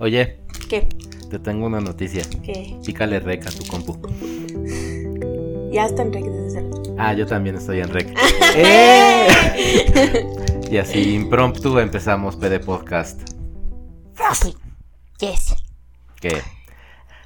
Oye, 0.00 0.38
¿Qué? 0.70 0.88
te 1.30 1.38
tengo 1.38 1.66
una 1.66 1.78
noticia. 1.78 2.24
¿Qué? 2.42 2.74
Pícale 2.84 3.20
rec 3.20 3.46
a 3.46 3.50
tu 3.50 3.66
compu. 3.66 4.00
Ya 5.70 5.84
está 5.84 6.00
en 6.00 6.12
rec 6.12 6.24
desde 6.24 6.46
hace 6.58 6.70
rato. 6.70 6.94
Ah, 6.98 7.12
yo 7.12 7.26
también 7.26 7.56
estoy 7.56 7.80
en 7.80 7.90
rec. 7.90 8.08
¡Eh! 8.56 9.28
Y 10.70 10.76
así 10.78 11.14
impromptu 11.14 11.80
empezamos 11.80 12.36
PD 12.36 12.60
Podcast. 12.60 13.20
Yes. 15.18 15.56
Que 16.20 16.40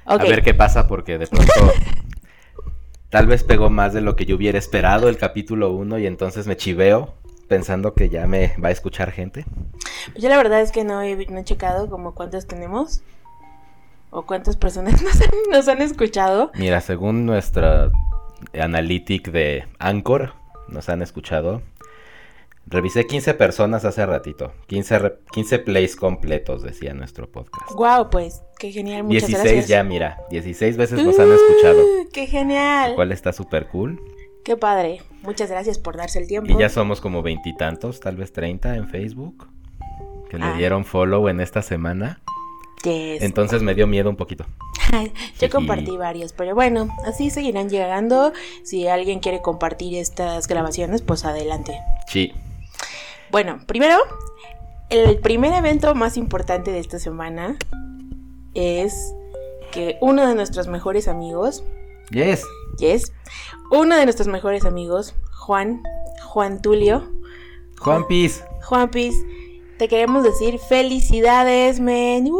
a 0.03 0.17
ver 0.17 0.41
qué 0.41 0.55
pasa 0.55 0.87
porque 0.87 1.19
de 1.19 1.27
pronto 1.27 1.53
tal 3.09 3.27
vez 3.27 3.43
pegó 3.43 3.69
más 3.69 3.93
de 3.93 4.01
lo 4.01 4.15
que 4.15 4.25
yo 4.25 4.35
hubiera 4.35 4.57
esperado 4.57 5.09
el 5.09 5.17
capítulo 5.17 5.71
1 5.73 5.99
y 5.99 6.07
entonces 6.07 6.47
me 6.47 6.57
chiveo 6.57 7.13
pensando 7.47 7.93
que 7.93 8.09
ya 8.09 8.27
me 8.27 8.53
va 8.63 8.69
a 8.69 8.71
escuchar 8.71 9.11
gente. 9.11 9.45
Pues 10.11 10.23
yo 10.23 10.29
la 10.29 10.37
verdad 10.37 10.61
es 10.61 10.71
que 10.71 10.83
no 10.83 11.01
he, 11.01 11.15
no 11.27 11.39
he 11.39 11.43
checado 11.43 11.89
como 11.89 12.13
cuántos 12.15 12.47
tenemos. 12.47 13.01
O 14.11 14.25
cuántas 14.25 14.55
personas 14.55 15.01
nos 15.03 15.19
han, 15.21 15.29
nos 15.51 15.67
han 15.67 15.81
escuchado. 15.81 16.51
Mira, 16.55 16.79
según 16.81 17.25
nuestra 17.25 17.91
analytic 18.59 19.29
de 19.31 19.65
Anchor, 19.79 20.33
nos 20.69 20.87
han 20.89 21.01
escuchado. 21.01 21.61
Revisé 22.67 23.05
15 23.05 23.35
personas 23.35 23.85
hace 23.85 24.03
ratito. 24.05 24.51
15, 24.67 24.99
re- 24.99 25.19
15 25.33 25.59
plays 25.59 25.95
completos, 25.95 26.63
decía 26.63 26.93
nuestro 26.95 27.29
podcast. 27.31 27.71
Wow, 27.73 28.09
pues, 28.09 28.41
qué 28.57 28.71
genial. 28.71 29.03
Muchas 29.03 29.27
16 29.27 29.43
gracias. 29.43 29.67
ya, 29.67 29.83
mira. 29.83 30.17
16 30.31 30.75
veces 30.77 31.03
nos 31.03 31.19
han 31.19 31.31
escuchado. 31.31 31.79
Qué 32.11 32.25
genial. 32.25 32.91
Lo 32.91 32.95
cual 32.95 33.11
está 33.11 33.33
súper 33.33 33.67
cool. 33.67 34.01
Qué 34.43 34.57
padre. 34.57 35.01
Muchas 35.25 35.49
gracias 35.49 35.79
por 35.79 35.97
darse 35.97 36.19
el 36.19 36.27
tiempo. 36.27 36.51
Y 36.51 36.57
ya 36.57 36.69
somos 36.69 37.01
como 37.01 37.21
veintitantos, 37.21 37.99
tal 37.99 38.15
vez 38.15 38.31
30 38.33 38.75
en 38.75 38.89
Facebook. 38.89 39.47
Que 40.29 40.37
le 40.37 40.45
Ah. 40.45 40.53
dieron 40.57 40.85
follow 40.85 41.27
en 41.29 41.39
esta 41.39 41.61
semana. 41.61 42.19
Yes. 42.83 43.21
Entonces 43.23 43.61
me 43.63 43.73
dio 43.75 43.87
miedo 43.87 44.09
un 44.09 44.15
poquito. 44.15 44.45
Yo 45.39 45.49
compartí 45.49 45.97
varios, 45.97 46.33
pero 46.33 46.53
bueno, 46.55 46.87
así 47.05 47.29
seguirán 47.31 47.69
llegando. 47.69 48.31
Si 48.63 48.87
alguien 48.87 49.19
quiere 49.19 49.41
compartir 49.41 49.97
estas 49.97 50.47
grabaciones, 50.47 51.01
pues 51.01 51.25
adelante. 51.25 51.79
Sí. 52.07 52.31
Bueno, 53.31 53.59
primero, 53.65 53.97
el 54.89 55.17
primer 55.19 55.53
evento 55.53 55.95
más 55.95 56.15
importante 56.17 56.71
de 56.71 56.79
esta 56.79 56.99
semana 56.99 57.57
es 58.53 59.13
que 59.71 59.97
uno 60.01 60.27
de 60.27 60.35
nuestros 60.35 60.67
mejores 60.67 61.07
amigos, 61.07 61.63
Yes. 62.11 62.43
yes, 62.77 63.11
uno 63.71 63.95
de 63.97 64.03
nuestros 64.05 64.27
mejores 64.27 64.65
amigos, 64.65 65.15
Juan, 65.31 65.81
Juan 66.23 66.61
Tulio, 66.61 67.11
Juan 67.79 68.05
Piz. 68.07 68.43
Juan 68.63 68.89
Piz, 68.89 69.15
te 69.77 69.87
queremos 69.87 70.23
decir 70.23 70.59
felicidades, 70.59 71.79
men. 71.79 72.27
¡Uh! 72.27 72.39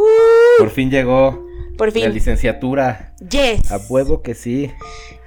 Por 0.60 0.70
fin 0.70 0.90
llegó. 0.92 1.44
Por 1.78 1.88
La 1.88 1.94
fin, 1.94 2.14
licenciatura. 2.14 3.16
yes. 3.30 3.70
A 3.72 3.78
huevo 3.90 4.22
que 4.22 4.34
sí. 4.34 4.72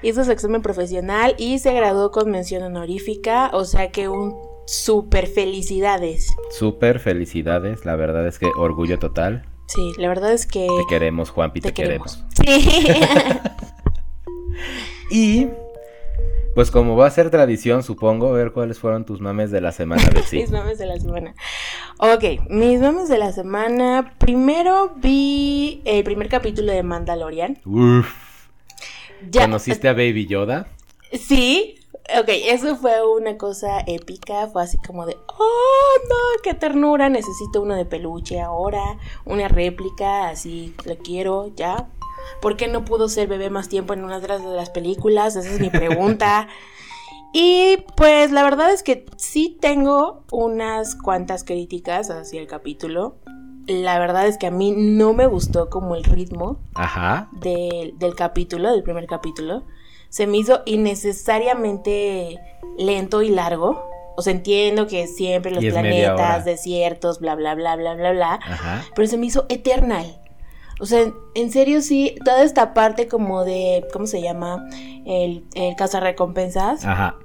Hizo 0.03 0.25
su 0.25 0.31
examen 0.31 0.63
profesional 0.63 1.35
y 1.37 1.59
se 1.59 1.75
graduó 1.75 2.11
con 2.11 2.31
mención 2.31 2.63
honorífica, 2.63 3.51
o 3.53 3.65
sea 3.67 3.91
que 3.91 4.09
un 4.09 4.35
super 4.67 5.27
felicidades. 5.27 6.29
Súper 6.51 7.01
felicidades. 7.01 7.85
La 7.85 7.97
verdad 7.97 8.27
es 8.27 8.39
que 8.39 8.47
orgullo 8.57 8.99
total. 8.99 9.45
Sí, 9.67 9.93
la 9.99 10.09
verdad 10.09 10.33
es 10.33 10.47
que 10.47 10.67
Te 10.67 10.85
queremos, 10.89 11.29
Juanpi, 11.31 11.61
te, 11.61 11.69
te 11.69 11.75
queremos. 11.83 12.25
queremos. 12.43 12.65
Sí. 12.65 12.89
Y 15.11 15.49
pues 16.59 16.73
como 16.73 16.97
va 16.97 17.07
a 17.07 17.11
ser 17.11 17.31
tradición, 17.31 17.85
supongo, 17.85 18.33
ver 18.33 18.51
cuáles 18.53 18.81
fueron 18.81 19.05
tus 19.05 19.21
mames 19.21 19.53
de 19.53 19.61
la 19.61 19.71
semana, 19.71 20.03
Betsy. 20.13 20.39
Mis 20.39 20.51
memes 20.51 20.79
de 20.79 20.87
la 20.87 20.99
semana. 20.99 21.35
Ok, 21.99 22.51
mis 22.51 22.81
memes 22.81 23.09
de 23.09 23.19
la 23.19 23.31
semana. 23.31 24.15
Primero 24.19 24.93
vi 24.97 25.83
el 25.85 26.03
primer 26.03 26.29
capítulo 26.29 26.73
de 26.73 26.83
Mandalorian. 26.83 27.59
Uf. 27.65 28.13
Ya, 29.31 29.43
¿Conociste 29.43 29.89
a 29.89 29.93
Baby 29.93 30.27
Yoda? 30.27 30.67
Sí. 31.13 31.77
Ok, 32.19 32.29
eso 32.29 32.75
fue 32.77 33.07
una 33.07 33.37
cosa 33.37 33.81
épica. 33.87 34.49
Fue 34.49 34.63
así 34.63 34.79
como 34.79 35.07
de, 35.07 35.15
oh 35.15 36.09
no, 36.09 36.43
qué 36.43 36.55
ternura. 36.55 37.09
Necesito 37.09 37.63
uno 37.63 37.77
de 37.77 37.85
peluche 37.85 38.41
ahora. 38.41 38.99
Una 39.25 39.47
réplica, 39.47 40.29
así 40.29 40.75
lo 40.85 40.97
quiero 40.99 41.55
ya. 41.55 41.89
¿Por 42.41 42.57
qué 42.57 42.69
no 42.69 42.85
pudo 42.85 43.09
ser 43.09 43.29
bebé 43.29 43.51
más 43.51 43.69
tiempo 43.69 43.93
en 43.95 44.05
una 44.05 44.21
de 44.21 44.29
las- 44.29 44.71
películas? 44.71 45.37
Esa 45.37 45.51
es 45.51 45.61
mi 45.61 45.71
pregunta. 45.71 46.49
Y 47.31 47.85
pues 47.95 48.31
la 48.33 48.43
verdad 48.43 48.73
es 48.73 48.83
que 48.83 49.05
sí 49.19 49.59
tengo 49.61 50.25
unas 50.33 50.95
cuantas 50.97 51.45
críticas 51.45 52.09
hacia 52.09 52.41
el 52.41 52.47
capítulo. 52.47 53.17
La 53.67 53.99
verdad 53.99 54.27
es 54.27 54.39
que 54.39 54.47
a 54.47 54.51
mí 54.51 54.73
no 54.75 55.13
me 55.13 55.27
gustó 55.27 55.69
como 55.69 55.95
el 55.95 56.05
ritmo 56.05 56.59
Ajá. 56.75 57.29
del, 57.33 57.99
del 57.99 58.15
capítulo, 58.15 58.73
del 58.73 58.83
primer 58.83 59.07
capítulo. 59.07 59.65
Se 60.09 60.27
me 60.27 60.39
hizo 60.39 60.63
innecesariamente 60.65 62.39
lento 62.79 63.23
y 63.23 63.29
largo. 63.29 63.85
O 64.17 64.23
sea, 64.23 64.33
entiendo 64.33 64.87
que 64.87 65.07
siempre 65.07 65.53
los 65.53 65.63
planetas, 65.65 66.45
desiertos, 66.45 67.21
bla, 67.21 67.35
bla, 67.37 67.55
bla, 67.55 67.77
bla, 67.77 67.95
bla, 67.95 68.13
bla. 68.13 68.41
Ajá. 68.43 68.85
Pero 68.95 69.07
se 69.07 69.17
me 69.19 69.27
hizo 69.27 69.47
eternal. 69.49 70.21
O 70.81 70.87
sea, 70.87 71.11
en- 71.35 71.53
serio 71.53 71.81
sí, 71.81 72.15
toda 72.25 72.43
esta 72.43 72.73
parte 72.75 73.09
como 73.09 73.45
de, 73.45 73.87
¿cómo 73.93 74.07
se 74.07 74.21
llama? 74.23 74.65
El, 75.07 75.45
el 75.55 75.75
cazarrecompensas. 75.77 76.85
Ajá. 76.85 77.17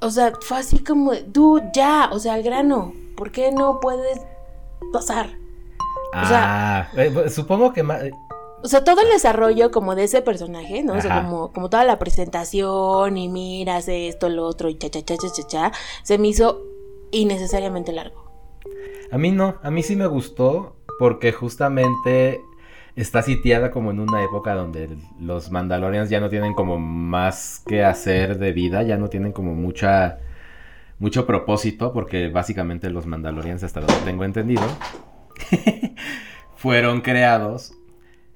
O 0.00 0.10
sea, 0.10 0.32
fue 0.40 0.58
así 0.58 0.82
como, 0.82 1.12
dude, 1.14 1.70
ya, 1.74 2.08
o 2.12 2.18
sea, 2.18 2.34
al 2.34 2.42
grano. 2.42 2.92
¿Por 3.16 3.30
qué 3.30 3.52
no 3.52 3.78
puedes 3.80 4.20
pasar? 4.92 5.30
O 6.12 6.26
sea- 6.26 6.80
Ah, 6.80 6.88
eh, 6.96 7.10
pues, 7.12 7.34
supongo 7.34 7.72
que 7.72 7.82
más... 7.82 8.02
O 8.64 8.68
sea, 8.68 8.84
todo 8.84 9.00
el 9.00 9.08
desarrollo 9.08 9.70
como 9.72 9.94
de 9.96 10.04
ese 10.04 10.22
personaje, 10.22 10.82
¿no? 10.84 10.94
O 10.94 11.00
sea, 11.00 11.22
como, 11.22 11.52
como 11.52 11.68
toda 11.68 11.84
la 11.84 11.98
presentación 11.98 13.16
y 13.16 13.28
miras 13.28 13.88
esto, 13.88 14.28
lo 14.28 14.46
otro 14.46 14.68
y 14.68 14.76
cha, 14.78 14.88
cha, 14.88 15.02
cha, 15.04 15.16
cha, 15.16 15.28
cha, 15.32 15.46
cha, 15.48 15.72
se 16.04 16.16
me 16.18 16.28
hizo 16.28 16.62
innecesariamente 17.10 17.90
largo. 17.92 18.22
A 19.10 19.18
mí 19.18 19.30
no, 19.32 19.56
a 19.62 19.70
mí 19.70 19.82
sí 19.82 19.96
me 19.96 20.06
gustó 20.06 20.76
porque 21.02 21.32
justamente 21.32 22.44
está 22.94 23.22
sitiada 23.22 23.72
como 23.72 23.90
en 23.90 23.98
una 23.98 24.22
época 24.22 24.54
donde 24.54 24.88
los 25.18 25.50
Mandalorians 25.50 26.10
ya 26.10 26.20
no 26.20 26.28
tienen 26.28 26.54
como 26.54 26.78
más 26.78 27.60
que 27.66 27.82
hacer 27.82 28.38
de 28.38 28.52
vida, 28.52 28.84
ya 28.84 28.96
no 28.96 29.08
tienen 29.08 29.32
como 29.32 29.52
mucha 29.52 30.20
mucho 31.00 31.26
propósito 31.26 31.92
porque 31.92 32.28
básicamente 32.28 32.88
los 32.88 33.06
Mandalorians 33.06 33.64
hasta 33.64 33.80
donde 33.80 33.96
tengo 34.04 34.22
entendido 34.22 34.62
fueron 36.54 37.00
creados, 37.00 37.74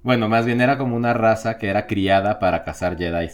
bueno, 0.03 0.29
más 0.29 0.45
bien 0.45 0.61
era 0.61 0.77
como 0.77 0.97
una 0.97 1.15
raza 1.15 1.59
que 1.59 1.69
era 1.69 1.87
criada 1.87 2.41
para 2.41 2.65
cazar 2.65 2.99
Jedi. 2.99 3.29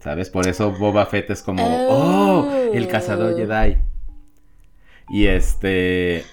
¿Sabes? 0.00 0.28
Por 0.28 0.48
eso 0.48 0.72
Boba 0.72 1.06
Fett 1.06 1.30
es 1.30 1.40
como, 1.44 1.62
oh, 1.88 2.50
el 2.74 2.88
cazador 2.88 3.36
Jedi. 3.36 3.76
Y 5.08 5.26
este. 5.26 6.24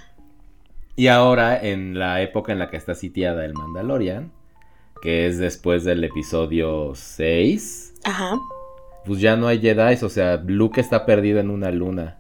Y 0.98 1.08
ahora, 1.08 1.58
en 1.62 1.98
la 2.00 2.22
época 2.22 2.52
en 2.52 2.60
la 2.60 2.70
que 2.70 2.78
está 2.78 2.96
sitiada 2.96 3.46
el 3.46 3.54
Mandalorian, 3.54 4.32
que 5.02 5.28
es 5.28 5.38
después 5.38 5.84
del 5.84 6.04
episodio 6.04 6.94
6, 6.96 7.94
Ajá. 8.04 8.36
pues 9.06 9.20
ya 9.22 9.36
no 9.36 9.48
hay 9.48 9.60
Jedi, 9.60 10.04
o 10.04 10.10
sea, 10.10 10.38
Luke 10.44 10.82
está 10.82 11.06
perdido 11.06 11.40
en 11.40 11.52
una 11.52 11.70
luna. 11.70 12.20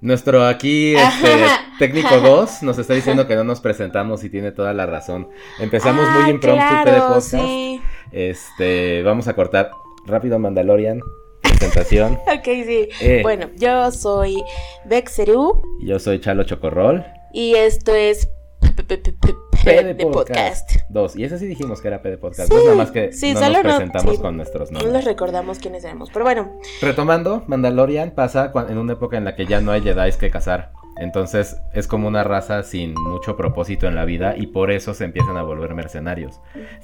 Nuestro 0.00 0.46
aquí, 0.46 0.94
este, 0.94 1.44
técnico 1.78 2.20
2, 2.20 2.62
nos 2.62 2.78
está 2.78 2.94
diciendo 2.94 3.26
que 3.26 3.34
no 3.36 3.44
nos 3.44 3.60
presentamos 3.60 4.24
y 4.24 4.30
tiene 4.30 4.52
toda 4.52 4.72
la 4.72 4.86
razón. 4.86 5.28
Empezamos 5.58 6.06
Ah, 6.08 6.20
muy 6.20 6.30
impromptu 6.30 6.64
claro, 6.66 6.90
de 6.92 7.00
podcast. 7.00 7.30
sí. 7.32 7.82
Este, 8.12 9.02
vamos 9.02 9.28
a 9.28 9.34
cortar 9.34 9.72
rápido 10.06 10.38
Mandalorian, 10.38 11.00
presentación. 11.58 12.18
Ok, 12.28 12.44
sí. 12.44 12.88
Eh. 13.00 13.20
Bueno, 13.22 13.48
yo 13.56 13.90
soy 13.90 14.42
Bexeru 14.84 15.60
Yo 15.80 15.98
soy 15.98 16.20
Chalo 16.20 16.44
Chocorrol. 16.44 17.04
y 17.32 17.54
esto 17.54 17.94
es 17.94 18.28
P- 19.64 19.82
de 19.82 20.06
podcast. 20.06 20.70
Dos. 20.88 21.16
Y 21.16 21.24
ese 21.24 21.38
sí 21.38 21.46
dijimos 21.46 21.80
que 21.82 21.88
era 21.88 22.00
P 22.00 22.10
de 22.10 22.18
podcast. 22.18 22.48
Sí, 22.48 22.54
no 22.54 22.58
es 22.60 22.64
nada 22.64 22.76
más 22.76 22.90
que 22.92 23.12
sí, 23.12 23.34
no 23.34 23.40
solo 23.40 23.54
nos 23.54 23.64
no- 23.64 23.70
presentamos 23.76 24.16
sí. 24.16 24.22
con 24.22 24.36
nuestros 24.36 24.70
No 24.70 24.78
les 24.78 24.84
nombres. 24.84 25.04
recordamos 25.04 25.58
quiénes 25.58 25.84
éramos, 25.84 26.10
pero 26.12 26.24
bueno, 26.24 26.52
Retomando, 26.80 27.42
Mandalorian 27.48 28.12
pasa 28.12 28.52
en 28.68 28.78
una 28.78 28.92
época 28.94 29.16
en 29.16 29.24
la 29.24 29.34
que 29.34 29.46
ya 29.46 29.60
no 29.60 29.72
hay 29.72 29.82
Jedi 29.82 30.12
que 30.12 30.30
cazar. 30.30 30.72
Entonces 31.00 31.60
es 31.72 31.86
como 31.86 32.08
una 32.08 32.24
raza 32.24 32.62
sin 32.62 32.94
mucho 32.94 33.36
propósito 33.36 33.86
en 33.86 33.94
la 33.94 34.04
vida 34.04 34.36
y 34.36 34.48
por 34.48 34.70
eso 34.70 34.94
se 34.94 35.04
empiezan 35.04 35.36
a 35.36 35.42
volver 35.42 35.74
mercenarios. 35.74 36.40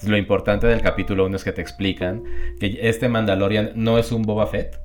Lo 0.06 0.16
importante 0.16 0.66
del 0.66 0.82
capítulo 0.82 1.26
1 1.26 1.36
es 1.36 1.44
que 1.44 1.52
te 1.52 1.60
explican 1.60 2.22
que 2.60 2.78
este 2.82 3.08
Mandalorian 3.08 3.72
no 3.74 3.98
es 3.98 4.12
un 4.12 4.22
Boba 4.22 4.46
Fett 4.46 4.78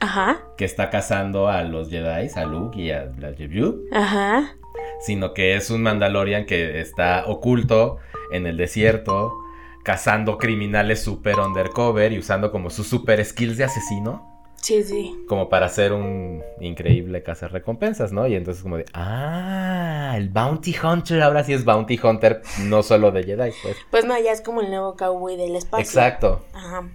ajá, 0.00 0.40
que 0.56 0.64
está 0.64 0.90
cazando 0.90 1.48
a 1.48 1.62
los 1.62 1.88
Jedi, 1.88 2.28
a 2.34 2.44
Luke 2.44 2.80
y 2.80 2.90
a 2.90 3.06
la 3.18 3.32
Jebu, 3.32 3.84
ajá, 3.92 4.56
sino 5.00 5.32
que 5.34 5.56
es 5.56 5.70
un 5.70 5.82
Mandalorian 5.82 6.44
que 6.44 6.80
está 6.80 7.24
oculto 7.26 7.98
en 8.32 8.46
el 8.46 8.56
desierto, 8.56 9.34
cazando 9.82 10.38
criminales 10.38 11.02
super 11.02 11.38
undercover 11.38 12.12
y 12.12 12.18
usando 12.18 12.50
como 12.50 12.70
sus 12.70 12.86
super 12.86 13.24
skills 13.24 13.56
de 13.56 13.64
asesino 13.64 14.33
Sí, 14.64 14.82
sí. 14.82 15.14
Como 15.28 15.50
para 15.50 15.66
hacer 15.66 15.92
un 15.92 16.42
increíble 16.58 17.22
recompensas, 17.50 18.12
¿no? 18.12 18.26
Y 18.26 18.34
entonces 18.34 18.62
como 18.62 18.78
de, 18.78 18.86
ah, 18.94 20.14
el 20.16 20.30
Bounty 20.30 20.74
Hunter 20.82 21.20
ahora 21.20 21.44
sí 21.44 21.52
es 21.52 21.66
Bounty 21.66 22.00
Hunter, 22.02 22.40
no 22.62 22.82
solo 22.82 23.12
de 23.12 23.24
Jedi, 23.24 23.50
pues. 23.62 23.76
Pues 23.90 24.06
no, 24.06 24.18
ya 24.18 24.32
es 24.32 24.40
como 24.40 24.62
el 24.62 24.70
nuevo 24.70 24.96
cowboy 24.96 25.36
del 25.36 25.54
espacio. 25.54 25.84
Exacto. 25.84 26.46
Ajá. 26.54 26.88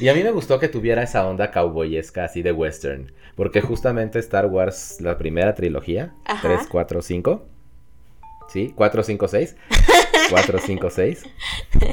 Y 0.00 0.08
a 0.08 0.14
mí 0.14 0.24
me 0.24 0.32
gustó 0.32 0.58
que 0.58 0.66
tuviera 0.66 1.04
esa 1.04 1.24
onda 1.24 1.52
cowboyesca 1.52 2.24
así 2.24 2.42
de 2.42 2.50
western. 2.50 3.12
Porque 3.36 3.60
justamente 3.60 4.18
Star 4.18 4.46
Wars, 4.46 5.00
la 5.00 5.16
primera 5.16 5.54
trilogía, 5.54 6.12
Ajá. 6.24 6.48
3, 6.56 6.66
4, 6.68 7.02
5. 7.02 7.46
¿Sí? 8.48 8.72
4, 8.74 9.02
5, 9.04 9.28
6. 9.28 9.56
4, 10.28 10.58
5, 10.58 10.90
6. 10.90 11.22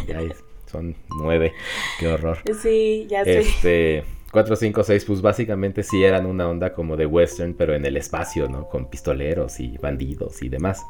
Ya 0.08 0.22
son 0.66 0.96
9. 1.20 1.54
Qué 2.00 2.08
horror. 2.08 2.40
Sí, 2.60 3.06
ya 3.08 3.24
sé. 3.24 3.42
Este. 3.42 4.19
4, 4.32 4.56
5, 4.56 4.84
6, 4.84 5.06
pues 5.06 5.22
básicamente 5.22 5.82
sí 5.84 6.04
eran 6.04 6.26
una 6.28 6.48
onda 6.48 6.74
como 6.74 6.96
de 6.96 7.06
western, 7.08 7.56
pero 7.56 7.74
en 7.76 7.84
el 7.86 7.98
espacio, 7.98 8.48
¿no? 8.48 8.68
Con 8.70 8.88
pistoleros 8.90 9.60
y 9.60 9.78
bandidos 9.78 10.42
y 10.44 10.50
demás. 10.50 10.82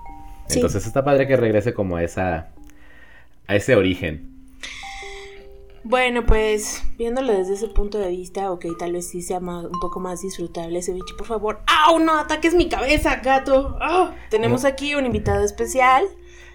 Sí. 0.47 0.55
Entonces 0.55 0.85
está 0.85 1.03
padre 1.05 1.27
que 1.27 1.37
regrese 1.37 1.73
como 1.73 1.95
a 1.95 2.03
esa. 2.03 2.49
a 3.47 3.55
ese 3.55 3.75
origen. 3.75 4.29
Bueno, 5.83 6.25
pues 6.25 6.83
viéndolo 6.97 7.33
desde 7.33 7.53
ese 7.53 7.67
punto 7.69 7.97
de 7.97 8.09
vista, 8.09 8.51
ok, 8.51 8.65
tal 8.77 8.91
vez 8.93 9.07
sí 9.07 9.21
sea 9.21 9.39
más- 9.39 9.63
un 9.65 9.79
poco 9.79 9.99
más 10.01 10.21
disfrutable 10.21 10.77
ese 10.79 10.93
bicho, 10.93 11.15
por 11.17 11.25
favor. 11.25 11.61
¡Au! 11.87 11.99
No 11.99 12.19
ataques 12.19 12.53
mi 12.53 12.67
cabeza, 12.67 13.15
gato. 13.23 13.77
¡Ah! 13.81 14.13
Tenemos 14.29 14.63
No. 14.63 14.69
aquí 14.69 14.93
un 14.95 15.05
invitado 15.05 15.43
especial. 15.43 16.05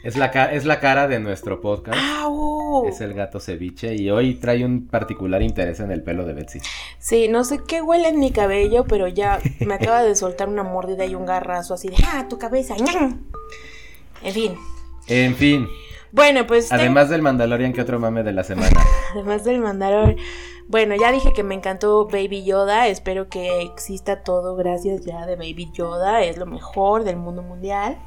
Es 0.05 0.17
la, 0.19 0.27
es 0.27 0.67
la 0.67 0.81
cara 0.81 1.09
de 1.09 1.19
nuestro 1.19 1.63
podcast. 1.63 1.99
¡Au! 1.99 2.87
Es 2.87 3.01
el 3.01 3.15
gato 3.15 3.41
ceviche 3.41 3.95
y 3.95 4.11
hoy 4.11 4.35
trae 4.35 4.63
un 4.63 4.87
particular 4.87 5.41
interés 5.41 5.81
en 5.81 5.91
el 5.91 6.03
pelo 6.03 6.27
de 6.27 6.35
Betsy. 6.35 6.61
Sí, 6.99 7.29
no 7.29 7.43
sé 7.43 7.61
qué 7.67 7.81
huele 7.81 8.09
en 8.09 8.21
mi 8.21 8.31
cabello, 8.31 8.85
pero 8.85 9.09
ya 9.09 9.41
me 9.61 9.73
acaba 9.75 10.03
de 10.03 10.15
soltar 10.15 10.51
una 10.51 10.63
mordida 10.63 11.07
y 11.07 11.15
un 11.15 11.25
garrazo 11.25 11.73
así 11.73 11.89
de 11.89 11.97
¡Ah, 12.07 12.27
tu 12.29 12.39
cabeza! 12.39 12.75
En 14.23 14.33
fin. 14.35 14.59
En 15.07 15.35
fin, 15.37 15.69
Bueno, 16.13 16.47
pues 16.47 16.71
además 16.71 17.09
del 17.09 17.23
Mandalorian, 17.23 17.73
¿qué 17.73 17.81
otro 17.81 17.99
mame 17.99 18.23
de 18.23 18.33
la 18.33 18.45
semana? 18.45 18.79
además 19.15 19.45
del 19.45 19.61
Mandalor. 19.61 20.17
Bueno, 20.69 20.95
ya 20.97 21.13
dije 21.13 21.33
que 21.35 21.43
me 21.43 21.55
encantó 21.55 22.07
Baby 22.07 22.45
Yoda. 22.45 22.89
Espero 22.89 23.29
que 23.29 23.63
exista 23.63 24.23
todo 24.23 24.57
gracias 24.57 25.05
ya 25.05 25.27
de 25.27 25.37
Baby 25.37 25.71
Yoda. 25.73 26.23
Es 26.23 26.37
lo 26.37 26.47
mejor 26.47 27.05
del 27.05 27.17
mundo 27.17 27.43
mundial. 27.43 27.99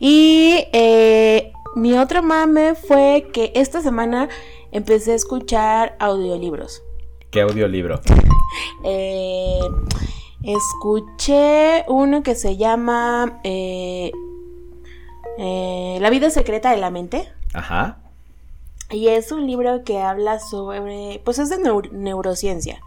Y 0.00 0.66
eh, 0.72 1.52
mi 1.74 1.94
otro 1.98 2.22
mame 2.22 2.74
fue 2.74 3.28
que 3.32 3.52
esta 3.54 3.82
semana 3.82 4.28
empecé 4.72 5.12
a 5.12 5.16
escuchar 5.16 5.96
audiolibros. 5.98 6.82
¿Qué 7.30 7.40
audiolibro? 7.40 8.00
Eh, 8.84 9.60
escuché 10.42 11.84
uno 11.88 12.22
que 12.22 12.34
se 12.34 12.58
llama 12.58 13.40
eh, 13.44 14.12
eh, 15.38 15.96
La 16.00 16.10
vida 16.10 16.28
secreta 16.28 16.70
de 16.70 16.76
la 16.76 16.90
mente. 16.90 17.32
Ajá. 17.54 18.01
Y 18.92 19.08
es 19.08 19.32
un 19.32 19.46
libro 19.46 19.82
que 19.84 20.00
habla 20.00 20.38
sobre, 20.38 21.20
pues 21.24 21.38
es 21.38 21.48
de 21.48 21.56
neur- 21.58 21.90
neurociencia. 21.92 22.80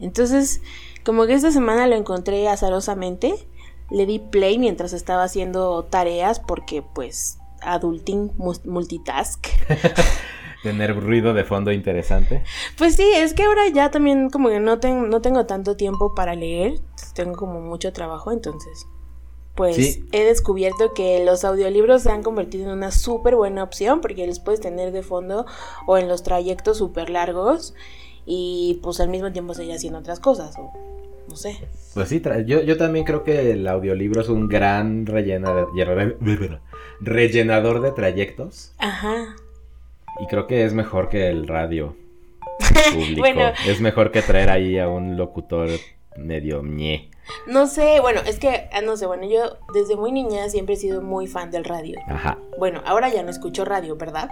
Entonces, 0.00 0.62
como 1.04 1.26
que 1.26 1.34
esta 1.34 1.50
semana 1.50 1.86
lo 1.86 1.96
encontré 1.96 2.48
azarosamente, 2.48 3.34
le 3.90 4.06
di 4.06 4.18
play 4.20 4.58
mientras 4.58 4.92
estaba 4.92 5.24
haciendo 5.24 5.84
tareas 5.84 6.38
porque 6.40 6.82
pues 6.82 7.38
adulting 7.62 8.30
multitask. 8.64 9.44
Tener 10.62 11.00
ruido 11.00 11.34
de 11.34 11.44
fondo 11.44 11.70
interesante. 11.72 12.42
Pues 12.76 12.96
sí, 12.96 13.08
es 13.14 13.32
que 13.32 13.44
ahora 13.44 13.68
ya 13.72 13.90
también 13.90 14.28
como 14.28 14.48
que 14.48 14.60
no, 14.60 14.78
ten- 14.80 15.08
no 15.08 15.20
tengo 15.20 15.46
tanto 15.46 15.76
tiempo 15.76 16.14
para 16.14 16.34
leer, 16.34 16.80
tengo 17.14 17.36
como 17.36 17.60
mucho 17.60 17.92
trabajo, 17.92 18.32
entonces 18.32 18.86
pues 19.58 19.74
Sí. 19.76 20.04
he 20.12 20.22
descubierto 20.24 20.94
que 20.94 21.22
los 21.24 21.44
audiolibros 21.44 22.02
se 22.04 22.10
han 22.12 22.22
convertido 22.22 22.64
en 22.66 22.70
una 22.78 22.92
súper 22.92 23.34
buena 23.34 23.64
opción 23.64 24.00
porque 24.00 24.24
los 24.26 24.38
puedes 24.38 24.60
tener 24.60 24.92
de 24.92 25.02
fondo 25.02 25.44
o 25.86 25.98
en 25.98 26.06
los 26.08 26.22
trayectos 26.22 26.78
súper 26.78 27.10
largos 27.10 27.74
y 28.24 28.78
pues 28.82 29.00
al 29.00 29.08
mismo 29.08 29.32
tiempo 29.32 29.54
seguir 29.54 29.74
haciendo 29.74 29.98
otras 29.98 30.20
cosas 30.20 30.54
o 30.58 30.72
no 31.28 31.34
sé. 31.36 31.58
Pues 31.92 32.08
sí, 32.08 32.22
yo, 32.46 32.62
yo 32.62 32.76
también 32.78 33.04
creo 33.04 33.24
que 33.24 33.50
el 33.50 33.66
audiolibro 33.66 34.20
es 34.20 34.28
un 34.28 34.48
gran 34.48 35.04
rellena- 35.06 35.66
rellenador 37.00 37.80
de 37.80 37.90
trayectos. 37.92 38.72
Ajá. 38.78 39.34
Y 40.20 40.26
creo 40.26 40.46
que 40.46 40.64
es 40.64 40.72
mejor 40.72 41.08
que 41.08 41.28
el 41.28 41.46
radio 41.48 41.96
público. 42.94 43.20
Bueno. 43.20 43.50
Es 43.66 43.80
mejor 43.80 44.10
que 44.10 44.22
traer 44.22 44.50
ahí 44.50 44.78
a 44.78 44.88
un 44.88 45.16
locutor 45.16 45.68
medio 46.16 46.62
ñe. 46.62 47.10
No 47.46 47.66
sé, 47.66 48.00
bueno, 48.00 48.20
es 48.26 48.38
que, 48.38 48.68
ah, 48.72 48.80
no 48.80 48.96
sé, 48.96 49.06
bueno, 49.06 49.26
yo 49.28 49.56
desde 49.74 49.96
muy 49.96 50.12
niña 50.12 50.48
siempre 50.48 50.74
he 50.74 50.78
sido 50.78 51.02
muy 51.02 51.26
fan 51.26 51.50
del 51.50 51.64
radio. 51.64 51.98
Ajá. 52.08 52.38
Bueno, 52.58 52.82
ahora 52.86 53.08
ya 53.08 53.22
no 53.22 53.30
escucho 53.30 53.64
radio, 53.64 53.96
¿verdad? 53.96 54.28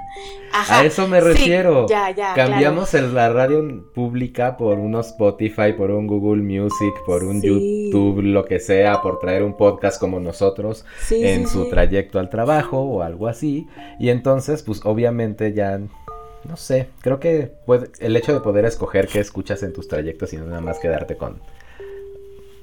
Ajá. 0.52 0.80
A 0.80 0.84
eso 0.84 1.06
me 1.08 1.20
Sí, 1.20 1.26
refiero. 1.26 1.86
ya, 1.88 2.10
ya. 2.10 2.34
Cambiamos 2.34 2.92
el- 2.94 3.14
la 3.14 3.28
radio 3.30 3.62
pública 3.94 4.56
por 4.56 4.78
un 4.78 4.94
Spotify, 4.96 5.72
por 5.76 5.90
un 5.90 6.06
Google 6.06 6.42
Music, 6.42 6.94
por 7.06 7.24
un 7.24 7.40
Sí. 7.40 7.90
YouTube, 7.90 8.22
lo 8.22 8.44
que 8.44 8.60
sea, 8.60 9.00
por 9.02 9.18
traer 9.18 9.42
un 9.42 9.56
podcast 9.56 10.00
como 10.00 10.20
nosotros. 10.20 10.84
Sí, 11.00 11.26
en 11.26 11.46
su 11.48 11.68
trayecto 11.68 12.18
al 12.18 12.28
trabajo 12.30 12.80
o 12.80 13.02
algo 13.02 13.28
así. 13.28 13.66
Y 13.98 14.08
entonces, 14.10 14.62
pues 14.62 14.80
obviamente 14.84 15.52
ya, 15.52 15.78
no 15.78 16.56
sé, 16.56 16.88
creo 17.00 17.18
que 17.20 17.52
puede- 17.66 17.90
el 18.00 18.16
hecho 18.16 18.32
de 18.32 18.40
poder 18.40 18.64
escoger 18.64 19.08
qué 19.08 19.20
escuchas 19.20 19.62
en 19.62 19.72
tus 19.72 19.88
trayectos 19.88 20.32
y 20.32 20.36
no 20.36 20.46
nada 20.46 20.60
más 20.60 20.78
quedarte 20.78 21.16
con 21.16 21.40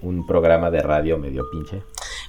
un 0.03 0.25
programa 0.27 0.69
de 0.69 0.81
radio 0.81 1.17
medio 1.17 1.43
pinche 1.51 1.81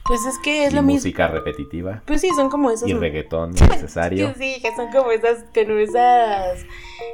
Pues 0.06 0.24
es 0.26 0.38
que 0.38 0.66
es 0.66 0.72
y 0.72 0.76
lo 0.76 0.82
mismo. 0.82 0.98
música 1.00 1.28
repetitiva 1.28 2.02
Pues 2.06 2.20
sí, 2.20 2.28
son 2.36 2.48
como 2.50 2.70
esas. 2.70 2.88
y 2.88 2.94
reggaetón 2.94 3.50
necesario. 3.70 4.32
Que 4.32 4.38
sí, 4.56 4.62
que 4.62 4.74
son 4.76 4.90
como 4.92 5.10
esas, 5.10 5.44
como 5.54 5.78
esas, 5.78 6.60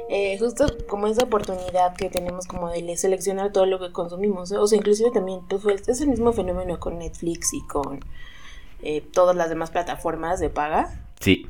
eh, 0.09 0.37
justo 0.39 0.65
como 0.87 1.07
esa 1.07 1.23
oportunidad 1.23 1.95
que 1.95 2.09
tenemos 2.09 2.45
como 2.47 2.69
de 2.69 2.81
le- 2.81 2.97
seleccionar 2.97 3.51
todo 3.51 3.65
lo 3.65 3.79
que 3.79 3.91
consumimos, 3.91 4.51
¿eh? 4.51 4.57
o 4.57 4.67
sea, 4.67 4.77
inclusive 4.77 5.11
también 5.11 5.41
pues, 5.49 5.61
fue- 5.63 5.75
es 5.75 6.01
el 6.01 6.07
mismo 6.09 6.31
fenómeno 6.33 6.79
con 6.79 6.99
Netflix 6.99 7.53
y 7.53 7.65
con 7.67 7.99
eh, 8.83 9.01
todas 9.13 9.35
las 9.35 9.49
demás 9.49 9.71
plataformas 9.71 10.39
de 10.39 10.49
paga, 10.49 10.89
Sí, 11.19 11.45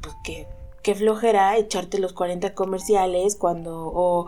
pues 0.00 0.14
que 0.24 0.46
qué 0.82 0.94
flojera 0.94 1.56
echarte 1.56 1.98
los 1.98 2.12
40 2.12 2.54
comerciales 2.54 3.36
cuando, 3.36 3.86
o, 3.94 4.26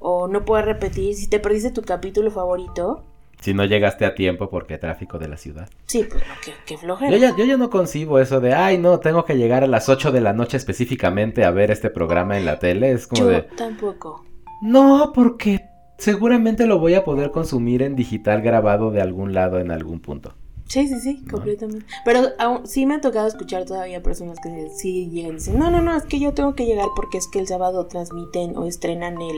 o 0.00 0.26
no 0.28 0.44
puedes 0.44 0.64
repetir, 0.66 1.14
si 1.14 1.28
te 1.28 1.38
perdiste 1.40 1.70
tu 1.70 1.82
capítulo 1.82 2.30
favorito, 2.30 3.04
si 3.42 3.52
no 3.54 3.64
llegaste 3.64 4.06
a 4.06 4.14
tiempo 4.14 4.48
porque 4.48 4.78
tráfico 4.78 5.18
de 5.18 5.28
la 5.28 5.36
ciudad. 5.36 5.68
sí, 5.86 6.06
pues 6.08 6.22
no, 6.26 6.34
qué, 6.44 6.52
qué 6.64 6.78
flojera. 6.78 7.10
Yo 7.10 7.18
ya, 7.18 7.36
yo 7.36 7.44
ya 7.44 7.56
no 7.56 7.68
concibo 7.68 8.18
eso 8.18 8.40
de, 8.40 8.54
ay, 8.54 8.78
no, 8.78 9.00
tengo 9.00 9.24
que 9.24 9.36
llegar 9.36 9.64
a 9.64 9.66
las 9.66 9.88
8 9.88 10.12
de 10.12 10.20
la 10.20 10.32
noche 10.32 10.56
específicamente 10.56 11.44
a 11.44 11.50
ver 11.50 11.70
este 11.70 11.90
programa 11.90 12.38
en 12.38 12.46
la 12.46 12.58
tele. 12.58 12.92
Es 12.92 13.06
como 13.06 13.22
Yo 13.22 13.28
de, 13.28 13.42
tampoco. 13.42 14.24
no, 14.62 15.12
porque 15.14 15.60
seguramente 15.98 16.66
lo 16.66 16.78
voy 16.78 16.94
a 16.94 17.04
poder 17.04 17.30
consumir 17.30 17.82
en 17.82 17.96
digital 17.96 18.42
grabado 18.42 18.90
de 18.90 19.00
algún 19.02 19.34
lado 19.34 19.58
en 19.58 19.70
algún 19.70 20.00
punto. 20.00 20.34
Sí, 20.66 20.88
sí, 20.88 21.00
sí, 21.00 21.22
¿No? 21.26 21.32
completamente. 21.32 21.84
Pero 22.04 22.20
aún, 22.38 22.66
sí 22.66 22.86
me 22.86 22.94
ha 22.94 23.00
tocado 23.00 23.26
escuchar 23.26 23.66
todavía 23.66 24.02
personas 24.02 24.38
que 24.42 24.70
sí 24.74 25.10
llegan 25.10 25.32
y 25.32 25.34
dicen, 25.34 25.58
no, 25.58 25.70
no, 25.70 25.82
no, 25.82 25.94
es 25.94 26.04
que 26.04 26.18
yo 26.18 26.32
tengo 26.32 26.54
que 26.54 26.64
llegar 26.64 26.86
porque 26.96 27.18
es 27.18 27.28
que 27.28 27.40
el 27.40 27.46
sábado 27.46 27.86
transmiten 27.86 28.56
o 28.56 28.66
estrenan 28.66 29.20
el... 29.20 29.36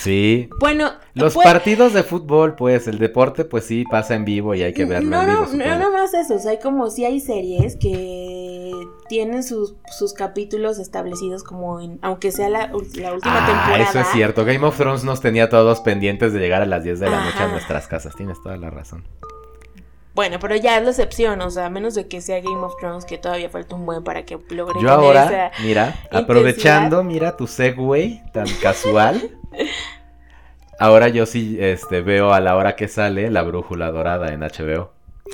Sí. 0.00 0.48
Bueno, 0.60 0.92
Los 1.14 1.34
pues- 1.34 1.46
partidos 1.46 1.92
de 1.94 2.02
fútbol, 2.02 2.54
pues, 2.56 2.86
el 2.88 2.98
deporte, 2.98 3.44
pues 3.44 3.64
sí, 3.64 3.84
pasa 3.90 4.14
en 4.14 4.24
vivo 4.24 4.54
y 4.54 4.62
hay 4.62 4.74
que 4.74 4.84
verlo 4.84 5.08
no, 5.10 5.20
en 5.22 5.26
vivo. 5.26 5.40
no, 5.40 5.46
no, 5.46 5.50
supongo. 5.52 5.78
no 5.78 5.90
más 5.90 6.12
eso, 6.14 6.34
o 6.34 6.38
sea, 6.38 6.50
hay 6.52 6.58
como 6.60 6.90
sí 6.90 7.04
hay 7.04 7.20
series 7.20 7.76
que 7.76 8.70
tienen 9.08 9.42
sus, 9.42 9.74
sus 9.98 10.12
capítulos 10.12 10.78
establecidos 10.78 11.42
como 11.42 11.80
en, 11.80 11.98
aunque 12.02 12.30
sea 12.32 12.48
la, 12.50 12.66
la 12.66 12.72
última 12.74 13.20
Ah, 13.24 13.46
temporada. 13.46 13.78
eso 13.90 14.00
es 14.00 14.06
cierto. 14.08 14.44
Game 14.44 14.64
of 14.66 14.76
Thrones 14.76 15.04
nos 15.04 15.20
tenía 15.20 15.48
todos 15.48 15.80
pendientes 15.80 16.32
de 16.32 16.38
llegar 16.40 16.60
a 16.62 16.66
las 16.66 16.84
10 16.84 17.00
de 17.00 17.08
la 17.10 17.24
noche 17.24 17.42
a 17.42 17.48
nuestras 17.48 17.88
casas. 17.88 18.14
Tienes 18.14 18.40
toda 18.42 18.56
la 18.58 18.68
razón. 18.70 19.04
Bueno, 20.14 20.38
pero 20.40 20.56
ya 20.56 20.76
es 20.78 20.82
la 20.82 20.90
excepción, 20.90 21.40
o 21.42 21.50
sea, 21.50 21.66
a 21.66 21.70
menos 21.70 21.94
de 21.94 22.08
que 22.08 22.20
sea 22.20 22.40
Game 22.40 22.56
of 22.58 22.74
Thrones, 22.80 23.04
que 23.04 23.18
todavía 23.18 23.48
falta 23.50 23.76
un 23.76 23.86
buen 23.86 24.02
para 24.02 24.24
que 24.24 24.34
logre 24.50 24.74
Yo 24.74 24.88
tener 24.88 24.90
ahora, 24.90 25.24
esa- 25.50 25.62
mira, 25.62 25.94
aprovechando, 26.10 27.04
mira 27.04 27.36
tu 27.36 27.46
segue 27.46 28.20
tan 28.32 28.46
casual. 28.60 29.37
Ahora 30.80 31.08
yo 31.08 31.26
sí 31.26 31.56
este, 31.60 32.02
veo 32.02 32.32
a 32.32 32.40
la 32.40 32.56
hora 32.56 32.76
que 32.76 32.86
sale 32.88 33.30
la 33.30 33.42
brújula 33.42 33.90
dorada 33.90 34.32
en 34.32 34.40
HBO. 34.40 34.92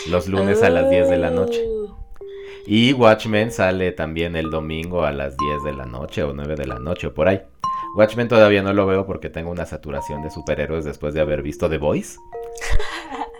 Los 0.08 0.26
lunes 0.26 0.62
a 0.62 0.70
las 0.70 0.88
10 0.90 1.08
de 1.10 1.18
la 1.18 1.30
noche. 1.30 1.62
Y 2.66 2.94
Watchmen 2.94 3.52
sale 3.52 3.92
también 3.92 4.36
el 4.36 4.50
domingo 4.50 5.04
a 5.04 5.12
las 5.12 5.36
10 5.36 5.64
de 5.64 5.72
la 5.74 5.84
noche 5.84 6.22
o 6.22 6.32
9 6.32 6.56
de 6.56 6.66
la 6.66 6.78
noche 6.78 7.08
o 7.08 7.14
por 7.14 7.28
ahí. 7.28 7.42
Watchmen 7.96 8.26
todavía 8.26 8.62
no 8.62 8.72
lo 8.72 8.86
veo 8.86 9.06
porque 9.06 9.28
tengo 9.28 9.50
una 9.50 9.66
saturación 9.66 10.22
de 10.22 10.30
superhéroes 10.30 10.84
después 10.84 11.12
de 11.14 11.20
haber 11.20 11.42
visto 11.42 11.68
The 11.68 11.78
Voice. 11.78 12.18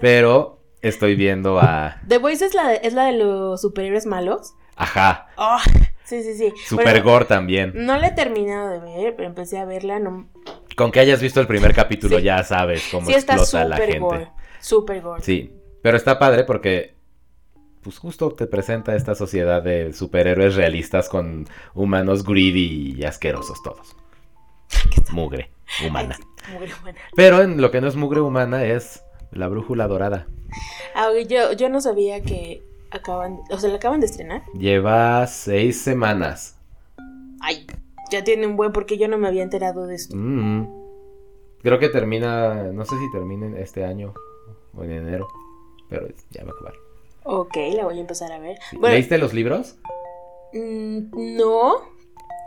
Pero 0.00 0.60
estoy 0.82 1.14
viendo 1.16 1.58
a... 1.58 2.00
The 2.06 2.18
Voice 2.18 2.44
es 2.44 2.54
la 2.54 2.68
de, 2.68 2.80
es 2.82 2.92
la 2.92 3.06
de 3.06 3.12
los 3.12 3.60
superhéroes 3.62 4.06
malos. 4.06 4.54
Ajá, 4.76 5.28
Oh, 5.36 5.58
sí, 6.04 6.22
sí, 6.22 6.34
sí. 6.34 6.52
Super 6.66 6.84
Bueno, 6.84 7.04
Gore 7.10 7.24
también. 7.24 7.72
No 7.74 7.96
la 7.96 8.08
he 8.08 8.12
terminado 8.12 8.68
de 8.70 8.80
ver, 8.80 9.16
pero 9.16 9.28
empecé 9.28 9.58
a 9.58 9.64
verla. 9.64 9.98
No, 9.98 10.28
Con 10.76 10.90
que 10.90 11.00
hayas 11.00 11.20
visto 11.22 11.40
el 11.40 11.46
primer 11.46 11.74
capítulo 11.74 12.18
Sí. 12.18 12.24
ya 12.24 12.42
sabes 12.42 12.88
cómo 12.90 13.06
Sí 13.06 13.14
está 13.14 13.34
explota 13.34 13.64
la 13.68 13.76
gente. 13.76 13.98
gore. 13.98 14.28
Súper 14.60 15.00
gore. 15.02 15.22
Sí, 15.22 15.52
pero 15.82 15.96
está 15.96 16.18
padre 16.18 16.44
porque 16.44 16.94
pues 17.82 17.98
justo 17.98 18.30
te 18.32 18.46
presenta 18.46 18.96
esta 18.96 19.14
sociedad 19.14 19.62
de 19.62 19.92
superhéroes 19.92 20.54
realistas 20.54 21.08
con 21.10 21.46
humanos 21.74 22.24
greedy 22.24 22.94
y 22.98 23.04
asquerosos 23.04 23.62
todos. 23.62 23.94
Mugre 25.12 25.50
humana. 25.86 26.16
Mugre 26.52 26.72
humana. 26.80 26.98
Pero 27.14 27.42
en 27.42 27.60
lo 27.60 27.70
que 27.70 27.80
no 27.82 27.88
es 27.88 27.94
mugre 27.96 28.20
humana 28.20 28.64
es 28.64 29.04
la 29.32 29.48
brújula 29.48 29.86
dorada. 29.86 30.26
Ah, 30.94 31.08
yo, 31.28 31.52
yo 31.52 31.68
no 31.68 31.80
sabía 31.80 32.22
que 32.22 32.62
acaban, 32.90 33.40
o 33.50 33.58
sea, 33.58 33.68
la 33.70 33.76
acaban 33.76 34.00
de 34.00 34.06
estrenar. 34.06 34.42
Lleva 34.58 35.26
seis 35.26 35.80
semanas. 35.82 36.56
Ay, 37.40 37.66
ya 38.10 38.24
tiene 38.24 38.46
un 38.46 38.56
buen 38.56 38.72
porque 38.72 38.98
yo 38.98 39.08
no 39.08 39.18
me 39.18 39.28
había 39.28 39.42
enterado 39.42 39.86
de 39.86 39.94
esto. 39.96 40.16
Mm. 40.16 40.68
Creo 41.62 41.78
que 41.78 41.88
termina, 41.88 42.64
no 42.72 42.84
sé 42.84 42.94
si 42.98 43.10
termina 43.10 43.58
este 43.58 43.84
año 43.84 44.12
o 44.76 44.84
en 44.84 44.90
enero, 44.90 45.28
pero 45.88 46.08
ya 46.30 46.44
va 46.44 46.50
a 46.50 46.52
acabar. 46.52 46.74
Ok, 47.24 47.56
la 47.74 47.84
voy 47.84 47.98
a 47.98 48.00
empezar 48.00 48.32
a 48.32 48.38
ver. 48.38 48.58
Bueno, 48.72 48.94
¿Leíste 48.94 49.18
los 49.18 49.32
libros? 49.32 49.76
mm, 50.52 51.36
no, 51.36 51.88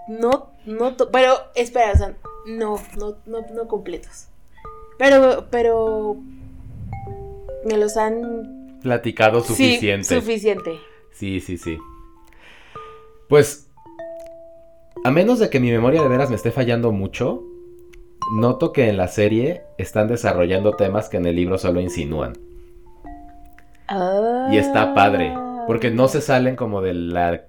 no, 0.07 0.51
no, 0.65 0.95
pero 1.11 1.33
espera, 1.55 1.91
o 1.93 1.97
sea, 1.97 2.15
no, 2.45 2.79
no, 2.97 3.17
no, 3.25 3.41
no 3.53 3.67
completos. 3.67 4.27
Pero, 4.97 5.47
pero 5.51 6.17
me 7.65 7.77
los 7.77 7.97
han 7.97 8.79
Platicado 8.81 9.41
suficiente. 9.41 10.07
Sí, 10.07 10.15
suficiente. 10.15 10.79
Sí, 11.11 11.39
sí, 11.39 11.57
sí. 11.57 11.77
Pues, 13.27 13.66
a 15.07 15.11
menos 15.11 15.39
de 15.39 15.49
que 15.49 15.61
mi 15.61 15.71
memoria 15.71 16.01
de 16.01 16.09
veras 16.09 16.29
me 16.29 16.35
esté 16.35 16.51
fallando 16.51 16.91
mucho, 16.91 17.41
noto 18.33 18.73
que 18.73 18.89
en 18.89 18.97
la 18.97 19.07
serie 19.07 19.61
están 19.77 20.09
desarrollando 20.09 20.73
temas 20.73 21.07
que 21.07 21.15
en 21.15 21.25
el 21.25 21.37
libro 21.37 21.57
solo 21.57 21.79
insinúan. 21.79 22.33
Y 24.51 24.57
está 24.57 24.93
padre, 24.93 25.33
porque 25.65 25.91
no 25.91 26.09
se 26.09 26.19
salen 26.19 26.57
como 26.57 26.81
de 26.81 26.93
la 26.93 27.45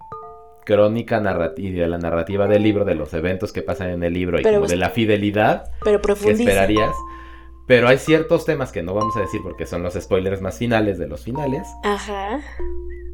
crónica 0.65 1.19
narrativa, 1.19 1.81
de 1.81 1.89
la 1.89 1.99
narrativa 1.99 2.47
del 2.47 2.63
libro, 2.63 2.85
de 2.85 2.95
los 2.95 3.13
eventos 3.13 3.53
que 3.53 3.63
pasan 3.63 3.91
en 3.91 4.05
el 4.05 4.13
libro 4.13 4.39
y 4.39 4.45
Pero 4.45 4.59
como 4.59 4.69
de 4.69 4.77
la 4.77 4.91
fidelidad 4.91 5.73
Pero 5.83 6.01
que 6.01 6.31
esperarías. 6.31 6.95
Pero 7.69 7.87
hay 7.87 7.99
ciertos 7.99 8.45
temas 8.45 8.73
que 8.73 8.83
no 8.83 8.95
vamos 8.95 9.17
a 9.17 9.21
decir 9.21 9.41
porque 9.43 9.67
son 9.67 9.83
los 9.85 9.95
spoilers 9.95 10.41
más 10.41 10.59
finales 10.59 10.99
de 10.99 11.07
los 11.07 11.23
finales, 11.23 11.69
Ajá. 11.85 12.41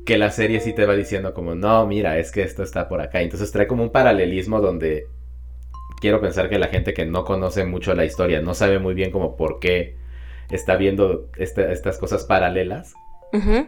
que 0.07 0.17
la 0.17 0.31
serie 0.31 0.61
sí 0.61 0.73
te 0.73 0.87
va 0.87 0.95
diciendo 0.95 1.35
como, 1.35 1.55
no, 1.55 1.87
mira, 1.87 2.19
es 2.19 2.31
que 2.33 2.43
esto 2.43 2.63
está 2.63 2.89
por 2.89 3.01
acá. 3.03 3.21
Entonces 3.21 3.51
trae 3.53 3.67
como 3.67 3.83
un 3.83 3.91
paralelismo 3.91 4.61
donde 4.61 5.07
quiero 6.01 6.21
pensar 6.21 6.49
que 6.49 6.59
la 6.59 6.69
gente 6.69 6.95
que 6.95 7.05
no 7.05 7.25
conoce 7.25 7.65
mucho 7.65 7.95
la 7.95 8.05
historia, 8.05 8.41
no 8.41 8.55
sabe 8.55 8.79
muy 8.79 8.95
bien 8.95 9.11
como 9.11 9.37
por 9.37 9.59
qué 9.59 9.97
está 10.51 10.77
viendo 10.77 11.27
estas 11.37 11.99
cosas 11.99 12.25
paralelas, 12.25 12.95
Ujú. 13.33 13.67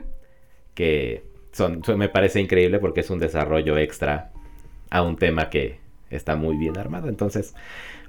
que 0.74 1.24
son- 1.52 1.82
me 1.96 2.08
parece 2.08 2.40
increíble 2.40 2.78
porque 2.78 3.00
es 3.00 3.10
un 3.10 3.18
desarrollo 3.18 3.76
extra 3.78 4.30
a 4.90 5.02
un 5.02 5.16
tema 5.16 5.50
que 5.50 5.78
está 6.10 6.36
muy 6.36 6.56
bien 6.56 6.78
armado. 6.78 7.08
Entonces, 7.08 7.54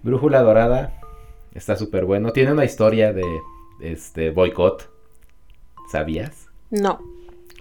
Brújula 0.03 0.41
Dorada 0.43 0.99
está 1.57 1.75
súper 1.75 2.05
bueno. 2.05 2.31
Tiene 2.31 2.51
una 2.51 2.65
historia 2.65 3.11
de 3.13 3.23
este 3.81 4.31
boicot. 4.31 4.89
¿Sabías? 5.91 6.47
No. 6.69 6.99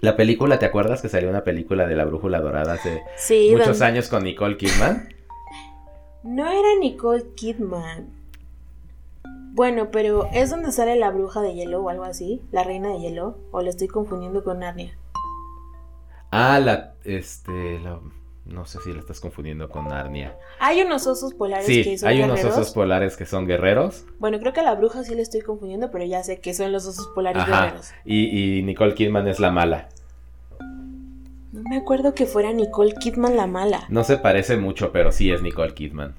La 0.01 0.15
película, 0.15 0.59
¿te 0.59 0.65
acuerdas 0.65 1.01
que 1.01 1.09
salió 1.09 1.29
una 1.29 1.43
película 1.43 1.87
de 1.87 1.95
la 1.95 2.05
Brújula 2.05 2.39
Dorada 2.39 2.73
hace 2.73 3.01
Sí, 3.17 3.49
muchos 3.51 3.79
don- 3.79 3.87
años 3.87 4.09
con 4.09 4.23
Nicole 4.23 4.57
Kidman? 4.57 5.09
No 6.23 6.45
era 6.47 6.67
Nicole 6.79 7.25
Kidman. 7.35 8.09
Bueno, 9.53 9.89
pero 9.91 10.27
¿es 10.33 10.51
donde 10.51 10.71
sale 10.71 10.95
la 10.97 11.09
bruja 11.09 11.41
de 11.41 11.55
hielo 11.55 11.81
o 11.81 11.89
algo 11.89 12.03
así? 12.03 12.41
¿La 12.51 12.63
reina 12.63 12.89
de 12.89 12.99
hielo? 12.99 13.37
¿O 13.51 13.61
lo 13.63 13.69
estoy 13.69 13.87
confundiendo 13.87 14.43
con 14.43 14.59
Narnia? 14.59 14.95
Ah, 16.31 16.59
la, 16.59 16.93
este, 17.05 17.79
la- 17.79 17.99
no 18.49 18.65
sé 18.65 18.79
si 18.81 18.93
la 18.93 18.99
estás 18.99 19.19
confundiendo 19.19 19.69
con 19.69 19.87
Narnia. 19.87 20.35
Hay 20.59 20.81
unos 20.81 21.05
osos 21.07 21.33
polares 21.33 21.65
Sí, 21.65 21.83
que 21.83 21.97
son 21.97 22.09
hay 22.09 22.21
unos 22.21 22.37
guerreros. 22.37 22.57
osos 22.57 22.73
polares 22.73 23.17
que 23.17 23.25
son 23.25 23.45
guerreros. 23.47 24.05
Bueno, 24.19 24.39
creo 24.39 24.53
que 24.53 24.61
a 24.61 24.63
la 24.63 24.75
bruja 24.75 25.03
sí 25.03 25.15
le 25.15 25.21
estoy 25.21 25.41
confundiendo, 25.41 25.91
pero 25.91 26.05
ya 26.05 26.23
sé 26.23 26.39
que 26.39 26.53
son 26.53 26.71
los 26.71 26.85
osos 26.85 27.07
polares 27.13 27.43
Ajá. 27.43 27.65
guerreros. 27.65 27.91
Y, 28.05 28.57
y 28.59 28.63
Nicole 28.63 28.93
Kidman 28.93 29.27
es 29.27 29.39
la 29.39 29.51
mala. 29.51 29.89
No 31.51 31.61
me 31.69 31.77
acuerdo 31.77 32.13
que 32.13 32.25
fuera 32.25 32.53
Nicole 32.53 32.93
Kidman 32.93 33.35
la 33.35 33.47
mala. 33.47 33.85
No 33.89 34.03
se 34.03 34.17
parece 34.17 34.57
mucho, 34.57 34.91
pero 34.91 35.11
sí 35.11 35.31
es 35.31 35.41
Nicole 35.41 35.73
Kidman. 35.73 36.15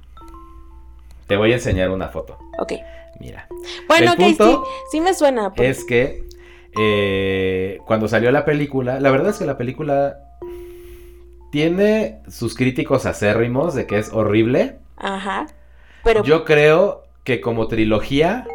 Te 1.27 1.37
voy 1.37 1.53
a 1.53 1.55
enseñar 1.57 1.91
una 1.91 2.09
foto. 2.09 2.39
Ok. 2.59 2.73
Mira. 3.21 3.47
Bueno, 3.89 4.13
El 4.13 4.19
ok, 4.21 4.27
sí, 4.29 4.35
punto 4.37 4.65
sí 4.91 5.01
me 5.01 5.13
suena. 5.15 5.53
por- 5.53 5.65
Es 5.65 5.85
que 5.85 6.25
eh, 6.79 7.79
cuando 7.87 8.09
salió 8.09 8.31
la 8.31 8.45
película, 8.45 9.01
la 9.01 9.11
verdad 9.11 9.31
es 9.31 9.39
que 9.39 9.45
la 9.47 9.59
película 9.59 10.28
tiene 11.51 12.21
sus 12.29 12.55
críticos 12.55 13.07
acérrimos 13.07 13.75
de 13.75 13.87
que 13.87 13.99
es 13.99 14.13
horrible. 14.13 14.77
Ajá. 14.97 15.47
Pero 16.05 16.23
Yo 16.25 16.45
creo 16.45 17.05
que 17.25 17.41
como 17.41 17.69
trilogía 17.69 18.47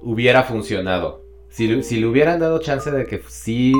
hubiera 0.00 0.42
funcionado. 0.42 1.22
Si, 1.50 1.66
le- 1.68 1.82
si 1.82 2.00
le 2.00 2.06
hubieran 2.06 2.40
dado 2.40 2.58
chance 2.60 2.90
de 2.90 3.06
que 3.06 3.22
sí 3.28 3.72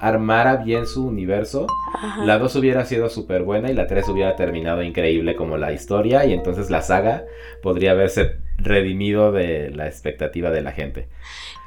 armara 0.00 0.56
bien 0.56 0.86
su 0.86 1.06
universo, 1.06 1.68
ajá. 1.94 2.24
la 2.24 2.38
2 2.38 2.56
hubiera 2.56 2.84
sido 2.84 3.08
súper 3.08 3.44
buena 3.44 3.70
y 3.70 3.74
la 3.74 3.86
3 3.86 4.08
hubiera 4.08 4.34
terminado 4.34 4.82
increíble 4.82 5.36
como 5.36 5.56
la 5.56 5.72
historia 5.72 6.24
y 6.26 6.32
entonces 6.32 6.70
la 6.70 6.82
saga 6.82 7.24
podría 7.62 7.92
haberse 7.92 8.38
redimido 8.58 9.30
de 9.30 9.70
la 9.70 9.86
expectativa 9.86 10.50
de 10.50 10.62
la 10.62 10.72
gente. 10.72 11.08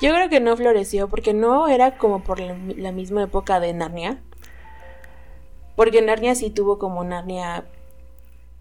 Yo 0.02 0.14
creo 0.14 0.28
que 0.30 0.42
no 0.42 0.58
floreció 0.58 1.08
porque 1.08 1.34
no 1.34 1.70
era 1.70 1.98
como 1.98 2.24
por 2.24 2.42
la, 2.42 2.58
la 2.76 2.92
misma 2.92 3.24
época 3.24 3.62
de 3.62 3.74
Narnia. 3.74 4.18
Porque 5.76 6.02
Narnia 6.02 6.36
sí 6.36 6.50
tuvo 6.50 6.80
como 6.80 7.04
Narnia 7.04 7.66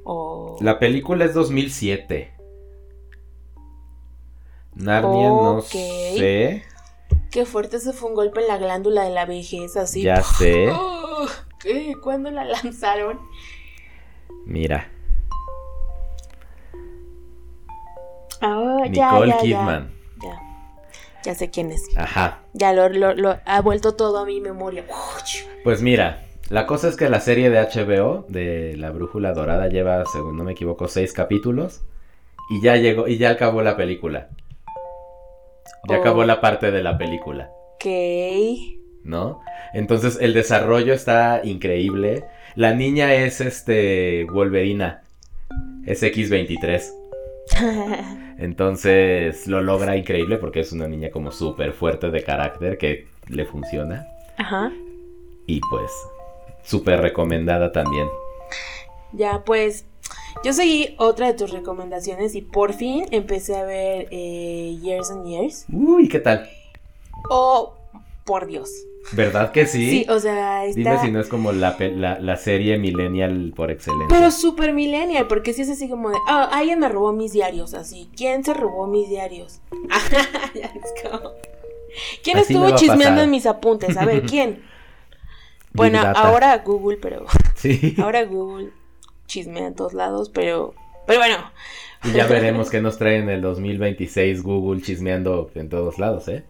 o... 0.02 0.56
La 0.60 0.78
película 0.78 1.24
es 1.24 1.34
2007. 1.34 2.32
Narnia 4.74 5.28
no 5.28 5.60
sé, 5.60 6.62
Qué 7.30 7.44
fuerte, 7.46 7.76
ese 7.78 7.92
fue 7.92 8.08
un 8.10 8.14
golpe 8.14 8.40
en 8.40 8.48
la 8.48 8.58
glándula 8.58 9.04
de 9.04 9.10
la 9.10 9.24
vejez, 9.26 9.76
así. 9.76 10.02
ya 10.02 10.22
sé. 10.38 10.68
Oh, 10.70 11.26
¿qué? 11.60 11.94
¿Cuándo 12.02 12.30
la 12.30 12.44
lanzaron? 12.44 13.20
Mira, 14.46 14.90
ya, 18.40 18.88
Nicole 19.10 19.28
ya, 19.30 19.36
ya. 19.36 19.42
Kidman. 19.42 19.94
Ya. 20.22 20.40
Ya 21.24 21.34
sé 21.34 21.50
quién 21.50 21.72
es. 21.72 21.82
Ajá. 21.96 22.42
Ya 22.52 22.72
lo, 22.72 22.88
lo- 22.88 23.14
lo- 23.14 23.38
ha 23.46 23.60
vuelto 23.62 23.94
todo 23.94 24.18
a 24.18 24.26
mi 24.26 24.40
memoria. 24.40 24.84
Pues 25.62 25.80
mira, 25.80 26.23
la 26.50 26.66
cosa 26.66 26.88
es 26.88 26.96
que 26.96 27.08
la 27.08 27.20
serie 27.20 27.50
de 27.50 27.58
HBO 27.60 28.26
de 28.28 28.76
La 28.76 28.90
Brújula 28.90 29.32
Dorada 29.32 29.68
lleva, 29.68 30.04
según 30.06 30.36
no 30.36 30.44
me 30.44 30.52
equivoco, 30.52 30.88
seis 30.88 31.12
capítulos 31.12 31.82
y 32.50 32.60
ya 32.62 32.76
llegó 32.76 33.08
y 33.08 33.16
ya 33.18 33.30
acabó 33.30 33.62
la 33.62 33.76
película. 33.76 34.28
Ya 35.88 35.98
Oh. 35.98 36.00
acabó 36.00 36.24
la 36.24 36.40
parte 36.40 36.70
de 36.70 36.82
la 36.82 36.96
película, 36.98 37.50
Ok. 37.76 37.86
¿no? 39.04 39.40
Entonces 39.74 40.18
el 40.20 40.32
desarrollo 40.34 40.94
está 40.94 41.40
increíble. 41.44 42.24
La 42.54 42.72
niña 42.74 43.12
es 43.14 43.40
este 43.40 44.26
Wolverina, 44.32 45.02
es 45.86 46.02
X23. 46.02 46.82
Entonces 48.38 49.46
lo 49.46 49.62
logra 49.62 49.96
increíble 49.96 50.38
porque 50.38 50.60
es 50.60 50.72
una 50.72 50.88
niña 50.88 51.10
como 51.10 51.30
súper 51.32 51.72
fuerte 51.72 52.10
de 52.10 52.22
carácter 52.22 52.78
que 52.78 53.06
le 53.28 53.44
funciona. 53.44 54.06
Ajá. 54.38 54.72
Y 55.46 55.60
pues 55.70 55.90
súper 56.64 57.00
recomendada 57.00 57.72
también. 57.72 58.08
Ya, 59.12 59.42
pues. 59.44 59.84
Yo 60.44 60.52
seguí 60.52 60.94
otra 60.98 61.28
de 61.28 61.34
tus 61.34 61.52
recomendaciones 61.52 62.34
y 62.34 62.42
por 62.42 62.74
fin 62.74 63.06
empecé 63.12 63.56
a 63.56 63.62
ver 63.62 64.08
eh, 64.10 64.76
Years 64.82 65.10
and 65.10 65.26
Years. 65.26 65.64
Uy, 65.72 66.08
¿qué 66.08 66.18
tal? 66.18 66.48
Oh, 67.30 67.74
por 68.24 68.46
Dios. 68.46 68.70
¿Verdad 69.12 69.52
que 69.52 69.66
sí? 69.66 69.90
Sí, 69.90 70.06
o 70.08 70.18
sea, 70.18 70.64
está. 70.64 70.78
Dime 70.78 70.98
si 71.00 71.10
no 71.10 71.20
es 71.20 71.28
como 71.28 71.52
la, 71.52 71.76
la, 71.78 72.18
la 72.18 72.36
serie 72.36 72.78
millennial 72.78 73.52
por 73.54 73.70
excelencia. 73.70 74.08
Pero 74.08 74.30
super 74.30 74.72
millennial, 74.72 75.26
porque 75.28 75.52
si 75.52 75.62
es 75.62 75.70
así 75.70 75.88
como 75.88 76.10
de, 76.10 76.16
ah, 76.26 76.48
alguien 76.52 76.80
me 76.80 76.88
robó 76.88 77.12
mis 77.12 77.32
diarios, 77.32 77.74
así. 77.74 78.10
¿Quién 78.16 78.44
se 78.44 78.54
robó 78.54 78.86
mis 78.86 79.08
diarios? 79.08 79.60
¿Quién 82.22 82.38
Así 82.38 82.54
estuvo 82.54 82.74
chismeando 82.76 83.22
en 83.22 83.30
mis 83.30 83.46
apuntes? 83.46 83.96
A 83.96 84.04
ver, 84.04 84.22
¿quién? 84.26 84.62
Bueno, 85.74 86.00
ahora 86.14 86.56
Google, 86.58 86.98
pero 87.00 87.26
Sí. 87.54 87.94
ahora 87.98 88.24
Google 88.24 88.70
chismea 89.26 89.66
en 89.66 89.74
todos 89.74 89.94
lados, 89.94 90.30
pero 90.30 90.74
pero 91.06 91.18
bueno, 91.18 91.36
Y 92.04 92.12
ya 92.12 92.26
veremos 92.26 92.70
qué 92.70 92.80
nos 92.80 92.96
trae 92.96 93.18
en 93.18 93.28
el 93.28 93.42
2026 93.42 94.42
Google 94.42 94.80
chismeando 94.80 95.50
en 95.54 95.68
todos 95.68 95.98
lados, 95.98 96.28
¿eh? 96.28 96.44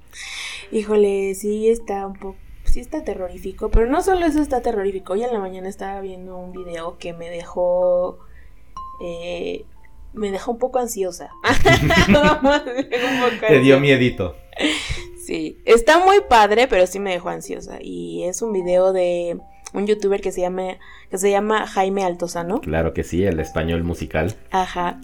híjole, 0.71 1.35
sí 1.35 1.69
está 1.69 2.07
un 2.07 2.15
poco 2.15 2.37
sí 2.65 2.81
está 2.81 3.05
terrorífico, 3.05 3.71
pero 3.71 3.87
no 3.87 4.03
solo 4.03 4.27
eso 4.27 4.41
está 4.41 4.61
terrorífico. 4.61 5.13
Hoy 5.13 5.23
en 5.23 5.33
la 5.33 5.39
mañana 5.39 5.69
estaba 5.69 6.01
viendo 6.01 6.37
un 6.37 6.53
video 6.53 6.99
que 6.99 7.13
me 7.13 7.31
dejó 7.31 8.19
eh, 9.01 9.65
me 10.13 10.31
dejó 10.31 10.53
un 10.53 10.59
poco 10.59 10.79
ansiosa. 10.79 11.31
Te 13.49 13.59
dio 13.61 13.81
miedito. 13.81 14.37
Sí, 15.25 15.59
está 15.65 16.05
muy 16.05 16.21
padre, 16.29 16.69
pero 16.69 16.87
sí 16.87 16.99
me 16.99 17.13
dejó 17.13 17.31
ansiosa. 17.31 17.79
Y 17.81 18.25
es 18.25 18.43
un 18.43 18.53
video 18.53 18.93
de 18.93 19.39
un 19.73 19.87
youtuber 19.87 20.21
que 20.21 20.33
se 20.33 20.43
llama, 20.43 20.77
que 21.11 21.17
se 21.17 21.31
llama 21.31 21.67
Jaime 21.67 22.05
Altozano. 22.05 22.61
Claro 22.61 22.93
que 22.93 23.05
sí, 23.05 23.25
el 23.25 23.41
español 23.41 23.85
musical. 23.85 24.35
Ajá. 24.51 25.01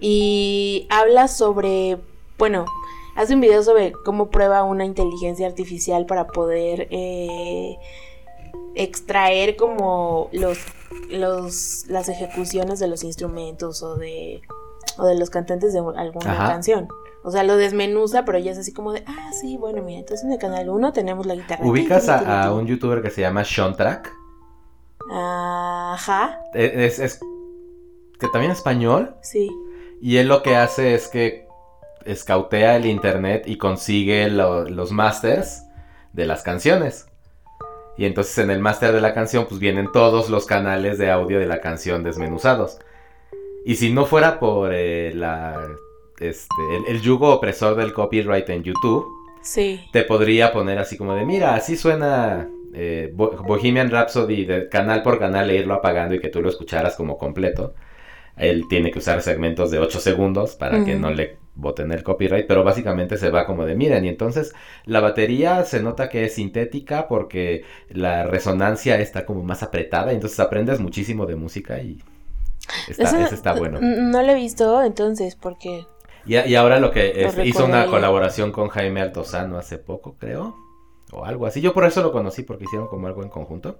Y 0.00 0.88
habla 0.90 1.28
sobre, 1.28 1.98
bueno, 2.38 2.66
hace 3.14 3.34
un 3.34 3.40
video 3.40 3.62
sobre 3.62 3.92
cómo 3.92 4.30
prueba 4.30 4.64
una 4.64 4.84
inteligencia 4.84 5.46
artificial 5.46 6.06
para 6.06 6.26
poder 6.26 6.88
eh, 6.90 7.76
extraer 8.74 9.54
como 9.54 10.28
los, 10.32 10.58
los, 11.08 11.86
las 11.86 12.08
ejecuciones 12.08 12.80
de 12.80 12.88
los 12.88 13.04
instrumentos 13.04 13.80
o 13.84 13.94
de, 13.94 14.42
o 14.98 15.06
de 15.06 15.14
los 15.14 15.30
cantantes 15.30 15.72
de 15.72 15.78
alguna 15.78 16.36
canción. 16.36 16.88
O 17.24 17.30
sea, 17.30 17.44
lo 17.44 17.56
desmenuza, 17.56 18.24
pero 18.24 18.38
ya 18.38 18.50
es 18.50 18.58
así 18.58 18.72
como 18.72 18.92
de, 18.92 19.04
ah, 19.06 19.30
sí, 19.32 19.56
bueno, 19.56 19.82
mira, 19.82 20.00
entonces 20.00 20.24
en 20.24 20.32
el 20.32 20.38
canal 20.38 20.68
1 20.68 20.92
tenemos 20.92 21.24
la 21.26 21.34
guitarra. 21.34 21.64
¿Ubicas 21.64 22.08
a, 22.08 22.52
un 22.52 22.66
youtuber 22.66 23.00
que 23.00 23.10
se 23.10 23.20
llama 23.20 23.44
Sean 23.44 23.76
Track? 23.76 24.12
Ajá. 25.10 26.40
E, 26.52 26.86
es, 26.86 26.98
es, 26.98 27.20
que 28.18 28.28
también 28.28 28.50
español. 28.50 29.14
Sí. 29.22 29.50
Y 30.00 30.16
él 30.16 30.28
lo 30.28 30.42
que 30.42 30.56
hace 30.56 30.94
es 30.94 31.06
que 31.08 31.46
escautea 32.04 32.76
el 32.76 32.86
internet 32.86 33.44
y 33.46 33.56
consigue 33.56 34.28
los 34.28 34.90
masters 34.90 35.64
de 36.12 36.26
las 36.26 36.42
canciones. 36.42 37.06
Y 37.96 38.06
entonces 38.06 38.36
en 38.38 38.50
el 38.50 38.58
máster 38.58 38.92
de 38.92 39.00
la 39.00 39.14
canción 39.14 39.46
pues 39.48 39.60
vienen 39.60 39.92
todos 39.92 40.30
los 40.30 40.46
canales 40.46 40.98
de 40.98 41.10
audio 41.10 41.38
de 41.38 41.46
la 41.46 41.60
canción 41.60 42.02
desmenuzados. 42.02 42.78
Y 43.64 43.76
si 43.76 43.92
no 43.92 44.06
fuera 44.06 44.40
por 44.40 44.72
eh, 44.72 45.12
la 45.14 45.68
este, 46.22 46.54
el, 46.88 47.00
yugo 47.00 47.32
opresor 47.32 47.76
del 47.76 47.92
copyright 47.92 48.48
en 48.50 48.62
YouTube, 48.62 49.06
sí. 49.42 49.80
te 49.92 50.04
podría 50.04 50.52
poner 50.52 50.78
así 50.78 50.96
como 50.96 51.14
de, 51.14 51.24
mira, 51.24 51.54
así 51.54 51.76
suena 51.76 52.48
eh, 52.74 53.12
Bohemian 53.14 53.90
Rhapsody 53.90 54.44
de 54.44 54.68
canal 54.68 55.02
por 55.02 55.18
canal 55.18 55.50
e 55.50 55.56
irlo 55.56 55.74
apagando 55.74 56.14
y 56.14 56.20
que 56.20 56.28
tú 56.28 56.40
lo 56.40 56.48
escucharas 56.48 56.96
como 56.96 57.18
completo. 57.18 57.74
Él 58.36 58.64
tiene 58.68 58.90
que 58.90 58.98
usar 58.98 59.20
segmentos 59.20 59.70
de 59.70 59.78
8 59.78 60.00
segundos 60.00 60.56
para 60.56 60.84
que 60.84 60.96
no 60.96 61.10
le 61.10 61.36
voten 61.54 61.92
el 61.92 62.02
copyright, 62.02 62.46
pero 62.46 62.64
básicamente 62.64 63.18
se 63.18 63.30
va 63.30 63.44
como 63.44 63.66
de 63.66 63.74
miren, 63.74 64.04
y 64.04 64.08
entonces 64.08 64.54
la 64.86 65.00
batería 65.00 65.64
se 65.64 65.82
nota 65.82 66.08
que 66.08 66.24
es 66.24 66.34
sintética 66.34 67.08
porque 67.08 67.64
la 67.90 68.24
resonancia 68.24 68.98
está 69.00 69.26
como 69.26 69.42
más 69.42 69.62
apretada, 69.62 70.12
y 70.12 70.14
entonces 70.14 70.40
aprendes 70.40 70.80
muchísimo 70.80 71.26
de 71.26 71.36
música 71.36 71.78
y 71.82 72.02
está, 72.88 73.26
está 73.26 73.52
bueno. 73.52 73.80
No 73.80 74.22
lo 74.22 74.32
he 74.32 74.34
visto 74.34 74.82
entonces 74.82 75.36
porque 75.36 75.84
y, 76.26 76.54
ahora 76.54 76.78
lo 76.78 76.90
que 76.90 77.30
hizo 77.44 77.64
una 77.64 77.86
colaboración 77.86 78.52
con 78.52 78.68
Jaime 78.68 79.00
Altozano 79.00 79.58
hace 79.58 79.78
poco, 79.78 80.16
creo. 80.18 80.56
O 81.12 81.24
algo 81.24 81.46
así. 81.46 81.60
Yo 81.60 81.74
por 81.74 81.84
eso 81.84 82.02
lo 82.02 82.12
conocí, 82.12 82.42
porque 82.42 82.64
hicieron 82.64 82.88
como 82.88 83.06
algo 83.06 83.22
en 83.22 83.28
conjunto. 83.28 83.78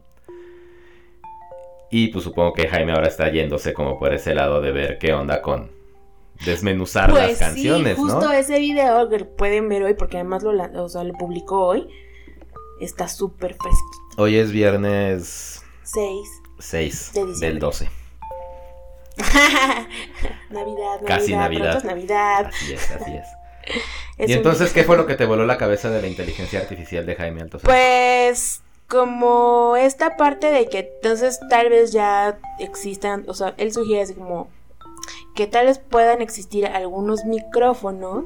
Y 1.91 2.09
pues 2.09 2.25
supongo 2.25 2.53
que 2.53 2.69
Jaime 2.69 2.93
ahora 2.93 3.09
está 3.09 3.31
yéndose 3.31 3.75
como 3.75 3.99
por 3.99 4.13
ese 4.15 4.35
lado 4.35 4.61
de 4.61 4.73
ver 4.73 4.99
qué 4.99 5.13
onda 5.13 5.43
con 5.43 5.71
desmenuzar 6.45 7.13
las 7.13 7.27
pues 7.27 7.39
canciones, 7.39 7.97
sí, 7.97 8.03
justo 8.03 8.33
ese 8.33 8.59
video 8.59 9.09
que 9.09 9.25
pueden 9.25 9.69
ver 9.69 9.83
hoy, 9.83 9.95
porque 9.95 10.17
además 10.17 10.43
lo, 10.43 10.83
o 10.83 10.89
sea, 10.89 11.05
lo 11.05 11.13
publicó 11.15 11.67
hoy, 11.67 11.87
está 12.81 13.09
súper 13.09 13.55
fresquito. 13.55 13.99
Hoy 14.17 14.37
es 14.37 14.51
viernes 14.51 15.63
6. 15.83 16.29
6 16.59 17.13
del 17.41 17.59
12. 17.59 18.02
Navidad, 20.51 21.01
Navidad, 21.01 21.07
Casi 21.07 21.33
Navidad. 21.33 21.85
Navidad. 21.85 22.47
Así 22.47 22.73
es, 22.73 22.91
así 22.91 23.15
es. 23.15 23.27
¿Y 24.29 24.33
entonces 24.33 24.73
qué 24.73 24.85
fue 24.85 24.97
lo 24.97 25.07
que 25.07 25.15
te 25.15 25.25
voló 25.25 25.47
la 25.47 25.59
cabeza 25.59 25.91
de 25.91 26.01
la 26.01 26.09
inteligencia 26.09 26.61
artificial 26.61 27.07
de 27.07 27.15
Jaime 27.15 27.43
Altos? 27.43 27.63
Pues 27.63 28.63
como 28.89 29.77
esta 29.77 30.17
parte 30.17 30.51
de 30.51 30.69
que 30.69 30.91
entonces 30.97 31.41
tal 31.49 31.71
vez 31.71 31.93
ya 31.93 32.39
existan, 32.59 33.25
o 33.27 33.35
sea, 33.35 33.55
él 33.57 33.73
sugiere 33.73 34.03
así 34.03 34.15
como 34.15 34.49
que 35.35 35.47
tal 35.47 35.67
vez 35.67 35.79
puedan 35.79 36.21
existir 36.21 36.67
algunos 36.67 37.25
micrófonos, 37.25 38.25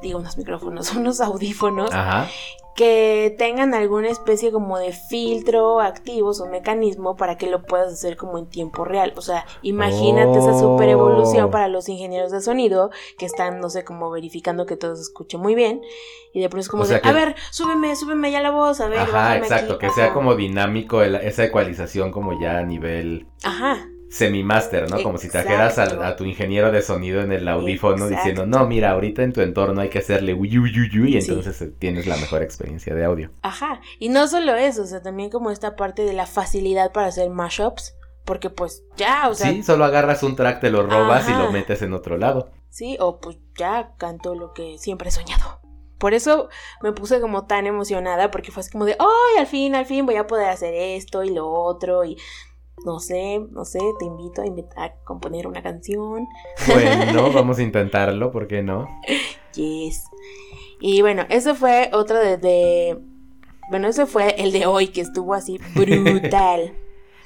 digo 0.00 0.18
unos 0.18 0.38
micrófonos, 0.38 0.92
unos 0.96 1.20
audífonos 1.20 1.92
Ajá 1.92 2.28
que 2.74 3.34
tengan 3.38 3.74
alguna 3.74 4.08
especie 4.08 4.50
como 4.50 4.78
de 4.78 4.92
filtro 4.92 5.80
activos 5.80 6.40
o 6.40 6.46
mecanismo 6.46 7.16
para 7.16 7.36
que 7.36 7.46
lo 7.46 7.62
puedas 7.62 7.92
hacer 7.92 8.16
como 8.16 8.38
en 8.38 8.46
tiempo 8.46 8.84
real. 8.84 9.12
O 9.16 9.22
sea, 9.22 9.44
imagínate 9.62 10.38
esa 10.38 10.58
super 10.58 10.88
evolución 10.88 11.44
oh. 11.44 11.50
para 11.50 11.68
los 11.68 11.88
ingenieros 11.88 12.32
de 12.32 12.40
sonido 12.40 12.90
que 13.18 13.26
están, 13.26 13.60
no 13.60 13.68
sé, 13.68 13.84
como 13.84 14.10
verificando 14.10 14.64
que 14.64 14.76
todo 14.76 14.96
se 14.96 15.02
escuche 15.02 15.36
muy 15.36 15.54
bien. 15.54 15.82
Y 16.32 16.40
de 16.40 16.48
pronto 16.48 16.62
es 16.62 16.68
como 16.68 16.86
de, 16.86 17.00
a 17.02 17.12
ver, 17.12 17.34
súbeme, 17.50 17.94
súbeme 17.94 18.30
ya 18.30 18.40
la 18.40 18.50
voz, 18.50 18.80
a 18.80 18.88
ver. 18.88 19.00
Ajá, 19.00 19.36
exacto, 19.36 19.78
que 19.78 19.90
sea 19.90 20.14
como 20.14 20.34
dinámico 20.34 21.02
esa 21.02 21.44
ecualización 21.44 22.10
como 22.10 22.40
ya 22.40 22.58
a 22.58 22.62
nivel... 22.62 23.26
Ajá 23.42 23.86
semi-master, 24.12 24.90
¿no? 24.90 25.02
Como 25.02 25.16
si 25.16 25.30
trajeras 25.30 25.78
a, 25.78 25.84
a, 26.06 26.16
tu 26.16 26.24
ingeniero 26.24 26.70
de 26.70 26.82
sonido 26.82 27.22
en 27.22 27.32
el 27.32 27.48
audífono 27.48 28.08
diciendo, 28.08 28.44
no, 28.44 28.66
mira, 28.66 28.90
ahorita 28.90 29.22
en 29.22 29.32
tu 29.32 29.40
entorno 29.40 29.80
hay 29.80 29.88
que 29.88 30.00
hacerle 30.00 30.34
uy, 30.34 30.50
y 30.52 31.16
entonces 31.16 31.62
eh, 31.62 31.72
tienes 31.78 32.06
la 32.06 32.18
mejor 32.18 32.42
experiencia 32.42 32.94
de 32.94 33.06
audio. 33.06 33.30
Ajá, 33.40 33.80
y 33.98 34.10
no 34.10 34.28
solo 34.28 34.54
eso, 34.54 34.82
o 34.82 34.86
sea, 34.86 35.00
también 35.00 35.30
como 35.30 35.50
esta 35.50 35.76
parte 35.76 36.04
de 36.04 36.12
la 36.12 36.26
facilidad 36.26 36.92
para 36.92 37.06
hacer 37.06 37.30
mashups, 37.30 37.94
porque 38.26 38.50
pues 38.50 38.84
ya, 38.96 39.30
o 39.30 39.34
sea... 39.34 39.50
Sí, 39.50 39.62
solo 39.62 39.86
agarras 39.86 40.22
un 40.22 40.36
track, 40.36 40.60
te 40.60 40.70
lo 40.70 40.82
robas 40.82 41.26
y 41.30 41.32
lo 41.32 41.50
metes 41.50 41.80
en 41.80 41.94
otro 41.94 42.18
lado. 42.18 42.50
Sí, 42.68 42.98
o 43.00 43.18
pues 43.18 43.38
ya 43.56 43.94
canto 43.96 44.34
lo 44.34 44.52
que 44.52 44.76
siempre 44.76 45.08
he 45.08 45.12
soñado. 45.12 45.60
Por 45.98 46.12
eso 46.12 46.50
me 46.82 46.92
puse 46.92 47.20
como 47.20 47.46
tan 47.46 47.66
emocionada, 47.66 48.30
porque 48.30 48.52
fue 48.52 48.60
así 48.60 48.70
como 48.70 48.84
de, 48.84 48.96
¡ay, 48.98 49.38
al 49.38 49.46
fin, 49.46 49.74
al 49.74 49.86
fin 49.86 50.04
voy 50.04 50.16
a 50.16 50.26
poder 50.26 50.50
hacer 50.50 50.74
esto 50.74 51.22
y 51.22 51.30
lo 51.30 51.48
otro! 51.48 52.04
Y 52.04 52.18
no 52.84 52.98
sé, 52.98 53.40
no 53.50 53.64
sé, 53.64 53.80
te 53.98 54.04
invito 54.04 54.42
a, 54.42 54.84
a 54.84 54.92
componer 55.04 55.46
una 55.46 55.62
canción. 55.62 56.26
Bueno, 56.66 57.32
vamos 57.34 57.58
a 57.58 57.62
intentarlo, 57.62 58.30
¿por 58.30 58.46
qué 58.46 58.62
no? 58.62 58.88
Yes. 59.54 60.04
Y 60.80 61.00
bueno, 61.02 61.24
ese 61.28 61.54
fue 61.54 61.90
otro 61.92 62.18
de, 62.18 62.98
bueno, 63.70 63.88
ese 63.88 64.06
fue 64.06 64.34
el 64.42 64.52
de 64.52 64.66
hoy 64.66 64.88
que 64.88 65.00
estuvo 65.00 65.34
así 65.34 65.60
brutal. 65.74 66.74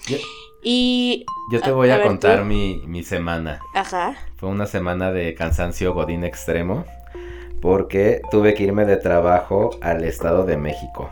y 0.62 1.24
yo 1.50 1.60
te 1.60 1.72
voy 1.72 1.90
a, 1.90 2.02
contar 2.02 2.44
mi, 2.44 2.82
mi 2.86 3.02
semana. 3.02 3.60
Ajá. 3.74 4.16
Fue 4.36 4.50
una 4.50 4.66
semana 4.66 5.10
de 5.10 5.34
cansancio 5.34 5.94
godín 5.94 6.24
extremo 6.24 6.84
porque 7.62 8.20
tuve 8.30 8.54
que 8.54 8.64
irme 8.64 8.84
de 8.84 8.98
trabajo 8.98 9.70
al 9.80 10.04
Estado 10.04 10.44
de 10.44 10.56
México 10.58 11.10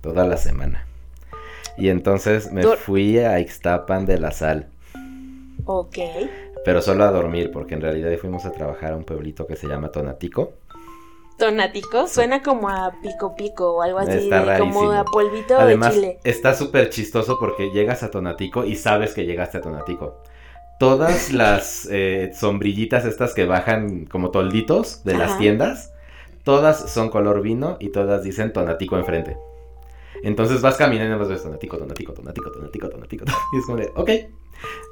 toda 0.00 0.26
la 0.26 0.36
semana. 0.36 0.87
Y 1.78 1.90
entonces 1.90 2.52
me 2.52 2.64
fui 2.64 3.18
a 3.18 3.38
Ixtapan 3.38 4.04
de 4.04 4.18
la 4.18 4.32
Sal. 4.32 4.68
Ok. 5.64 5.98
Pero 6.64 6.82
solo 6.82 7.04
a 7.04 7.10
dormir, 7.10 7.50
porque 7.52 7.74
en 7.74 7.80
realidad 7.80 8.10
fuimos 8.18 8.44
a 8.44 8.52
trabajar 8.52 8.92
a 8.92 8.96
un 8.96 9.04
pueblito 9.04 9.46
que 9.46 9.54
se 9.54 9.68
llama 9.68 9.92
Tonatico. 9.92 10.54
Tonatico 11.38 12.08
suena 12.08 12.42
como 12.42 12.68
a 12.68 12.92
pico 13.00 13.36
pico 13.36 13.76
o 13.76 13.82
algo 13.82 14.00
así, 14.00 14.28
como 14.58 14.90
a 14.90 15.04
polvito 15.04 15.56
Además, 15.56 15.94
de 15.94 16.00
chile. 16.00 16.18
Está 16.24 16.52
súper 16.54 16.90
chistoso 16.90 17.38
porque 17.38 17.70
llegas 17.70 18.02
a 18.02 18.10
Tonatico 18.10 18.64
y 18.64 18.74
sabes 18.74 19.14
que 19.14 19.24
llegaste 19.24 19.58
a 19.58 19.60
Tonatico. 19.60 20.20
Todas 20.80 21.32
las 21.32 21.88
eh, 21.92 22.32
sombrillitas 22.34 23.04
estas 23.04 23.34
que 23.34 23.46
bajan 23.46 24.04
como 24.06 24.32
tolditos 24.32 25.04
de 25.04 25.16
las 25.16 25.38
tiendas, 25.38 25.92
todas 26.42 26.90
son 26.90 27.08
color 27.08 27.40
vino 27.40 27.76
y 27.78 27.90
todas 27.90 28.24
dicen 28.24 28.52
Tonatico 28.52 28.98
enfrente. 28.98 29.36
Entonces 30.22 30.60
vas 30.60 30.76
caminando 30.76 31.16
y 31.16 31.18
vas 31.18 31.28
ves 31.28 31.42
tonatico, 31.42 31.78
tonatico, 31.78 32.12
tonatico, 32.12 32.50
tonatico, 32.50 32.88
tonatico. 32.88 33.24
Y 33.52 33.58
es 33.58 33.66
como 33.66 33.78
de, 33.78 33.92
ok, 33.94 34.10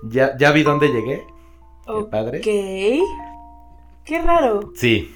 ya, 0.08 0.36
ya 0.38 0.52
vi 0.52 0.62
dónde 0.62 0.88
llegué. 0.88 1.26
Qué 1.86 2.04
padre. 2.10 2.38
Ok. 2.38 4.04
Qué 4.04 4.22
raro. 4.22 4.72
Sí. 4.74 5.12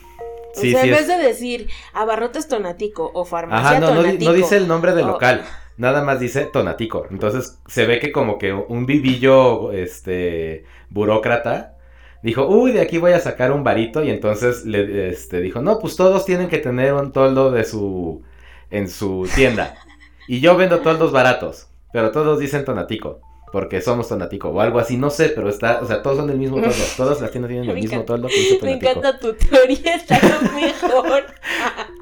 Sí, 0.52 0.74
o 0.74 0.78
sea, 0.78 0.84
en 0.84 0.90
vez 0.90 1.06
de 1.06 1.16
decir 1.16 1.68
abarrotes 1.92 2.48
tonatico 2.48 3.10
o 3.14 3.24
farmacia 3.24 3.70
Ajá, 3.70 3.80
no, 3.80 3.94
tonatico, 3.94 4.24
no, 4.24 4.32
dice 4.32 4.56
el 4.56 4.66
nombre 4.66 4.94
del 4.94 5.06
local. 5.06 5.44
Nada 5.76 6.02
más 6.02 6.20
dice 6.20 6.44
tonatico. 6.46 7.06
Entonces 7.10 7.60
se 7.66 7.86
ve 7.86 8.00
que 8.00 8.12
como 8.12 8.36
que 8.36 8.52
un 8.52 8.84
vivillo, 8.84 9.72
este, 9.72 10.64
burócrata, 10.90 11.76
dijo, 12.22 12.46
uy, 12.46 12.72
de 12.72 12.80
aquí 12.80 12.98
voy 12.98 13.12
a 13.12 13.20
sacar 13.20 13.52
un 13.52 13.62
varito. 13.62 14.02
Y 14.02 14.10
entonces 14.10 14.66
le 14.66 15.08
este, 15.08 15.40
dijo, 15.40 15.62
no, 15.62 15.78
pues 15.78 15.96
todos 15.96 16.24
tienen 16.24 16.48
que 16.48 16.58
tener 16.58 16.92
un 16.92 17.12
toldo 17.12 17.50
de 17.52 17.64
su, 17.64 18.22
en 18.70 18.88
su 18.88 19.28
tienda. 19.34 19.76
Y 20.30 20.38
yo 20.38 20.56
vendo 20.56 20.78
toldos 20.78 21.10
baratos, 21.10 21.66
pero 21.92 22.12
todos 22.12 22.38
dicen 22.38 22.64
tonatico, 22.64 23.18
porque 23.50 23.80
somos 23.80 24.06
tonatico 24.08 24.50
o 24.50 24.60
algo 24.60 24.78
así, 24.78 24.96
no 24.96 25.10
sé, 25.10 25.30
pero 25.30 25.48
está, 25.48 25.80
o 25.82 25.86
sea, 25.88 26.02
todos 26.02 26.18
son 26.18 26.28
del 26.28 26.38
mismo 26.38 26.60
toldo, 26.60 26.76
todas 26.96 27.20
las 27.20 27.32
tiendas 27.32 27.48
tienen 27.48 27.68
el 27.68 27.74
mismo 27.74 28.02
toldo 28.04 28.28
Me 28.62 28.74
encanta 28.74 29.18
tu 29.18 29.34
teoría, 29.34 29.96
está 29.96 30.20
lo 30.22 30.52
mejor. 30.60 31.24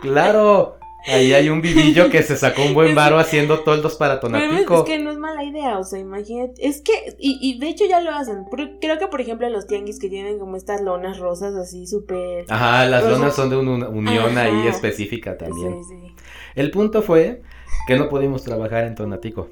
claro. 0.02 0.74
Ahí 1.06 1.32
hay 1.32 1.48
un 1.48 1.62
vivillo 1.62 2.10
que 2.10 2.22
se 2.22 2.36
sacó 2.36 2.62
un 2.64 2.74
buen 2.74 2.94
varo 2.94 3.18
haciendo 3.18 3.60
toldos 3.60 3.94
para 3.96 4.20
Pero 4.20 4.32
Tonatico. 4.34 4.78
es 4.78 4.82
que 4.82 4.98
no 4.98 5.10
es 5.10 5.16
mala 5.16 5.42
idea, 5.42 5.78
o 5.78 5.84
sea, 5.84 5.98
imagínate. 5.98 6.54
Es 6.68 6.82
que, 6.82 7.16
y, 7.18 7.38
y 7.40 7.58
de 7.58 7.68
hecho 7.68 7.86
ya 7.88 8.00
lo 8.02 8.10
hacen. 8.10 8.44
Pero 8.50 8.68
creo 8.78 8.98
que, 8.98 9.06
por 9.06 9.22
ejemplo, 9.22 9.48
los 9.48 9.66
tianguis 9.66 9.98
que 9.98 10.10
tienen 10.10 10.38
como 10.38 10.56
estas 10.58 10.82
lonas 10.82 11.18
rosas 11.18 11.54
así 11.54 11.86
súper. 11.86 12.44
Ajá, 12.48 12.84
las 12.84 13.04
lonas 13.04 13.34
son 13.34 13.48
de 13.48 13.56
una 13.56 13.88
unión 13.88 14.36
Ajá. 14.36 14.42
ahí 14.42 14.66
específica 14.66 15.38
también. 15.38 15.82
Sí, 15.84 15.94
sí. 15.94 16.14
El 16.56 16.70
punto 16.72 17.00
fue 17.00 17.42
que 17.86 17.96
no 17.96 18.08
pudimos 18.08 18.42
trabajar 18.44 18.84
en 18.84 18.94
Tonatico. 18.94 19.48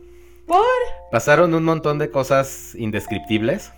¿Por? 0.47 0.61
Pasaron 1.11 1.55
un 1.55 1.65
montón 1.65 1.99
de 1.99 2.11
cosas 2.11 2.75
indescriptibles 2.77 3.73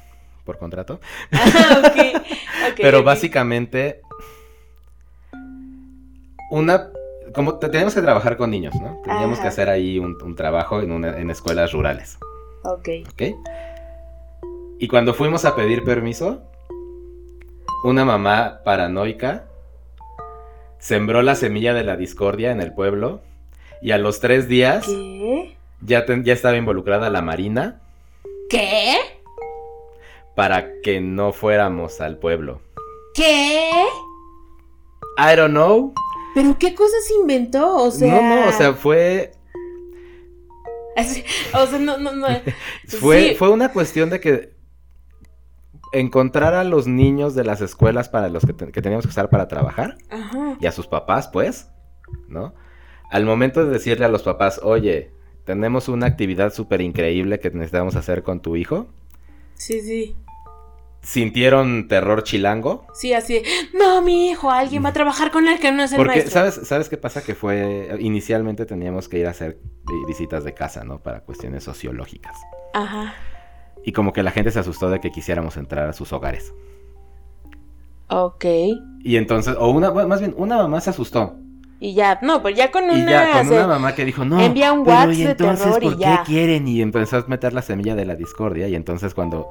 por 0.45 0.59
contrato, 0.59 1.01
Ah, 1.33 1.83
ok. 1.85 2.17
ok, 2.73 2.75
pero 2.79 3.03
básicamente 3.03 4.01
una 6.51 6.91
como 7.35 7.59
te- 7.59 7.69
teníamos 7.69 7.95
que 7.95 8.01
trabajar 8.01 8.37
con 8.39 8.51
niños, 8.51 8.75
¿no? 8.81 9.01
Teníamos 9.05 9.35
Ajá. 9.35 9.43
que 9.43 9.49
hacer 9.49 9.69
ahí 9.69 9.99
un, 9.99 10.17
un 10.23 10.35
trabajo 10.35 10.81
en, 10.81 10.93
una- 10.93 11.19
en 11.19 11.31
escuelas 11.31 11.73
rurales, 11.73 12.19
Ok. 12.65 12.89
¿ok? 13.13 13.23
Y 14.79 14.89
cuando 14.89 15.13
fuimos 15.13 15.45
a 15.45 15.55
pedir 15.55 15.85
permiso, 15.85 16.43
una 17.85 18.05
mamá 18.07 18.61
paranoica 18.65 19.45
sembró 20.79 21.21
la 21.23 21.35
semilla 21.35 21.75
de 21.75 21.85
la 21.85 21.97
discordia 21.97 22.51
en 22.53 22.61
el 22.63 22.73
pueblo 22.73 23.21
y 23.83 23.91
a 23.93 23.99
los 23.99 24.21
tres 24.21 24.49
días 24.49 24.87
¿Qué? 24.87 25.57
ya, 25.81 26.05
ya 26.23 26.33
estaba 26.33 26.57
involucrada 26.57 27.11
la 27.11 27.23
marina 27.23 27.81
¿Qué? 28.51 28.97
para 30.35 30.81
que 30.83 31.01
no 31.01 31.33
fuéramos 31.33 32.01
al 32.01 32.19
pueblo. 32.19 32.61
¿Qué? 33.15 33.71
I 35.19 35.37
don't 35.37 35.51
know. 35.51 35.93
¿Pero 36.35 36.57
qué 36.59 36.75
cosas 36.75 37.11
inventó? 37.21 37.77
O 37.77 37.91
sea. 37.91 38.15
No, 38.21 38.37
no, 38.45 38.49
o 38.49 38.53
sea, 38.53 38.73
fue 38.75 39.33
o 41.55 41.67
sea, 41.67 41.79
no, 41.79 41.99
no, 41.99 42.13
no. 42.15 42.27
fue, 43.01 43.31
Sí. 43.31 43.35
fue 43.37 43.51
una 43.51 43.73
cuestión 43.73 44.11
de 44.11 44.21
que 44.21 44.53
encontrar 45.93 46.55
a 46.55 46.65
los 46.65 46.87
niños 46.87 47.35
de 47.35 47.45
las 47.45 47.61
escuelas 47.61 48.09
para 48.09 48.29
los 48.29 48.45
que, 48.45 48.53
te- 48.53 48.73
que 48.73 48.83
teníamos 48.83 49.07
que 49.07 49.11
estar 49.11 49.31
para 49.31 49.49
trabajar 49.49 49.97
Ajá. 50.11 50.57
y 50.61 50.67
a 50.67 50.73
sus 50.73 50.87
papás, 50.87 51.29
pues, 51.29 51.71
¿no? 52.29 52.55
Al 53.11 53.25
momento 53.25 53.65
de 53.65 53.73
decirle 53.73 54.05
a 54.05 54.09
los 54.09 54.23
papás, 54.23 54.61
oye, 54.63 55.11
tenemos 55.45 55.89
una 55.89 56.07
actividad 56.07 56.53
súper 56.53 56.81
increíble 56.83 57.39
que 57.41 57.51
necesitamos 57.51 57.97
hacer 57.97 58.23
con 58.23 58.41
tu 58.41 58.57
hijo, 58.57 58.87
Sí, 59.55 59.81
sí. 59.81 60.15
sintieron 61.01 61.89
terror 61.89 62.23
chilango. 62.23 62.87
Sí, 62.93 63.15
así. 63.15 63.43
No, 63.73 64.03
mi 64.03 64.29
hijo, 64.31 64.51
alguien 64.51 64.85
va 64.85 64.91
a 64.91 64.93
trabajar 64.93 65.31
con 65.31 65.49
él 65.49 65.59
que 65.59 65.73
no 65.73 65.83
es 65.85 65.93
el 65.93 65.97
Porque, 65.97 66.11
maestro. 66.21 66.33
¿sabes, 66.33 66.61
¿sabes 66.69 66.89
qué 66.91 66.97
pasa? 66.99 67.23
Que 67.25 67.35
fue, 67.35 67.97
inicialmente 67.99 68.67
teníamos 68.67 69.09
que 69.09 69.19
ir 69.19 69.27
a 69.27 69.31
hacer 69.31 69.59
vi- 69.87 70.05
visitas 70.07 70.45
de 70.45 70.53
casa, 70.55 70.85
¿no? 70.85 70.99
Para 71.01 71.21
cuestiones 71.21 71.65
sociológicas. 71.65 72.37
Ajá. 72.75 73.15
Y 73.85 73.93
como 73.93 74.13
que 74.13 74.23
la 74.23 74.33
gente 74.33 74.51
se 74.51 74.59
asustó 74.59 74.91
de 74.91 75.01
que 75.01 75.11
quisiéramos 75.11 75.57
entrar 75.57 75.89
a 75.89 75.93
sus 75.95 76.13
hogares. 76.13 76.53
Ok. 78.11 78.45
Y 79.01 79.17
entonces, 79.17 79.57
o 79.59 79.71
una, 79.71 79.91
más 79.93 80.21
bien, 80.21 80.35
una 80.37 80.57
mamá 80.57 80.81
se 80.81 80.91
asustó. 80.91 81.37
Y 81.81 81.95
ya, 81.95 82.19
no, 82.23 82.43
pues 82.43 82.57
ya 82.57 82.71
con 82.73 82.85
una. 82.85 82.99
Y 82.99 83.05
ya, 83.07 83.33
con 83.33 83.47
se- 83.49 83.55
una 83.55 83.67
mamá 83.69 83.95
que 83.95 84.05
dijo, 84.05 84.25
no, 84.25 84.41
envía 84.41 84.73
un 84.73 84.85
pero 84.85 84.97
WhatsApp 84.97 85.13
¿y 85.15 85.23
de 85.25 85.31
entonces 85.31 85.67
y 85.67 85.81
por 85.81 85.97
qué 85.97 86.01
ya. 86.03 86.23
quieren? 86.25 86.67
Y 86.67 86.83
empezó 86.83 87.19
a 87.19 87.25
meter 87.29 87.53
la 87.53 87.63
semilla 87.63 87.95
de 87.95 88.05
la 88.05 88.17
discordia. 88.17 88.67
Y 88.67 88.75
entonces 88.75 89.15
cuando 89.15 89.47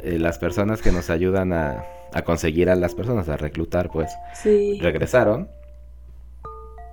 eh, 0.00 0.18
las 0.18 0.38
personas 0.38 0.82
que 0.82 0.90
nos 0.90 1.08
ayudan 1.08 1.52
a, 1.52 1.84
a 2.12 2.22
conseguir 2.22 2.68
a 2.68 2.74
las 2.74 2.94
personas, 2.96 3.28
a 3.28 3.36
reclutar, 3.36 3.90
pues, 3.90 4.10
Sí. 4.34 4.78
regresaron. 4.80 5.48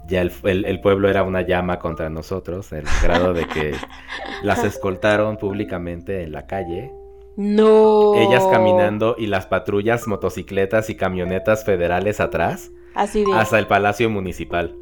Ya 0.08 0.22
el, 0.22 0.32
el- 0.44 0.66
el 0.66 0.82
pueblo 0.82 1.10
era 1.10 1.24
una 1.24 1.42
llama 1.42 1.80
contra 1.80 2.12
nosotros, 2.12 2.72
el 2.72 2.86
grado 3.02 3.34
de 3.34 3.48
que 3.48 3.74
las 4.44 4.64
escoltaron 4.64 5.38
públicamente 5.38 6.22
en 6.22 6.32
la 6.32 6.46
calle, 6.46 6.92
No. 7.38 8.14
ellas 8.14 8.46
caminando 8.52 9.16
y 9.18 9.26
las 9.26 9.48
patrullas, 9.48 10.08
motocicletas 10.08 10.92
y 10.92 10.96
camionetas 10.96 11.66
federales 11.66 12.20
atrás, 12.20 12.70
Así 12.96 13.24
de. 13.24 13.34
hasta 13.34 13.60
el 13.60 13.68
palacio 13.68 14.10
municipal, 14.10 14.76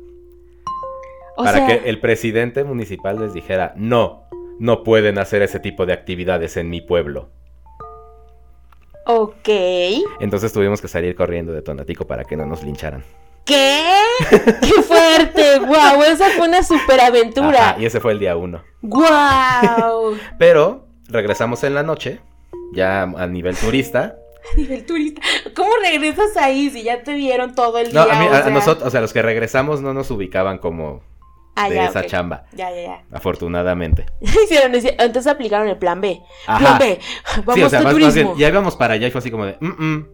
o 1.35 1.43
para 1.43 1.65
sea, 1.65 1.67
que 1.67 1.89
el 1.89 1.99
presidente 1.99 2.63
municipal 2.63 3.19
les 3.19 3.33
dijera, 3.33 3.73
no, 3.75 4.23
no 4.59 4.83
pueden 4.83 5.17
hacer 5.17 5.41
ese 5.41 5.59
tipo 5.59 5.85
de 5.85 5.93
actividades 5.93 6.57
en 6.57 6.69
mi 6.69 6.81
pueblo. 6.81 7.29
Ok. 9.05 9.49
Entonces 10.19 10.53
tuvimos 10.53 10.81
que 10.81 10.87
salir 10.87 11.15
corriendo 11.15 11.51
de 11.51 11.61
Tonatico 11.61 12.07
para 12.07 12.23
que 12.23 12.37
no 12.37 12.45
nos 12.45 12.63
lincharan. 12.63 13.03
¿Qué? 13.45 13.83
¡Qué 14.29 14.81
fuerte! 14.81 15.59
¡Guau! 15.59 16.01
Esa 16.03 16.29
fue 16.29 16.47
una 16.47 16.63
superaventura. 16.63 17.71
Ajá, 17.71 17.81
y 17.81 17.85
ese 17.85 17.99
fue 17.99 18.13
el 18.13 18.19
día 18.19 18.37
uno. 18.37 18.63
¡Guau! 18.81 20.17
Pero 20.39 20.87
regresamos 21.09 21.63
en 21.65 21.75
la 21.75 21.83
noche, 21.83 22.21
ya 22.71 23.01
a 23.01 23.27
nivel 23.27 23.57
turista. 23.57 24.15
Nivel 24.57 24.85
turista. 24.85 25.21
¿Cómo 25.55 25.71
regresas 25.83 26.35
ahí 26.37 26.69
si 26.69 26.83
ya 26.83 27.03
te 27.03 27.13
vieron 27.13 27.55
todo 27.55 27.77
el 27.79 27.93
No, 27.93 28.05
día? 28.05 28.15
a, 28.15 28.19
mí- 28.19 28.27
o 28.27 28.33
a 28.33 28.41
sea? 28.43 28.51
nosotros, 28.51 28.87
o 28.87 28.91
sea, 28.91 29.01
los 29.01 29.13
que 29.13 29.21
regresamos 29.21 29.81
no 29.81 29.93
nos 29.93 30.09
ubicaban 30.11 30.57
como 30.57 31.01
Ah, 31.55 31.69
de 31.69 31.75
ya, 31.75 31.85
esa 31.85 32.03
chamba, 32.05 32.45
Ya, 32.53 32.71
ya, 32.71 32.81
ya. 32.81 33.03
afortunadamente. 33.11 34.05
Hicieron 34.21 34.73
Entonces 34.73 35.27
aplicaron 35.27 35.67
el 35.67 35.77
plan 35.77 36.01
B. 36.01 36.19
Ajá. 36.47 36.59
Plan 36.59 36.79
B. 36.79 36.99
Vamos 37.45 37.55
sí, 37.55 37.63
o 37.63 37.69
sea, 37.69 37.79
a 37.79 37.83
más, 37.83 37.93
más 37.93 38.01
turismo. 38.01 38.33
bien, 38.33 38.37
ya 38.39 38.47
íbamos 38.49 38.75
para 38.75 38.95
allá 38.95 39.07
y 39.07 39.11
fue 39.11 39.19
así 39.19 39.29
como 39.29 39.45
de, 39.45 39.57
"Mm, 39.59 39.67
mm, 39.85 40.07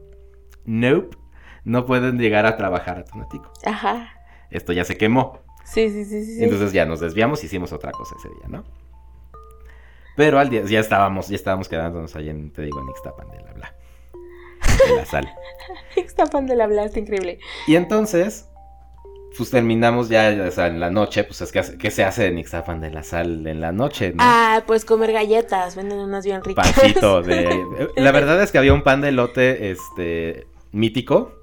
nope, 0.66 1.18
no 1.64 1.86
pueden 1.86 2.18
llegar 2.20 2.46
a 2.46 2.58
trabajar 2.58 2.98
a 3.00 3.04
Tonatico. 3.06 3.52
Ajá. 3.66 4.10
Esto 4.52 4.74
ya 4.74 4.84
se 4.84 4.98
quemó. 4.98 5.40
Sí, 5.64 5.90
sí, 5.90 6.04
sí, 6.04 6.26
sí. 6.26 6.36
sí. 6.38 6.44
Entonces 6.44 6.74
ya 6.74 6.86
nos 6.86 7.00
desviamos 7.00 7.42
y 7.44 7.46
hicimos 7.46 7.72
otra 7.72 7.92
cosa 7.92 8.16
ese 8.20 8.28
día, 8.30 8.48
¿no? 8.50 8.64
Pero 10.18 10.40
al 10.40 10.50
día 10.50 10.64
ya 10.66 10.80
estábamos, 10.80 11.30
ya 11.30 11.36
estábamos 11.36 11.70
quedándonos 11.70 12.16
ahí 12.16 12.30
en, 12.30 12.52
te 12.52 12.64
digo, 12.64 12.82
en 12.82 12.90
Ixtapan 12.90 13.30
de 13.30 13.42
la 13.42 13.54
bla. 13.54 13.76
De 14.88 14.96
la 14.96 15.06
sal. 15.06 15.34
Ixtapan 15.96 16.48
de 16.48 16.56
la 16.56 16.68
Bla, 16.68 16.86
está 16.86 17.00
increíble. 17.00 17.40
Y 17.68 17.76
entonces, 17.76 18.48
pues 19.38 19.52
terminamos 19.52 20.10
ya, 20.10 20.36
o 20.48 20.52
sea, 20.52 20.68
en 20.68 20.80
la 20.80 20.90
noche, 20.90 21.24
pues 21.24 21.42
es 21.42 21.52
que, 21.52 21.60
hace- 21.60 21.78
¿qué 21.78 21.92
se 21.92 22.04
hace 22.04 22.28
en 22.28 22.38
Ixtapan 22.40 22.82
de 22.82 22.90
la 22.92 23.04
sal 23.04 23.46
en 23.46 23.62
la 23.62 23.72
noche, 23.72 24.10
no? 24.12 24.18
Ah, 24.20 24.64
pues 24.66 24.86
comer 24.86 25.12
galletas. 25.12 25.76
Venden 25.76 26.00
unas 26.00 26.26
bien 26.26 26.44
ricas. 26.44 26.72
Pancito 26.74 27.22
de... 27.22 27.66
La 27.96 28.12
verdad 28.12 28.42
es 28.42 28.52
que 28.52 28.58
había 28.58 28.74
un 28.74 28.84
pan 28.84 29.02
de 29.02 29.10
elote, 29.10 29.72
este, 29.72 30.48
mítico, 30.72 31.34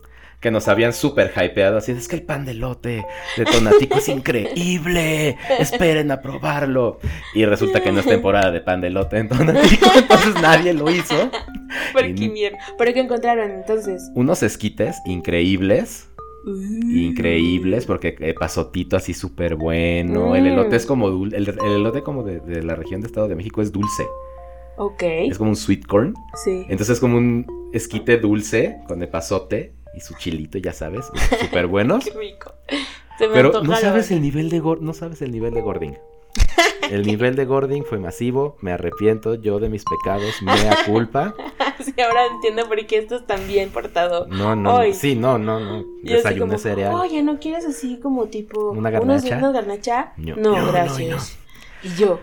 que 0.40 0.50
nos 0.50 0.68
habían 0.68 0.92
súper 0.92 1.32
hypeado, 1.36 1.78
así, 1.78 1.92
es 1.92 2.08
que 2.08 2.16
el 2.16 2.22
pan 2.22 2.44
de 2.44 2.52
elote 2.52 3.04
de 3.36 3.44
Tonatico 3.44 3.98
es 3.98 4.08
increíble, 4.10 5.36
esperen 5.58 6.10
a 6.10 6.20
probarlo. 6.20 6.98
Y 7.34 7.44
resulta 7.46 7.82
que 7.82 7.90
no 7.90 8.00
es 8.00 8.06
temporada 8.06 8.50
de 8.50 8.60
pan 8.60 8.80
de 8.80 8.88
elote 8.88 9.18
en 9.18 9.28
Tonatico, 9.28 9.86
entonces 9.96 10.34
nadie 10.40 10.72
lo 10.74 10.90
hizo. 10.90 11.30
Pero 11.94 12.14
qué 12.14 12.28
mierda. 12.28 12.58
¿Pero 12.78 12.92
qué 12.94 13.00
encontraron 13.00 13.50
entonces? 13.50 14.10
Unos 14.14 14.42
esquites 14.42 14.96
increíbles, 15.06 16.08
increíbles, 16.94 17.86
porque 17.86 18.14
eh, 18.20 18.34
pasotito 18.38 18.96
así 18.96 19.14
súper 19.14 19.56
bueno. 19.56 20.34
El 20.36 20.44
Mm. 20.44 20.46
elote 20.46 20.76
es 20.76 20.86
como 20.86 21.10
dulce. 21.10 21.36
El, 21.36 21.48
el 21.48 21.72
elote 21.72 22.02
como 22.02 22.22
de, 22.22 22.40
de 22.40 22.62
la 22.62 22.74
región 22.76 23.00
de 23.00 23.06
Estado 23.06 23.28
de 23.28 23.34
México 23.36 23.62
es 23.62 23.72
dulce. 23.72 24.04
Ok. 24.76 25.02
Es 25.02 25.38
como 25.38 25.50
un 25.50 25.56
sweet 25.56 25.86
corn. 25.86 26.14
Sí. 26.44 26.62
Entonces 26.68 26.90
es 26.90 27.00
como 27.00 27.16
un 27.16 27.46
esquite 27.72 28.18
dulce 28.18 28.76
con 28.86 29.02
epazote 29.02 29.72
y 29.96 30.00
su 30.00 30.14
chilito, 30.14 30.58
ya 30.58 30.72
sabes, 30.72 31.06
súper 31.40 31.66
buenos. 31.66 32.04
Qué 32.04 32.12
rico. 32.16 32.54
Se 33.18 33.26
me 33.26 33.34
Pero 33.34 33.62
no 33.62 33.76
sabes 33.76 34.10
el 34.10 34.20
nivel 34.20 34.50
de 34.50 34.60
no 34.60 34.92
sabes 34.92 35.22
el 35.22 35.32
nivel 35.32 35.54
de 35.54 35.62
gording. 35.62 35.94
El 36.90 37.04
nivel 37.04 37.34
de 37.34 37.46
gording 37.46 37.82
fue 37.82 37.98
masivo, 37.98 38.56
me 38.60 38.70
arrepiento 38.70 39.34
yo 39.34 39.58
de 39.58 39.68
mis 39.68 39.82
pecados, 39.84 40.40
mea 40.42 40.76
culpa. 40.86 41.34
Sí, 41.82 41.92
ahora 42.00 42.26
entiendo 42.32 42.66
por 42.68 42.84
qué 42.86 42.96
estás 42.96 43.26
tan 43.26 43.46
bien 43.46 43.68
portado. 43.68 44.26
No, 44.28 44.56
no, 44.56 44.80
sí, 44.94 45.14
no, 45.14 45.36
no, 45.38 45.60
no. 45.60 45.84
Desayuné 46.02 46.46
como, 46.46 46.58
cereal. 46.58 46.94
Oye, 46.94 47.22
¿no 47.22 47.38
quieres 47.38 47.66
así 47.66 48.00
como 48.00 48.28
tipo... 48.28 48.70
¿Una 48.70 48.88
unos- 48.88 49.22
garnacha? 49.22 49.38
¿Una 49.38 49.52
garnacha? 49.52 50.12
No. 50.16 50.36
No, 50.36 50.56
No, 50.56 50.62
no, 50.62 50.72
gracias. 50.72 51.36
Y 51.82 51.90
yo, 51.96 52.18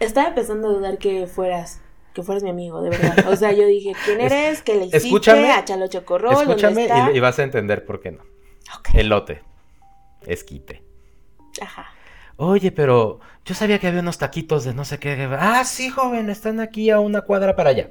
estaba 0.00 0.28
empezando 0.28 0.68
a 0.68 0.72
dudar 0.72 0.96
que 0.98 1.26
fueras... 1.26 1.82
Que 2.18 2.24
fueras 2.24 2.42
mi 2.42 2.50
amigo, 2.50 2.82
de 2.82 2.90
verdad. 2.90 3.28
O 3.28 3.36
sea, 3.36 3.52
yo 3.52 3.64
dije, 3.64 3.92
¿quién 4.04 4.20
Es- 4.22 4.32
eres? 4.32 4.62
¿Qué 4.62 4.72
le 4.74 4.80
hiciste? 4.86 4.96
escúchame, 4.96 5.52
a 5.52 5.64
Chalo 5.64 5.86
Chocorrol, 5.86 6.34
¿dónde 6.34 6.50
Escúchame 6.54 6.82
está? 6.86 7.12
y, 7.12 7.16
y 7.16 7.20
vas 7.20 7.38
a 7.38 7.44
entender 7.44 7.84
por 7.84 8.00
qué 8.00 8.10
no. 8.10 8.22
Ok, 8.76 8.88
Elote. 8.94 9.42
Esquite. 10.26 10.82
Ajá. 11.62 11.86
Oye, 12.36 12.72
pero 12.72 13.20
yo 13.44 13.54
sabía 13.54 13.78
que 13.78 13.86
había 13.86 14.00
unos 14.00 14.18
taquitos 14.18 14.64
de 14.64 14.74
no 14.74 14.84
sé 14.84 14.98
qué. 14.98 15.28
Ah, 15.38 15.62
sí, 15.64 15.90
joven, 15.90 16.28
están 16.28 16.58
aquí 16.58 16.90
a 16.90 16.98
una 16.98 17.20
cuadra 17.20 17.54
para 17.54 17.70
allá. 17.70 17.90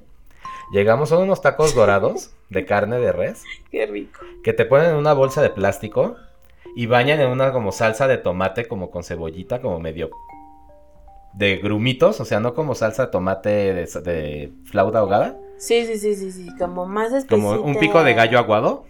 Llegamos 0.73 1.13
a 1.13 1.17
unos 1.17 1.41
tacos 1.41 1.73
dorados 1.73 2.31
de 2.49 2.65
carne 2.65 2.99
de 2.99 3.13
res 3.13 3.43
Qué 3.71 3.85
rico. 3.85 4.19
que 4.43 4.51
te 4.51 4.65
ponen 4.65 4.89
en 4.89 4.95
una 4.97 5.13
bolsa 5.13 5.41
de 5.41 5.51
plástico 5.51 6.17
y 6.75 6.85
bañan 6.87 7.21
en 7.21 7.29
una 7.29 7.53
como 7.53 7.71
salsa 7.71 8.09
de 8.09 8.17
tomate 8.17 8.67
como 8.67 8.91
con 8.91 9.05
cebollita, 9.05 9.61
como 9.61 9.79
medio 9.79 10.09
de 11.37 11.57
grumitos, 11.57 12.19
o 12.19 12.25
sea, 12.25 12.39
no 12.39 12.53
como 12.53 12.73
salsa 12.75 13.05
de 13.05 13.11
tomate 13.11 13.49
de, 13.49 13.85
de 14.03 14.51
flauta 14.65 14.99
ahogada, 14.99 15.37
Sí, 15.59 15.85
sí, 15.87 15.97
sí, 15.97 16.13
sí, 16.15 16.31
sí. 16.31 16.47
Como 16.59 16.85
más 16.85 17.11
específico. 17.13 17.51
como 17.55 17.61
un 17.67 17.79
pico 17.79 18.03
de 18.03 18.13
gallo 18.13 18.37
aguado. 18.37 18.85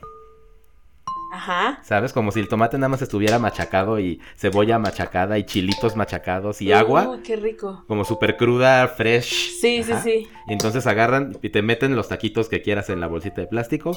Ajá. 1.32 1.80
¿Sabes? 1.84 2.12
Como 2.14 2.32
si 2.32 2.40
el 2.42 2.48
tomate 2.50 2.78
nada 2.78 2.90
más 2.90 3.02
estuviera 3.02 3.38
machacado 3.40 4.00
y 4.00 4.20
cebolla 4.36 4.78
machacada 4.80 5.38
y 5.38 5.46
chilitos 5.46 5.96
machacados 5.96 6.62
y 6.62 6.72
agua. 6.74 7.08
Uy, 7.10 7.20
qué 7.20 7.36
rico. 7.38 7.84
Como 7.88 8.04
súper 8.06 8.36
cruda, 8.38 8.86
fresh. 8.90 9.60
Sí, 9.62 9.84
sí, 9.84 9.94
sí. 10.04 10.28
Y 10.48 10.54
entonces 10.54 10.88
agarran 10.88 11.38
y 11.42 11.50
te 11.50 11.62
meten 11.62 11.96
los 11.96 12.08
taquitos 12.10 12.50
que 12.50 12.62
quieras 12.62 12.90
en 12.90 13.00
la 13.00 13.08
bolsita 13.08 13.42
de 13.42 13.48
plástico. 13.48 13.92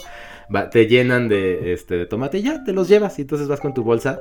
va- 0.55 0.71
te 0.71 0.87
llenan 0.87 1.29
de, 1.29 1.73
este, 1.73 1.97
de 1.97 2.07
tomate 2.07 2.39
y 2.39 2.43
ya 2.43 2.63
te 2.63 2.73
los 2.73 2.89
llevas. 2.89 3.19
Y 3.19 3.23
entonces 3.23 3.49
vas 3.49 3.61
con 3.61 3.75
tu 3.75 3.83
bolsa 3.83 4.21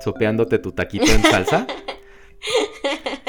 sopeándote 0.00 0.58
tu 0.58 0.72
taquito 0.72 1.06
en 1.12 1.22
salsa. 1.22 1.66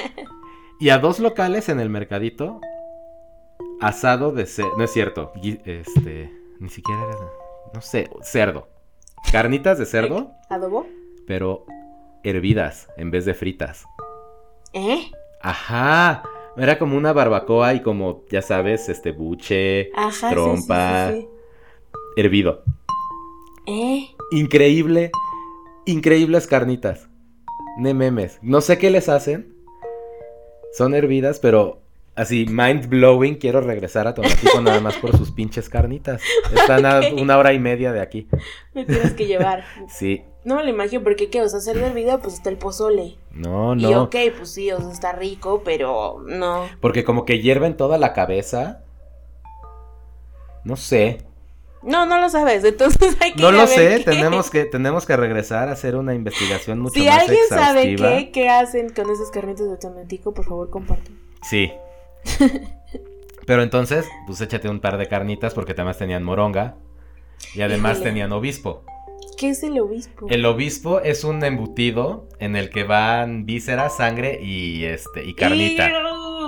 y 0.80 0.90
a 0.90 0.98
dos 1.00 1.20
locales 1.20 1.70
en 1.70 1.80
el 1.80 1.90
mercadito. 1.90 2.60
Asado 3.82 4.32
de 4.32 4.46
cerdo. 4.46 4.78
No 4.78 4.84
es 4.84 4.92
cierto. 4.92 5.32
Este. 5.66 6.32
Ni 6.60 6.70
siquiera 6.70 7.02
era. 7.04 7.30
No 7.74 7.82
sé. 7.82 8.10
Cerdo. 8.22 8.68
Carnitas 9.32 9.78
de 9.80 9.86
cerdo, 9.86 10.32
¿Adobo? 10.50 10.86
pero 11.26 11.66
hervidas 12.24 12.88
en 12.96 13.10
vez 13.12 13.26
de 13.26 13.34
fritas. 13.34 13.86
¿Eh? 14.72 15.10
Ajá. 15.42 16.24
Era 16.58 16.78
como 16.80 16.96
una 16.96 17.12
barbacoa 17.12 17.74
y 17.74 17.82
como, 17.82 18.24
ya 18.30 18.42
sabes, 18.42 18.88
este 18.88 19.12
buche, 19.12 19.90
Ajá. 19.96 20.30
sí, 20.30 20.34
Trompa. 20.36 21.12
sí, 21.12 21.22
sí. 21.22 21.28
hervido. 22.16 22.64
¿Eh? 23.66 24.08
Increíble, 24.32 25.12
increíbles 25.86 26.48
carnitas. 26.48 27.10
Ne 27.78 27.94
memes. 27.94 28.38
No 28.42 28.62
sé 28.62 28.78
qué 28.78 28.90
les 28.92 29.10
hacen. 29.10 29.55
Son 30.76 30.94
hervidas, 30.94 31.40
pero 31.40 31.80
así, 32.16 32.46
mind 32.48 32.88
blowing. 32.88 33.36
Quiero 33.36 33.62
regresar 33.62 34.08
a 34.08 34.14
Tonatico 34.14 34.60
nada 34.62 34.80
más 34.82 34.96
por 34.96 35.16
sus 35.16 35.32
pinches 35.32 35.70
carnitas. 35.70 36.22
Están 36.54 36.86
a 36.86 37.00
una 37.22 37.38
hora 37.38 37.54
y 37.54 37.60
media 37.60 37.94
de 37.94 38.02
aquí. 38.02 38.28
Me 38.74 38.86
tienes 38.86 39.14
que 39.14 39.26
llevar. 39.26 39.64
Sí. 39.88 40.24
No 40.44 40.58
me 40.58 40.64
lo 40.64 40.70
imagino 40.70 41.02
porque, 41.04 41.30
¿qué? 41.32 41.42
O 41.42 41.50
sea, 41.50 41.58
hacer 41.58 41.78
hervida, 41.78 42.20
pues 42.20 42.36
está 42.36 42.50
el 42.52 42.58
pozole. 42.58 43.16
No, 43.32 43.74
Y 43.74 43.82
no. 43.82 44.04
ok, 44.04 44.16
pues 44.38 44.52
sí, 44.52 44.72
o 44.72 44.80
sea, 44.80 44.92
está 44.92 45.12
rico, 45.14 45.64
pero 45.66 46.24
no. 46.28 46.68
Porque 46.82 47.04
como 47.04 47.26
que 47.26 47.40
hierven 47.42 47.76
toda 47.78 47.98
la 47.98 48.14
cabeza. 48.14 48.84
No 50.64 50.76
sé. 50.76 51.24
No, 51.86 52.06
no 52.06 52.20
lo 52.20 52.30
sabes, 52.30 52.64
entonces 52.64 53.16
hay 53.22 53.34
que 53.34 53.42
No 53.42 53.52
lo 53.52 53.68
sé, 53.68 53.98
qué. 54.00 54.04
tenemos 54.04 54.50
que, 54.50 54.66
tenemos 54.66 55.06
que 55.06 55.16
regresar 55.16 55.70
a 55.70 55.74
hacer 55.74 55.96
una 55.96 56.14
investigación 56.16 56.80
mucho 56.80 57.00
Si 57.00 57.06
más 57.06 57.20
alguien 57.22 57.44
sabe 57.48 57.96
qué, 57.96 58.32
qué 58.34 58.50
hacen 58.50 58.90
con 58.90 59.10
esas 59.10 59.30
carnitas 59.32 59.70
de 59.70 59.78
tomatico, 59.78 60.34
por 60.34 60.46
favor, 60.46 60.70
compartan. 60.70 61.20
Sí. 61.44 61.72
Pero 63.46 63.62
entonces, 63.62 64.08
pues 64.26 64.42
échate 64.42 64.68
un 64.70 64.80
par 64.80 64.98
de 64.98 65.08
carnitas 65.08 65.54
porque 65.54 65.74
además 65.74 65.98
tenían 65.98 66.24
moronga. 66.24 66.78
Y 67.54 67.62
además 67.62 67.98
Híjole. 67.98 68.10
tenían 68.10 68.32
obispo. 68.32 68.84
¿Qué 69.38 69.50
es 69.50 69.62
el 69.64 69.80
obispo? 69.80 70.28
El 70.30 70.46
obispo 70.46 71.02
es 71.02 71.24
un 71.24 71.44
embutido 71.44 72.28
en 72.40 72.56
el 72.56 72.70
que 72.70 72.86
van 72.86 73.46
vísceras, 73.46 73.98
sangre 73.98 74.40
y 74.42 74.86
este 74.86 75.26
y 75.26 75.34
carnita. 75.36 75.90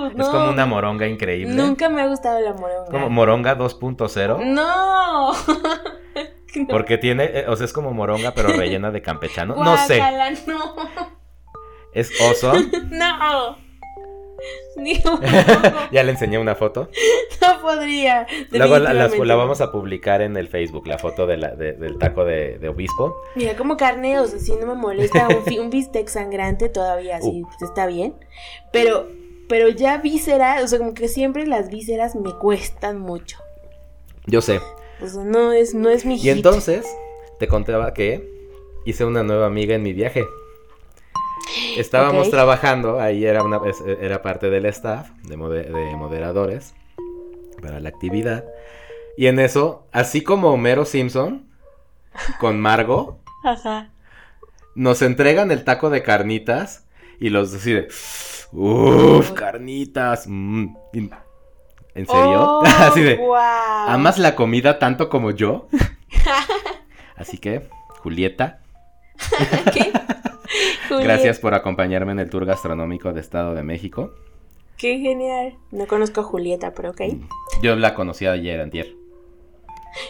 Es 0.08 0.16
no. 0.16 0.30
como 0.30 0.50
una 0.50 0.66
moronga 0.66 1.06
increíble. 1.06 1.54
Nunca 1.54 1.88
me 1.88 2.02
ha 2.02 2.06
gustado 2.06 2.40
la 2.40 2.52
moronga. 2.54 2.90
Como 2.90 3.10
moronga 3.10 3.56
2.0. 3.58 4.44
No. 4.44 5.32
Porque 6.70 6.98
tiene, 6.98 7.24
eh, 7.24 7.44
o 7.48 7.56
sea, 7.56 7.66
es 7.66 7.72
como 7.72 7.92
moronga 7.92 8.32
pero 8.34 8.48
rellena 8.48 8.90
de 8.90 9.02
campechano. 9.02 9.54
No 9.56 9.76
sé, 9.76 10.00
no. 10.46 10.74
es 11.92 12.10
oso. 12.20 12.52
No. 12.90 13.56
Ya 15.90 16.04
le 16.04 16.12
enseñé 16.12 16.38
una 16.38 16.54
foto. 16.54 16.88
no 17.40 17.60
podría. 17.60 18.26
Luego 18.50 18.78
la, 18.78 18.92
la- 18.92 19.08
definitivamente 19.08 19.26
la 19.26 19.34
no. 19.34 19.38
vamos 19.40 19.60
a 19.60 19.72
publicar 19.72 20.22
en 20.22 20.36
el 20.36 20.46
Facebook, 20.48 20.86
la 20.86 20.98
foto 20.98 21.26
de 21.26 21.36
la- 21.36 21.54
de- 21.56 21.72
del 21.72 21.98
taco 21.98 22.24
de, 22.24 22.58
de 22.58 22.68
obispo. 22.68 23.16
Mira, 23.34 23.56
como 23.56 23.76
carne, 23.76 24.20
o 24.20 24.26
sea, 24.26 24.38
si 24.38 24.52
no 24.54 24.66
me 24.66 24.74
molesta 24.74 25.26
un, 25.58 25.70
bistec 25.70 26.06
sangrante 26.08 26.68
todavía 26.68 27.16
así 27.16 27.42
Uh. 27.42 27.46
pues, 27.46 27.62
está 27.62 27.86
bien. 27.86 28.14
Pero, 28.72 29.08
pero 29.48 29.68
ya 29.68 29.98
vísceras, 29.98 30.62
o 30.62 30.68
sea, 30.68 30.78
como 30.78 30.94
que 30.94 31.08
siempre 31.08 31.46
las 31.46 31.70
vísceras 31.70 32.14
me 32.14 32.32
cuestan 32.34 32.98
mucho. 33.00 33.38
Yo 34.26 34.40
sé. 34.42 34.60
O 35.00 35.06
sea, 35.06 35.24
no 35.24 35.52
es, 35.52 35.74
no 35.74 35.88
es 35.88 36.04
mi 36.04 36.14
Y 36.14 36.18
hit. 36.18 36.30
entonces 36.32 36.86
te 37.38 37.48
contaba 37.48 37.94
que 37.94 38.28
hice 38.84 39.04
una 39.04 39.22
nueva 39.22 39.46
amiga 39.46 39.74
en 39.74 39.82
mi 39.82 39.92
viaje. 39.92 40.24
Estábamos 41.76 42.30
trabajando, 42.30 43.00
ahí 43.00 43.24
era, 43.24 43.42
una, 43.42 43.60
era 44.00 44.20
parte 44.22 44.50
del 44.50 44.66
staff, 44.66 45.08
de, 45.24 45.36
de 45.36 45.96
moderadores, 45.96 46.74
para 47.62 47.80
la 47.80 47.88
actividad. 47.88 48.44
Y 49.16 49.26
en 49.28 49.38
eso, 49.38 49.86
así 49.92 50.22
como 50.22 50.50
Homero 50.50 50.84
Simpson, 50.84 51.48
con 52.38 52.60
Margo, 52.60 53.18
Ajá. 53.44 53.90
nos 54.74 55.00
entregan 55.02 55.50
el 55.50 55.64
taco 55.64 55.88
de 55.90 56.02
carnitas 56.02 56.86
y 57.18 57.30
los 57.30 57.50
decide, 57.50 57.88
uff, 58.52 59.32
carnitas. 59.32 60.26
mm". 60.26 60.66
¿En 61.94 62.06
serio? 62.06 62.42
Oh, 62.42 62.62
así 62.78 63.02
de, 63.02 63.16
guau. 63.16 63.88
¿amas 63.88 64.18
la 64.18 64.34
comida 64.34 64.78
tanto 64.78 65.08
como 65.08 65.32
yo? 65.32 65.68
Así 67.16 67.38
que, 67.38 67.68
Julieta, 68.00 68.60
¿Qué? 69.72 69.92
Gracias 71.02 71.38
por 71.38 71.54
acompañarme 71.54 72.12
en 72.12 72.20
el 72.20 72.30
tour 72.30 72.46
gastronómico 72.46 73.12
de 73.12 73.20
Estado 73.20 73.54
de 73.54 73.62
México. 73.62 74.12
Qué 74.76 74.98
genial. 74.98 75.58
No 75.70 75.86
conozco 75.86 76.20
a 76.20 76.24
Julieta, 76.24 76.72
pero 76.72 76.90
ok. 76.90 77.02
Yo 77.62 77.76
la 77.76 77.94
conocí 77.94 78.26
ayer, 78.26 78.60
antier. 78.60 78.94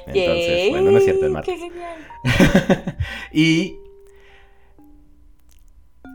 Entonces, 0.06 0.70
bueno, 0.70 0.90
no 0.90 0.98
es 0.98 1.04
cierto, 1.04 1.26
el 1.26 1.32
martes. 1.32 1.54
Qué 1.54 1.60
genial. 1.60 2.96
y 3.32 3.78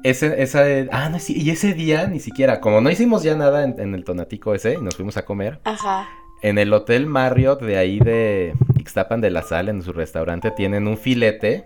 ese, 0.04 0.42
esa, 0.44 0.64
ah, 0.92 1.10
no, 1.10 1.20
sí, 1.20 1.34
y 1.36 1.50
ese 1.50 1.74
día 1.74 2.08
ni 2.08 2.20
siquiera, 2.20 2.60
como 2.60 2.82
no 2.82 2.90
hicimos 2.90 3.24
ya 3.24 3.36
nada 3.36 3.64
en, 3.64 3.80
en 3.80 3.96
el 3.96 4.04
tonatico 4.04 4.54
ese 4.54 4.74
y 4.74 4.82
nos 4.82 4.96
fuimos 4.96 5.18
a 5.18 5.26
comer, 5.26 5.60
Ajá. 5.64 6.08
en 6.42 6.58
el 6.58 6.74
Hotel 6.74 7.06
Marriott 7.06 7.62
de 7.62 7.78
ahí 7.78 8.00
de 8.00 8.54
Ixtapan 8.78 9.22
de 9.22 9.32
la 9.32 9.42
Sal, 9.44 9.70
en 9.70 9.82
su 9.82 9.94
restaurante, 9.94 10.52
tienen 10.52 10.88
un 10.88 10.98
filete 10.98 11.64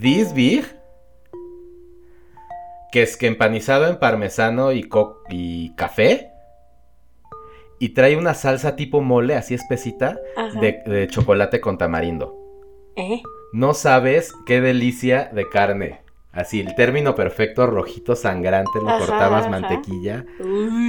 this 0.00 0.32
big, 0.34 0.64
que 2.92 3.02
es 3.02 3.16
que 3.16 3.26
empanizado 3.26 3.88
en 3.88 3.98
parmesano 3.98 4.72
y, 4.72 4.82
co- 4.82 5.22
y 5.30 5.74
café, 5.76 6.28
y 7.78 7.90
trae 7.90 8.16
una 8.16 8.34
salsa 8.34 8.76
tipo 8.76 9.00
mole, 9.00 9.34
así 9.34 9.54
espesita, 9.54 10.18
de 10.60 11.06
chocolate 11.10 11.60
con 11.60 11.78
tamarindo. 11.78 12.36
¿Eh? 12.94 13.22
No 13.54 13.72
sabes 13.74 14.32
qué 14.46 14.60
delicia 14.60 15.30
de 15.32 15.48
carne. 15.48 16.01
Así, 16.32 16.60
el 16.60 16.74
término 16.74 17.14
perfecto, 17.14 17.66
rojito, 17.66 18.16
sangrante, 18.16 18.70
lo 18.82 18.88
Ajá, 18.88 18.98
cortabas 19.00 19.42
ajá. 19.42 19.50
mantequilla, 19.50 20.24
Uy. 20.40 20.88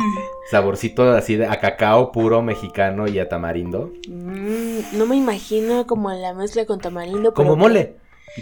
saborcito 0.49 1.11
así 1.11 1.35
de 1.35 1.47
a 1.47 1.59
cacao 1.59 2.13
puro 2.13 2.41
mexicano 2.41 3.07
y 3.09 3.19
a 3.19 3.27
tamarindo. 3.27 3.91
Mm, 4.07 4.97
no 4.97 5.05
me 5.05 5.17
imagino 5.17 5.85
como 5.85 6.11
la 6.11 6.33
mezcla 6.33 6.65
con 6.65 6.79
tamarindo. 6.79 7.33
Como 7.33 7.49
pero- 7.55 7.57
mole. 7.57 7.95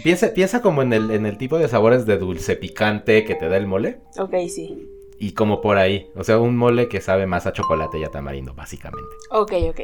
Piensa, 0.04 0.32
piensa 0.32 0.62
como 0.62 0.80
en 0.80 0.92
el, 0.94 1.10
en 1.10 1.26
el 1.26 1.36
tipo 1.36 1.58
de 1.58 1.68
sabores 1.68 2.06
de 2.06 2.16
dulce 2.16 2.56
picante 2.56 3.24
que 3.24 3.34
te 3.34 3.48
da 3.48 3.56
el 3.58 3.66
mole. 3.66 3.98
Ok, 4.18 4.34
sí. 4.48 4.88
Y 5.18 5.32
como 5.32 5.60
por 5.60 5.76
ahí. 5.76 6.08
O 6.16 6.24
sea, 6.24 6.38
un 6.38 6.56
mole 6.56 6.88
que 6.88 7.00
sabe 7.02 7.26
más 7.26 7.46
a 7.46 7.52
chocolate 7.52 7.98
y 7.98 8.04
a 8.04 8.08
tamarindo, 8.10 8.54
básicamente. 8.54 9.10
Ok, 9.30 9.52
ok. 9.68 9.80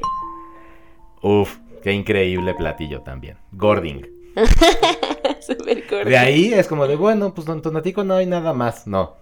Uf, 1.22 1.58
qué 1.82 1.92
increíble 1.92 2.54
platillo 2.54 3.02
también. 3.02 3.36
Gording. 3.52 4.06
Súper 5.48 5.86
corto. 5.86 6.08
De 6.08 6.18
ahí 6.18 6.52
es 6.52 6.68
como 6.68 6.86
de, 6.86 6.96
bueno, 6.96 7.32
pues 7.32 7.46
Don 7.46 7.62
Tonatico 7.62 8.04
no 8.04 8.14
hay 8.14 8.26
nada 8.26 8.52
más. 8.52 8.86
No. 8.86 9.16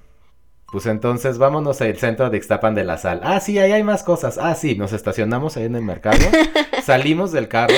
Pues 0.72 0.86
entonces 0.86 1.38
vámonos 1.38 1.80
al 1.80 1.96
centro 1.96 2.28
de 2.28 2.38
Ixtapan 2.38 2.74
de 2.74 2.82
la 2.82 2.98
Sal. 2.98 3.20
Ah, 3.22 3.38
sí, 3.38 3.58
ahí 3.58 3.70
hay 3.70 3.84
más 3.84 4.02
cosas. 4.02 4.36
Ah, 4.36 4.54
sí, 4.56 4.74
nos 4.74 4.92
estacionamos 4.92 5.56
ahí 5.56 5.64
en 5.64 5.76
el 5.76 5.82
mercado. 5.82 6.18
Salimos 6.82 7.30
del 7.30 7.46
carro. 7.46 7.76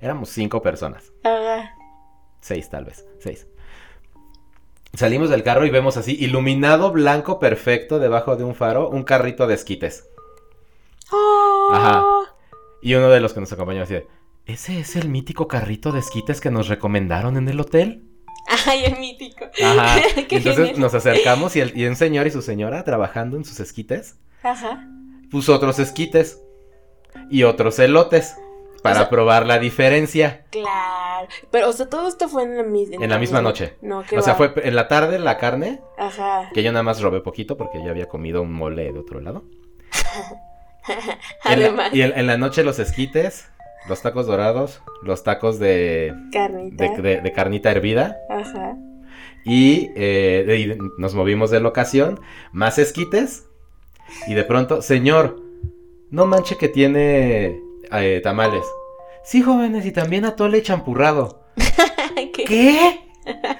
Éramos 0.00 0.30
cinco 0.30 0.62
personas. 0.62 1.12
Ajá. 1.22 1.74
Seis, 2.40 2.70
tal 2.70 2.86
vez. 2.86 3.04
Seis. 3.20 3.46
Salimos 4.94 5.28
del 5.28 5.42
carro 5.42 5.66
y 5.66 5.70
vemos 5.70 5.96
así, 5.96 6.16
iluminado 6.18 6.92
blanco 6.92 7.38
perfecto 7.38 7.98
debajo 7.98 8.36
de 8.36 8.44
un 8.44 8.54
faro, 8.54 8.88
un 8.88 9.02
carrito 9.02 9.46
de 9.46 9.54
esquites. 9.54 10.08
Oh, 11.12 11.70
Ajá. 11.72 12.04
Y 12.80 12.94
uno 12.94 13.10
de 13.10 13.20
los 13.20 13.34
que 13.34 13.40
nos 13.40 13.52
acompañó 13.52 13.80
decía, 13.80 14.04
¿ese 14.46 14.80
es 14.80 14.96
el 14.96 15.08
mítico 15.08 15.48
carrito 15.48 15.92
de 15.92 16.00
esquites 16.00 16.40
que 16.40 16.50
nos 16.50 16.68
recomendaron 16.68 17.36
en 17.36 17.48
el 17.48 17.60
hotel? 17.60 18.04
Ay, 18.66 18.84
el 18.84 18.98
mítico. 18.98 19.46
Ajá. 19.64 20.00
Entonces 20.16 20.56
genial. 20.56 20.80
nos 20.80 20.94
acercamos 20.94 21.56
y, 21.56 21.60
el, 21.60 21.76
y 21.78 21.86
un 21.86 21.96
señor 21.96 22.26
y 22.26 22.30
su 22.30 22.42
señora 22.42 22.84
trabajando 22.84 23.36
en 23.36 23.44
sus 23.44 23.58
esquites, 23.60 24.16
Ajá. 24.42 24.86
puso 25.30 25.54
otros 25.54 25.78
esquites 25.78 26.40
y 27.30 27.44
otros 27.44 27.78
elotes 27.78 28.36
para 28.82 28.96
O 28.96 28.98
sea- 29.00 29.08
probar 29.10 29.46
la 29.46 29.58
diferencia. 29.58 30.44
Claro. 30.50 31.26
Pero, 31.50 31.70
o 31.70 31.72
sea, 31.72 31.88
todo 31.88 32.06
esto 32.06 32.28
fue 32.28 32.42
en 32.42 32.56
la, 32.58 32.62
mis- 32.64 32.90
En 32.92 33.08
la 33.08 33.18
misma 33.18 33.40
noche. 33.40 33.76
No, 33.80 34.02
qué 34.02 34.18
O 34.18 34.22
sea, 34.22 34.34
fue 34.34 34.52
en 34.56 34.74
la 34.76 34.88
tarde 34.88 35.18
la 35.18 35.38
carne, 35.38 35.80
Ajá. 35.96 36.50
que 36.52 36.62
yo 36.62 36.70
nada 36.70 36.82
más 36.82 37.00
robé 37.00 37.22
poquito 37.22 37.56
porque 37.56 37.82
ya 37.82 37.88
había 37.90 38.06
comido 38.08 38.42
un 38.42 38.52
mole 38.52 38.92
de 38.92 38.98
otro 38.98 39.20
lado. 39.20 39.44
En 40.86 41.60
la- 41.60 41.66
Además. 41.66 41.94
y 41.94 42.02
en, 42.02 42.12
en 42.18 42.26
la 42.26 42.36
noche 42.36 42.62
los 42.62 42.78
esquites 42.78 43.48
los 43.88 44.02
tacos 44.02 44.26
dorados, 44.26 44.80
los 45.02 45.22
tacos 45.22 45.58
de, 45.58 46.14
Carnita. 46.32 46.84
de, 46.84 47.02
de- 47.02 47.20
de 47.20 47.32
carnita 47.32 47.70
hervida. 47.70 48.16
Ajá. 48.30 48.76
Y, 49.44 49.90
eh, 49.94 50.76
y 50.76 51.00
nos 51.00 51.14
movimos 51.14 51.50
de 51.50 51.60
locación, 51.60 52.20
más 52.52 52.78
esquites. 52.78 53.46
Y 54.26 54.34
de 54.34 54.44
pronto, 54.44 54.80
señor, 54.82 55.42
no 56.10 56.26
manche 56.26 56.56
que 56.56 56.68
tiene 56.68 57.60
eh, 57.92 58.20
tamales. 58.22 58.64
Sí, 59.22 59.42
jóvenes, 59.42 59.84
y 59.86 59.92
también 59.92 60.24
atole 60.24 60.62
champurrado. 60.62 61.42
¿Qué? 62.34 62.44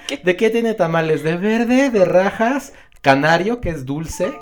¿Qué? 0.07 0.17
¿De 0.23 0.37
qué 0.37 0.51
tiene 0.51 0.75
tamales? 0.75 1.23
¿De 1.23 1.37
verde, 1.37 1.91
de 1.91 2.05
rajas, 2.05 2.73
canario, 3.01 3.61
que 3.61 3.71
es 3.71 3.85
dulce? 3.87 4.33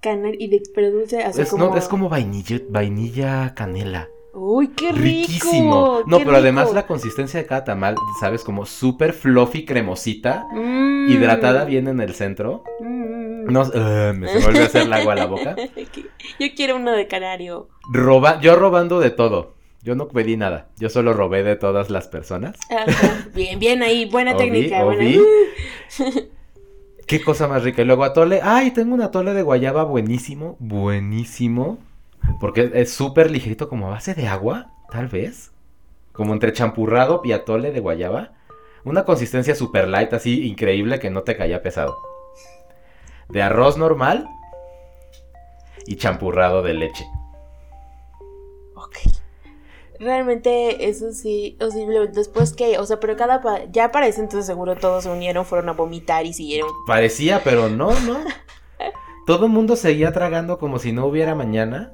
Canel 0.00 0.36
y 0.40 0.48
de 0.48 0.62
pero 0.74 0.90
dulce, 0.90 1.20
Es, 1.22 1.50
como... 1.50 1.66
no, 1.66 1.76
es 1.76 1.88
como 1.88 2.08
vainilla, 2.08 2.60
vainilla 2.70 3.52
canela. 3.54 4.08
Uy, 4.38 4.68
qué 4.68 4.92
rico. 4.92 5.02
Riquísimo. 5.02 6.00
No, 6.06 6.18
qué 6.18 6.24
pero 6.24 6.36
además 6.38 6.72
la 6.72 6.86
consistencia 6.86 7.40
de 7.40 7.46
cada 7.46 7.64
tamal, 7.64 7.96
¿sabes? 8.20 8.44
Como 8.44 8.66
súper 8.66 9.12
fluffy, 9.12 9.64
cremosita, 9.64 10.46
Mm. 10.52 11.08
hidratada 11.10 11.64
bien 11.64 11.88
en 11.88 12.00
el 12.00 12.14
centro. 12.14 12.64
Mm. 12.80 13.52
No, 13.52 13.62
uh, 13.62 14.14
me 14.14 14.28
se 14.28 14.40
volvió 14.40 14.62
a 14.62 14.66
hacer 14.66 14.82
el 14.82 14.92
agua 14.92 15.14
a 15.14 15.16
la 15.16 15.26
boca. 15.26 15.56
Yo 16.38 16.46
quiero 16.54 16.76
uno 16.76 16.92
de 16.92 17.06
canario. 17.08 17.68
Roba, 17.92 18.40
yo 18.40 18.56
robando 18.56 19.00
de 19.00 19.10
todo. 19.10 19.54
Yo 19.82 19.94
no 19.94 20.08
pedí 20.08 20.36
nada. 20.36 20.68
Yo 20.78 20.90
solo 20.90 21.12
robé 21.14 21.42
de 21.42 21.56
todas 21.56 21.88
las 21.88 22.08
personas. 22.08 22.56
Ajá. 22.70 23.26
Bien, 23.34 23.58
bien 23.58 23.82
ahí, 23.82 24.04
buena 24.04 24.32
Obi, 24.32 24.38
técnica. 24.38 24.84
buena- 24.84 25.00
obi. 25.02 25.20
Qué 27.06 27.22
cosa 27.22 27.48
más 27.48 27.62
rica. 27.62 27.80
Y 27.80 27.84
luego 27.86 28.04
atole. 28.04 28.40
Ay, 28.42 28.70
tengo 28.72 28.94
un 28.94 29.00
atole 29.00 29.32
de 29.32 29.40
guayaba 29.42 29.84
buenísimo. 29.84 30.56
Buenísimo. 30.58 31.78
Porque 32.40 32.70
es 32.74 32.92
súper 32.92 33.30
ligerito, 33.30 33.68
como 33.68 33.86
a 33.86 33.90
base 33.90 34.14
de 34.14 34.28
agua, 34.28 34.72
tal 34.90 35.08
vez. 35.08 35.52
Como 36.12 36.32
entre 36.32 36.52
champurrado 36.52 37.20
y 37.24 37.32
atole 37.32 37.70
de 37.72 37.80
guayaba. 37.80 38.32
Una 38.84 39.04
consistencia 39.04 39.54
súper 39.54 39.88
light, 39.88 40.12
así 40.12 40.46
increíble 40.48 40.98
que 40.98 41.10
no 41.10 41.22
te 41.22 41.36
caía 41.36 41.62
pesado. 41.62 41.98
De 43.28 43.42
arroz 43.42 43.76
normal 43.76 44.28
y 45.86 45.96
champurrado 45.96 46.62
de 46.62 46.74
leche. 46.74 47.04
Ok. 48.74 48.96
Realmente, 50.00 50.88
eso 50.88 51.10
sí, 51.12 51.58
o 51.60 51.70
sea, 51.70 51.84
después 52.12 52.52
que, 52.52 52.78
o 52.78 52.86
sea, 52.86 53.00
pero 53.00 53.16
cada, 53.16 53.40
pa- 53.42 53.64
ya 53.72 53.90
para 53.90 54.06
ese 54.06 54.20
entonces 54.20 54.46
seguro 54.46 54.76
todos 54.76 55.04
se 55.04 55.10
unieron, 55.10 55.44
fueron 55.44 55.68
a 55.68 55.72
vomitar 55.72 56.24
y 56.24 56.32
siguieron. 56.32 56.70
Parecía, 56.86 57.42
pero 57.42 57.68
no, 57.68 57.98
no. 58.00 58.18
Todo 59.26 59.46
el 59.46 59.52
mundo 59.52 59.74
seguía 59.76 60.12
tragando 60.12 60.58
como 60.58 60.78
si 60.78 60.92
no 60.92 61.04
hubiera 61.06 61.34
mañana. 61.34 61.92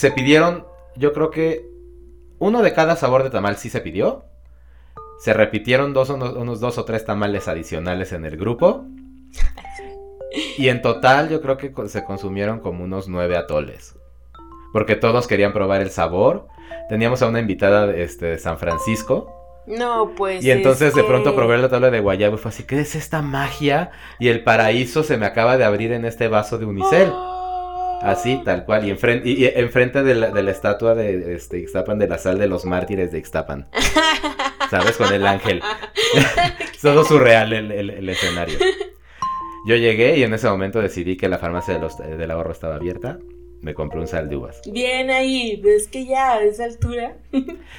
Se 0.00 0.10
pidieron, 0.10 0.64
yo 0.96 1.12
creo 1.12 1.30
que 1.30 1.68
uno 2.38 2.62
de 2.62 2.72
cada 2.72 2.96
sabor 2.96 3.22
de 3.22 3.28
tamal 3.28 3.58
sí 3.58 3.68
se 3.68 3.82
pidió. 3.82 4.24
Se 5.18 5.34
repitieron 5.34 5.92
dos, 5.92 6.08
unos, 6.08 6.32
unos 6.36 6.58
dos 6.58 6.78
o 6.78 6.86
tres 6.86 7.04
tamales 7.04 7.48
adicionales 7.48 8.14
en 8.14 8.24
el 8.24 8.38
grupo. 8.38 8.86
Y 10.56 10.68
en 10.68 10.80
total 10.80 11.28
yo 11.28 11.42
creo 11.42 11.58
que 11.58 11.70
se 11.88 12.02
consumieron 12.02 12.60
como 12.60 12.82
unos 12.82 13.08
nueve 13.08 13.36
atoles. 13.36 13.94
Porque 14.72 14.96
todos 14.96 15.26
querían 15.26 15.52
probar 15.52 15.82
el 15.82 15.90
sabor. 15.90 16.48
Teníamos 16.88 17.20
a 17.20 17.28
una 17.28 17.40
invitada 17.40 17.86
de, 17.86 18.02
este, 18.02 18.24
de 18.24 18.38
San 18.38 18.56
Francisco. 18.56 19.62
No, 19.66 20.12
pues. 20.16 20.42
Y 20.42 20.50
entonces 20.50 20.94
de 20.94 21.04
pronto 21.04 21.36
probé 21.36 21.58
la 21.58 21.68
tabla 21.68 21.90
de 21.90 22.00
guayaba 22.00 22.36
y 22.36 22.38
fue 22.38 22.48
así, 22.48 22.62
¿qué 22.62 22.80
es 22.80 22.94
esta 22.94 23.20
magia? 23.20 23.90
Y 24.18 24.28
el 24.28 24.44
paraíso 24.44 25.02
se 25.02 25.18
me 25.18 25.26
acaba 25.26 25.58
de 25.58 25.64
abrir 25.64 25.92
en 25.92 26.06
este 26.06 26.28
vaso 26.28 26.56
de 26.56 26.64
unicel. 26.64 27.10
Ah. 27.12 27.39
Así, 28.02 28.40
tal 28.44 28.64
cual. 28.64 28.86
Y 28.86 28.90
enfrente, 28.90 29.28
y, 29.28 29.44
y 29.44 29.46
enfrente 29.46 30.02
de, 30.02 30.14
la, 30.14 30.30
de 30.30 30.42
la 30.42 30.50
estatua 30.50 30.94
de 30.94 31.34
este, 31.34 31.58
Ixtapan, 31.58 31.98
de 31.98 32.08
la 32.08 32.18
sal 32.18 32.38
de 32.38 32.46
los 32.46 32.64
mártires 32.64 33.12
de 33.12 33.18
Ixtapan. 33.18 33.68
¿Sabes? 34.70 34.96
Con 34.96 35.12
el 35.12 35.26
ángel. 35.26 35.60
Todo 36.82 37.04
surreal 37.04 37.52
el, 37.52 37.72
el- 37.72 37.90
el 37.90 38.08
escenario. 38.08 38.58
Yo 39.66 39.76
llegué 39.76 40.16
y 40.16 40.22
en 40.22 40.32
ese 40.32 40.48
momento 40.48 40.80
decidí 40.80 41.16
que 41.16 41.28
la 41.28 41.38
farmacia 41.38 41.74
de 41.74 41.80
los, 41.80 41.98
del 41.98 42.30
ahorro 42.30 42.52
estaba 42.52 42.76
abierta. 42.76 43.18
Me 43.60 43.74
compré 43.74 44.00
un 44.00 44.06
sal 44.06 44.30
de 44.30 44.36
uvas. 44.36 44.62
Bien 44.72 45.10
ahí, 45.10 45.60
ves 45.62 45.86
que 45.86 46.06
ya 46.06 46.32
a 46.34 46.42
esa 46.42 46.64
altura. 46.64 47.16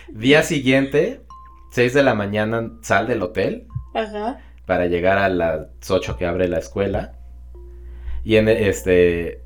Día 0.10 0.44
siguiente, 0.44 1.22
6 1.72 1.94
de 1.96 2.04
la 2.04 2.14
mañana, 2.14 2.72
sal 2.84 3.08
del 3.08 3.24
hotel. 3.24 3.68
Ajá. 3.96 4.40
para 4.68 4.86
llegar 4.86 5.18
a 5.18 5.28
las 5.28 5.68
8 5.90 6.16
que 6.18 6.26
abre 6.28 6.48
la 6.48 6.60
escuela. 6.60 7.14
Y 8.24 8.36
en 8.36 8.48
este 8.48 9.42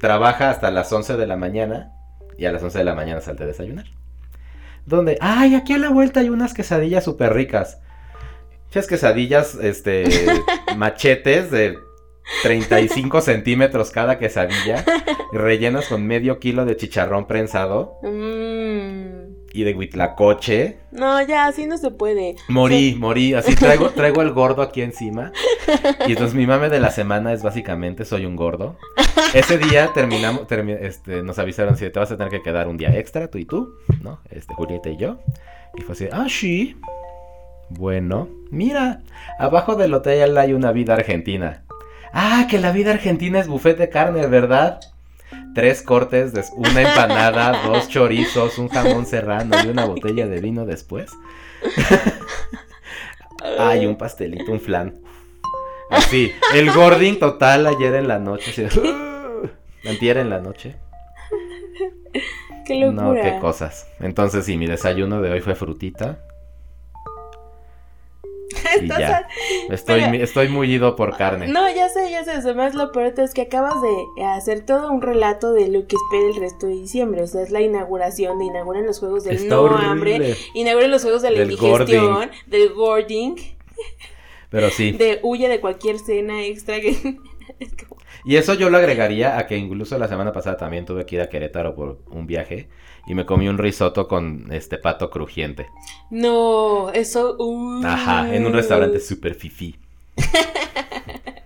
trabaja 0.00 0.50
hasta 0.50 0.70
las 0.70 0.92
11 0.92 1.16
de 1.16 1.26
la 1.26 1.36
mañana 1.36 1.92
y 2.36 2.46
a 2.46 2.52
las 2.52 2.62
11 2.62 2.78
de 2.78 2.84
la 2.84 2.94
mañana 2.94 3.20
salte 3.20 3.44
a 3.44 3.46
desayunar. 3.46 3.86
Donde, 4.86 5.18
ay, 5.20 5.54
aquí 5.54 5.74
a 5.74 5.78
la 5.78 5.90
vuelta 5.90 6.20
hay 6.20 6.30
unas 6.30 6.54
quesadillas 6.54 7.04
súper 7.04 7.34
ricas. 7.34 7.80
Esas 8.70 8.86
quesadillas, 8.86 9.56
este, 9.56 10.04
machetes 10.76 11.50
de 11.50 11.76
35 12.42 13.20
centímetros 13.20 13.90
cada 13.90 14.18
quesadilla, 14.18 14.84
rellenas 15.32 15.86
con 15.88 16.06
medio 16.06 16.38
kilo 16.40 16.64
de 16.64 16.76
chicharrón 16.76 17.26
prensado 17.26 17.98
Mm. 18.02 18.59
Y 19.52 19.64
de 19.64 19.74
huitlacoche. 19.74 20.78
No, 20.92 21.20
ya, 21.22 21.46
así 21.46 21.66
no 21.66 21.76
se 21.78 21.90
puede. 21.90 22.36
Morí, 22.48 22.96
morí, 22.98 23.34
así 23.34 23.54
traigo, 23.54 23.90
traigo 23.90 24.22
el 24.22 24.32
gordo 24.32 24.62
aquí 24.62 24.82
encima. 24.82 25.32
Y 26.06 26.12
entonces 26.12 26.34
mi 26.34 26.46
mame 26.46 26.68
de 26.68 26.80
la 26.80 26.90
semana 26.90 27.32
es 27.32 27.42
básicamente 27.42 28.04
soy 28.04 28.26
un 28.26 28.36
gordo. 28.36 28.76
Ese 29.34 29.58
día 29.58 29.90
terminamos, 29.94 30.42
termi- 30.48 30.78
este, 30.80 31.22
nos 31.22 31.38
avisaron 31.38 31.76
si 31.76 31.88
te 31.90 31.98
vas 31.98 32.10
a 32.10 32.16
tener 32.16 32.30
que 32.30 32.42
quedar 32.42 32.68
un 32.68 32.76
día 32.76 32.96
extra, 32.96 33.28
tú 33.28 33.38
y 33.38 33.44
tú, 33.44 33.74
¿no? 34.02 34.20
Este, 34.30 34.54
Julieta 34.54 34.88
y 34.88 34.96
yo. 34.96 35.18
Y 35.76 35.82
fue 35.82 35.92
así, 35.94 36.08
ah, 36.12 36.26
sí. 36.28 36.76
Bueno, 37.68 38.28
mira, 38.50 39.02
abajo 39.38 39.76
del 39.76 39.94
hotel 39.94 40.36
hay 40.38 40.52
una 40.52 40.72
vida 40.72 40.94
argentina. 40.94 41.62
Ah, 42.12 42.46
que 42.50 42.58
la 42.58 42.72
vida 42.72 42.90
argentina 42.90 43.38
es 43.38 43.46
buffet 43.46 43.78
de 43.78 43.88
carne, 43.88 44.26
¿verdad? 44.26 44.80
Tres 45.54 45.82
cortes, 45.82 46.32
una 46.54 46.82
empanada, 46.82 47.62
dos 47.66 47.88
chorizos, 47.88 48.58
un 48.58 48.68
jamón 48.68 49.06
serrano 49.06 49.56
y 49.64 49.68
una 49.68 49.84
botella 49.84 50.26
de 50.26 50.40
vino 50.40 50.64
después. 50.64 51.10
Ay, 53.58 53.86
un 53.86 53.96
pastelito, 53.96 54.52
un 54.52 54.60
flan. 54.60 55.00
Así, 55.90 56.32
el 56.54 56.70
gording 56.70 57.18
total 57.18 57.66
ayer 57.66 57.94
en 57.94 58.06
la 58.06 58.18
noche. 58.18 58.66
así, 58.66 58.80
Antier 59.84 60.18
en 60.18 60.30
la 60.30 60.40
noche. 60.40 60.76
Qué 62.66 62.76
locura. 62.76 63.02
No, 63.02 63.14
qué 63.14 63.38
cosas. 63.40 63.88
Entonces, 63.98 64.44
sí, 64.44 64.56
mi 64.56 64.66
desayuno 64.66 65.20
de 65.20 65.32
hoy 65.32 65.40
fue 65.40 65.54
frutita. 65.54 66.20
Ya. 68.98 69.26
Estoy, 69.70 70.00
Pero- 70.10 70.24
estoy 70.24 70.48
mullido 70.48 70.96
por 70.96 71.16
carne. 71.16 71.48
No, 71.48 71.68
ya 71.72 71.88
sé, 71.88 72.10
ya 72.10 72.24
sé. 72.24 72.32
Además, 72.32 72.74
lo 72.74 72.92
peor 72.92 73.12
es 73.18 73.34
que 73.34 73.42
acabas 73.42 73.74
de 73.82 74.24
hacer 74.24 74.64
todo 74.64 74.90
un 74.90 75.02
relato 75.02 75.52
de 75.52 75.68
lo 75.68 75.86
que 75.86 75.96
espera 75.96 76.26
el 76.28 76.36
resto 76.36 76.66
de 76.66 76.74
diciembre. 76.74 77.22
O 77.22 77.26
sea, 77.26 77.42
es 77.42 77.50
la 77.50 77.60
inauguración 77.60 78.38
de 78.38 78.46
inauguran 78.46 78.86
los 78.86 78.98
juegos 78.98 79.24
del 79.24 79.36
Está 79.36 79.54
no 79.56 79.62
horrible. 79.62 79.86
hambre, 79.86 80.36
inauguran 80.54 80.90
los 80.90 81.02
juegos 81.02 81.22
de 81.22 81.30
la 81.30 81.38
Del 81.40 81.52
indigestión, 81.52 82.30
del 82.46 82.72
gording, 82.74 83.36
Pero 84.50 84.70
sí. 84.70 84.92
de 84.98 85.20
huye 85.22 85.48
de 85.48 85.60
cualquier 85.60 85.98
cena 85.98 86.42
extra 86.44 86.80
que. 86.80 87.16
Y 88.24 88.36
eso 88.36 88.54
yo 88.54 88.70
lo 88.70 88.78
agregaría 88.78 89.38
a 89.38 89.46
que 89.46 89.56
incluso 89.56 89.96
la 89.98 90.08
semana 90.08 90.32
pasada 90.32 90.56
también 90.56 90.84
tuve 90.84 91.06
que 91.06 91.16
ir 91.16 91.22
a 91.22 91.28
Querétaro 91.28 91.74
por 91.74 91.98
un 92.10 92.26
viaje 92.26 92.68
y 93.06 93.14
me 93.14 93.24
comí 93.26 93.48
un 93.48 93.58
risotto 93.58 94.08
con 94.08 94.48
este 94.52 94.78
pato 94.78 95.10
crujiente. 95.10 95.68
No, 96.10 96.90
eso. 96.90 97.36
uh. 97.38 97.84
Ajá, 97.84 98.34
en 98.34 98.46
un 98.46 98.52
restaurante 98.52 99.00
super 99.00 99.34
fifi. 99.34 99.76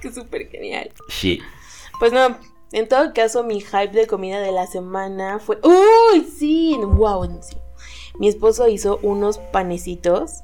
Que 0.00 0.10
súper 0.10 0.48
genial. 0.48 0.90
Sí. 1.08 1.40
Pues 1.98 2.12
no, 2.12 2.38
en 2.72 2.88
todo 2.88 3.12
caso, 3.12 3.44
mi 3.44 3.60
hype 3.60 3.88
de 3.88 4.06
comida 4.06 4.40
de 4.40 4.52
la 4.52 4.66
semana 4.66 5.38
fue. 5.38 5.58
¡Uy! 5.62 6.24
Sí, 6.24 6.78
wow, 6.82 7.40
sí. 7.42 7.56
Mi 8.18 8.28
esposo 8.28 8.66
hizo 8.68 8.98
unos 9.02 9.38
panecitos, 9.38 10.40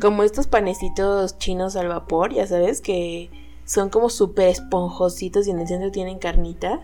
como 0.00 0.22
estos 0.22 0.46
panecitos 0.46 1.38
chinos 1.38 1.74
al 1.76 1.88
vapor, 1.88 2.32
ya 2.32 2.46
sabes, 2.46 2.80
que 2.80 3.30
son 3.64 3.90
como 3.90 4.08
súper 4.08 4.48
esponjositos 4.48 5.46
y 5.46 5.50
en 5.50 5.58
el 5.60 5.66
centro 5.68 5.90
tienen 5.90 6.18
carnita. 6.18 6.80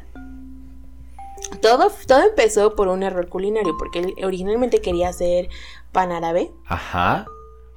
Todo, 1.63 1.91
todo 2.07 2.23
empezó 2.23 2.75
por 2.75 2.89
un 2.89 3.03
error 3.03 3.29
culinario, 3.29 3.75
porque 3.79 4.01
él 4.01 4.15
originalmente 4.25 4.81
quería 4.81 5.09
hacer 5.09 5.49
pan 5.93 6.11
árabe. 6.13 6.51
Ajá. 6.67 7.27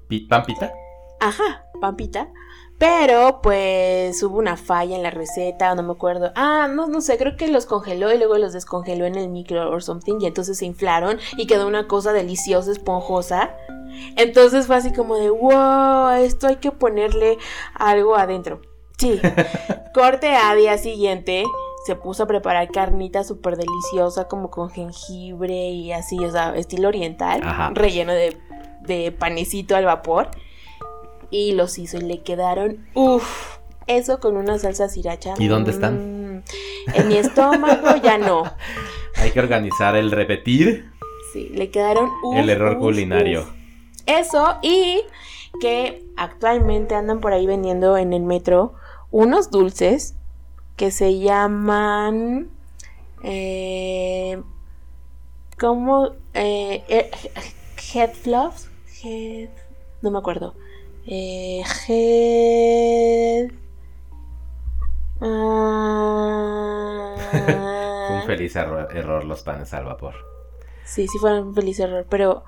Pi- 0.07 0.21
¿Pampita? 0.27 0.71
Ajá, 1.19 1.65
pampita. 1.81 2.29
Pero 2.77 3.41
pues 3.41 4.21
hubo 4.21 4.37
una 4.37 4.55
falla 4.55 4.95
en 4.95 5.01
la 5.01 5.09
receta, 5.09 5.73
no 5.73 5.81
me 5.81 5.93
acuerdo. 5.93 6.31
Ah, 6.35 6.67
no, 6.69 6.87
no 6.87 7.01
sé, 7.01 7.17
creo 7.17 7.35
que 7.35 7.47
los 7.47 7.65
congeló 7.65 8.13
y 8.13 8.17
luego 8.17 8.37
los 8.37 8.53
descongeló 8.53 9.05
en 9.05 9.15
el 9.15 9.29
micro 9.29 9.71
or 9.71 9.81
something 9.81 10.17
y 10.19 10.27
entonces 10.27 10.59
se 10.59 10.65
inflaron 10.65 11.17
y 11.37 11.47
quedó 11.47 11.67
una 11.67 11.87
cosa 11.87 12.13
deliciosa, 12.13 12.71
esponjosa. 12.71 13.55
Entonces 14.15 14.67
fue 14.67 14.75
así 14.75 14.93
como 14.93 15.15
de, 15.15 15.31
wow, 15.31 16.09
esto 16.19 16.47
hay 16.47 16.57
que 16.57 16.71
ponerle 16.71 17.39
algo 17.73 18.15
adentro. 18.15 18.61
Sí. 18.99 19.19
Corte 19.95 20.35
a 20.35 20.53
día 20.53 20.77
siguiente, 20.77 21.45
se 21.87 21.95
puso 21.95 22.23
a 22.23 22.27
preparar 22.27 22.69
carnita 22.69 23.23
súper 23.23 23.57
deliciosa, 23.57 24.27
como 24.27 24.51
con 24.51 24.69
jengibre 24.69 25.69
y 25.69 25.91
así, 25.93 26.23
o 26.23 26.31
sea, 26.31 26.55
estilo 26.55 26.89
oriental, 26.89 27.41
Ajá. 27.43 27.71
relleno 27.73 28.13
de, 28.13 28.37
de 28.81 29.11
panecito 29.11 29.75
al 29.75 29.85
vapor. 29.85 30.29
Y 31.29 31.51
los 31.53 31.77
hizo 31.77 31.97
y 31.97 32.01
le 32.01 32.21
quedaron, 32.23 32.85
uff, 32.93 33.57
eso 33.87 34.19
con 34.19 34.37
una 34.37 34.57
salsa 34.59 34.87
sriracha. 34.89 35.33
¿Y 35.37 35.47
dónde 35.47 35.71
están? 35.71 36.37
mm, 36.37 36.43
En 36.93 37.07
mi 37.07 37.17
estómago 37.17 37.95
ya 38.03 38.17
no. 38.17 38.43
Hay 39.15 39.31
que 39.31 39.39
organizar 39.39 39.95
el 39.95 40.11
repetir 40.11 40.91
Sí, 41.33 41.49
le 41.49 41.69
quedaron 41.71 42.09
uf, 42.23 42.37
el 42.37 42.49
error 42.49 42.73
uf, 42.77 42.79
culinario. 42.79 43.41
uf. 43.41 43.49
Eso 44.05 44.57
y 44.61 45.01
que 45.59 46.05
actualmente 46.15 46.95
andan 46.95 47.19
por 47.19 47.33
ahí 47.33 47.45
vendiendo 47.45 47.97
en 47.97 48.13
el 48.13 48.21
metro 48.23 48.73
unos 49.11 49.51
dulces 49.51 50.15
que 50.77 50.91
se 50.91 51.19
llaman 51.19 52.49
eh, 53.23 54.41
¿cómo? 55.59 56.11
Eh, 56.33 56.83
eh, 56.87 57.11
head 57.93 58.11
fluffs 58.13 58.69
head 59.03 59.49
no 60.01 60.11
me 60.11 60.19
acuerdo 60.19 60.53
eh, 61.07 61.63
head 61.87 63.51
ah, 65.21 67.15
Fue 68.07 68.15
un 68.15 68.23
feliz 68.23 68.55
error, 68.55 68.87
error 68.95 69.23
los 69.25 69.41
panes 69.43 69.73
al 69.73 69.85
vapor. 69.85 70.15
Sí, 70.85 71.07
sí 71.07 71.17
fue 71.19 71.41
un 71.41 71.53
feliz 71.53 71.79
error, 71.79 72.05
pero 72.09 72.43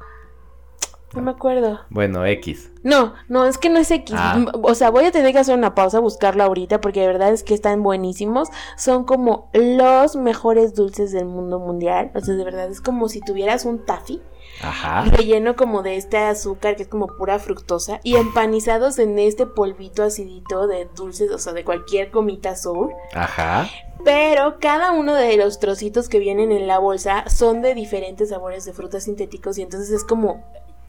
no 1.13 1.21
me 1.23 1.31
acuerdo. 1.31 1.79
Bueno, 1.89 2.25
X. 2.25 2.71
No, 2.83 3.13
no, 3.27 3.45
es 3.45 3.57
que 3.57 3.69
no 3.69 3.79
es 3.79 3.89
X. 3.89 4.15
Ah. 4.17 4.45
O 4.61 4.75
sea, 4.75 4.91
voy 4.91 5.05
a 5.05 5.11
tener 5.11 5.31
que 5.31 5.39
hacer 5.39 5.57
una 5.57 5.73
pausa, 5.73 5.99
buscarlo 5.99 6.43
ahorita, 6.43 6.81
porque 6.81 7.01
de 7.01 7.07
verdad 7.07 7.33
es 7.33 7.43
que 7.43 7.55
están 7.55 7.81
buenísimos. 7.81 8.49
Son 8.77 9.05
como 9.05 9.49
los 9.53 10.15
mejores 10.15 10.75
dulces 10.75 11.11
del 11.11 11.25
mundo 11.25 11.59
mundial. 11.59 12.11
O 12.13 12.19
sea, 12.19 12.35
de 12.35 12.43
verdad 12.43 12.69
es 12.69 12.79
como 12.79 13.09
si 13.09 13.21
tuvieras 13.21 13.65
un 13.65 13.85
taffy 13.85 14.21
Ajá. 14.61 15.05
relleno 15.05 15.55
como 15.55 15.83
de 15.83 15.95
este 15.95 16.17
azúcar 16.17 16.75
que 16.75 16.83
es 16.83 16.89
como 16.89 17.07
pura 17.07 17.39
fructosa 17.39 17.99
y 18.03 18.15
empanizados 18.15 18.99
en 18.99 19.17
este 19.17 19.45
polvito 19.45 20.03
acidito 20.03 20.67
de 20.67 20.89
dulces, 20.95 21.31
o 21.31 21.37
sea, 21.37 21.53
de 21.53 21.63
cualquier 21.63 22.11
comita 22.11 22.55
sour. 22.55 22.91
Ajá. 23.13 23.69
Pero 24.03 24.59
cada 24.59 24.91
uno 24.91 25.13
de 25.13 25.35
los 25.37 25.59
trocitos 25.59 26.07
que 26.09 26.19
vienen 26.19 26.51
en 26.51 26.67
la 26.67 26.79
bolsa 26.79 27.25
son 27.29 27.61
de 27.61 27.73
diferentes 27.73 28.29
sabores 28.29 28.65
de 28.65 28.73
frutas 28.73 29.03
sintéticos 29.03 29.57
y 29.57 29.61
entonces 29.61 29.89
es 29.91 30.03
como 30.03 30.43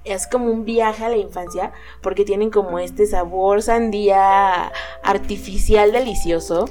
es 0.04 0.26
como 0.26 0.46
un 0.46 0.64
viaje 0.64 1.04
a 1.04 1.10
la 1.10 1.16
infancia 1.16 1.72
porque 2.02 2.24
tienen 2.24 2.50
como 2.50 2.78
este 2.78 3.06
sabor 3.06 3.62
sandía 3.62 4.72
artificial 5.02 5.92
delicioso. 5.92 6.66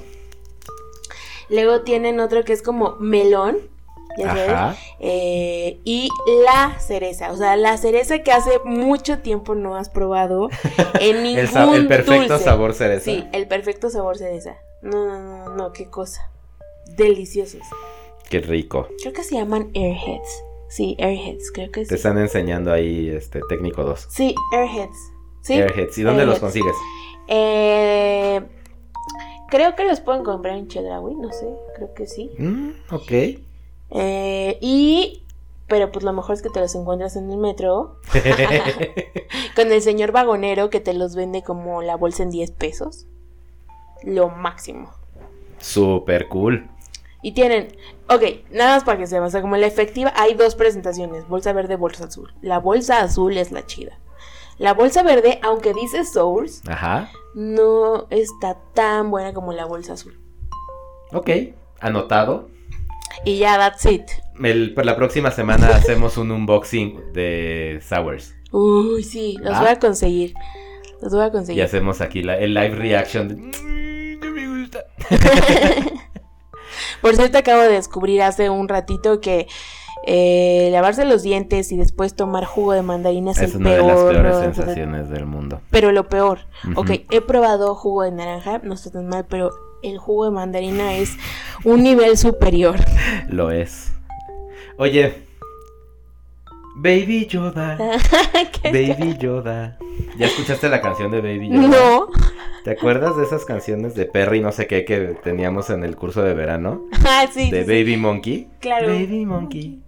Luego 1.49 1.81
tienen 1.81 2.19
otro 2.19 2.43
que 2.43 2.53
es 2.53 2.61
como 2.61 2.95
melón, 2.99 3.57
ya 4.19 4.27
sabes, 4.27 4.49
Ajá. 4.49 4.75
eh, 4.99 5.79
y 5.83 6.09
la 6.45 6.79
cereza, 6.79 7.31
o 7.31 7.37
sea, 7.37 7.55
la 7.55 7.77
cereza 7.77 8.19
que 8.19 8.31
hace 8.31 8.59
mucho 8.65 9.19
tiempo 9.19 9.55
no 9.55 9.75
has 9.75 9.89
probado 9.89 10.49
en 10.99 11.23
ningún 11.23 11.75
El, 11.75 11.87
perfecto 11.87 12.27
dulce. 12.33 12.43
sabor 12.43 12.73
cereza. 12.73 13.05
Sí, 13.05 13.25
el 13.31 13.47
perfecto 13.47 13.89
sabor 13.89 14.17
cereza. 14.17 14.55
No, 14.81 15.05
no, 15.05 15.19
no, 15.45 15.55
no, 15.55 15.71
qué 15.73 15.85
cosa. 15.89 16.29
Deliciosos. 16.95 17.61
Qué 18.29 18.39
rico. 18.41 18.87
Creo 19.01 19.13
que 19.13 19.23
se 19.23 19.35
llaman 19.35 19.71
airheads. 19.73 20.43
Sí, 20.69 20.95
airheads, 20.99 21.51
creo 21.51 21.71
que 21.71 21.81
Te 21.81 21.87
sí. 21.87 21.95
están 21.95 22.17
enseñando 22.19 22.71
ahí 22.71 23.09
este 23.09 23.39
técnico 23.49 23.83
2. 23.83 24.07
Sí, 24.09 24.35
airheads. 24.53 24.97
Sí. 25.41 25.53
Airheads. 25.53 25.97
¿Y 25.97 26.03
dónde 26.03 26.25
los 26.25 26.39
consigues? 26.39 26.75
Eh, 27.27 28.41
creo 29.49 29.75
que 29.75 29.83
los 29.85 29.99
pueden 30.01 30.23
comprar 30.23 30.57
en 30.57 30.67
Chedraui, 30.67 31.15
no 31.15 31.31
sé, 31.31 31.47
creo 31.75 31.93
que 31.93 32.05
sí. 32.07 32.31
Mm, 32.37 32.69
ok. 32.91 33.11
Eh, 33.91 34.57
y 34.61 35.23
pero 35.67 35.91
pues 35.91 36.03
lo 36.03 36.11
mejor 36.13 36.33
es 36.33 36.41
que 36.41 36.49
te 36.49 36.59
los 36.59 36.73
encuentras 36.73 37.15
en 37.15 37.29
el 37.29 37.37
metro 37.37 37.97
con 39.55 39.71
el 39.71 39.81
señor 39.81 40.11
vagonero 40.11 40.69
que 40.71 40.79
te 40.79 40.93
los 40.93 41.15
vende 41.15 41.43
como 41.43 41.83
la 41.83 41.95
bolsa 41.95 42.23
en 42.23 42.31
10 42.31 42.51
pesos. 42.51 43.05
Lo 44.03 44.29
máximo. 44.29 44.89
Super 45.59 46.27
cool. 46.27 46.67
Y 47.21 47.33
tienen, 47.33 47.75
ok, 48.09 48.23
nada 48.49 48.75
más 48.75 48.83
para 48.83 48.97
que 48.97 49.05
sepas, 49.05 49.27
o 49.27 49.31
sea, 49.31 49.41
como 49.41 49.57
la 49.57 49.67
efectiva, 49.67 50.11
hay 50.15 50.33
dos 50.33 50.55
presentaciones, 50.55 51.27
bolsa 51.27 51.53
verde, 51.53 51.75
bolsa 51.75 52.05
azul. 52.05 52.33
La 52.41 52.59
bolsa 52.59 53.01
azul 53.01 53.37
es 53.37 53.51
la 53.51 53.65
chida. 53.65 53.99
La 54.57 54.73
bolsa 54.73 55.03
verde, 55.03 55.39
aunque 55.43 55.73
dice 55.73 56.03
Sours, 56.03 56.63
Ajá. 56.67 57.11
no 57.35 58.07
está 58.09 58.57
tan 58.73 59.11
buena 59.11 59.33
como 59.33 59.53
la 59.53 59.65
bolsa 59.65 59.93
azul. 59.93 60.17
Ok. 61.13 61.29
Anotado. 61.79 62.49
Y 63.25 63.37
ya, 63.39 63.57
that's 63.57 63.85
it. 63.85 64.03
El- 64.41 64.73
por 64.73 64.85
la 64.85 64.95
próxima 64.95 65.31
semana 65.31 65.67
hacemos 65.75 66.17
un 66.17 66.31
unboxing 66.31 67.13
de 67.13 67.79
Sours. 67.87 68.35
Uy, 68.51 69.03
sí, 69.03 69.37
los 69.41 69.55
Ah. 69.55 69.61
voy 69.61 69.69
a 69.69 69.79
conseguir. 69.79 70.33
Los 71.01 71.13
voy 71.13 71.21
a 71.23 71.27
Y 71.27 71.31
conseguir. 71.31 71.63
hacemos 71.63 72.01
aquí 72.01 72.23
la- 72.23 72.37
el 72.37 72.53
live 72.53 72.75
reaction. 72.75 73.27
de, 73.27 73.35
"Mm, 73.35 74.33
me 74.33 74.61
gusta. 74.61 74.85
Por 77.01 77.15
cierto, 77.15 77.37
acabo 77.37 77.61
de 77.61 77.69
descubrir 77.69 78.21
hace 78.21 78.49
un 78.49 78.67
ratito 78.67 79.21
que 79.21 79.47
eh, 80.05 80.69
lavarse 80.71 81.03
los 81.05 81.23
dientes 81.23 81.71
y 81.73 81.77
después 81.77 82.15
tomar 82.15 82.45
jugo 82.45 82.71
de 82.71 82.81
mandarina 82.81 83.31
es, 83.31 83.37
Es 83.39 83.51
el 83.55 83.57
una 83.61 83.71
de 83.71 83.75
peor. 83.77 83.87
las 83.87 84.13
peores 84.13 84.33
¿no? 84.35 84.41
sensaciones 84.53 85.09
del 85.09 85.25
mundo. 85.25 85.61
Pero 85.71 85.91
lo 85.91 86.07
peor, 86.07 86.39
Ujú. 86.69 86.81
ok, 86.81 86.89
he 87.11 87.21
probado 87.21 87.75
jugo 87.75 88.03
de 88.03 88.11
naranja, 88.11 88.59
no 88.63 88.73
está 88.75 88.91
tan 88.91 89.07
mal, 89.07 89.25
pero 89.29 89.51
el 89.83 89.97
jugo 89.97 90.25
de 90.25 90.31
mandarina 90.31 90.95
es 90.95 91.15
un 91.63 91.83
nivel 91.83 92.17
superior. 92.17 92.75
Lo 93.29 93.51
es. 93.51 93.91
Oye. 94.77 95.27
Baby 96.77 97.25
Yoda. 97.27 97.77
Baby 98.63 99.17
Yoda. 99.19 99.77
¿Ya 100.17 100.27
escuchaste 100.27 100.69
la 100.69 100.81
canción 100.81 101.11
de 101.11 101.19
Baby 101.21 101.49
Yoda? 101.49 101.67
No. 101.67 102.07
¿Te 102.63 102.71
acuerdas 102.71 103.17
de 103.17 103.23
esas 103.23 103.43
canciones 103.45 103.95
de 103.95 104.05
Perry 104.05 104.39
no 104.41 104.51
sé 104.51 104.67
qué 104.67 104.85
que 104.85 104.99
teníamos 105.23 105.69
en 105.69 105.83
el 105.83 105.95
curso 105.95 106.21
de 106.23 106.33
verano? 106.33 106.85
Ah, 107.05 107.25
sí, 107.31 107.49
De 107.51 107.63
sí, 107.63 107.65
sí. 107.65 107.71
Baby 107.83 107.97
Monkey. 107.97 108.47
Claro. 108.59 108.87
Baby 108.87 109.25
Monkey. 109.25 109.81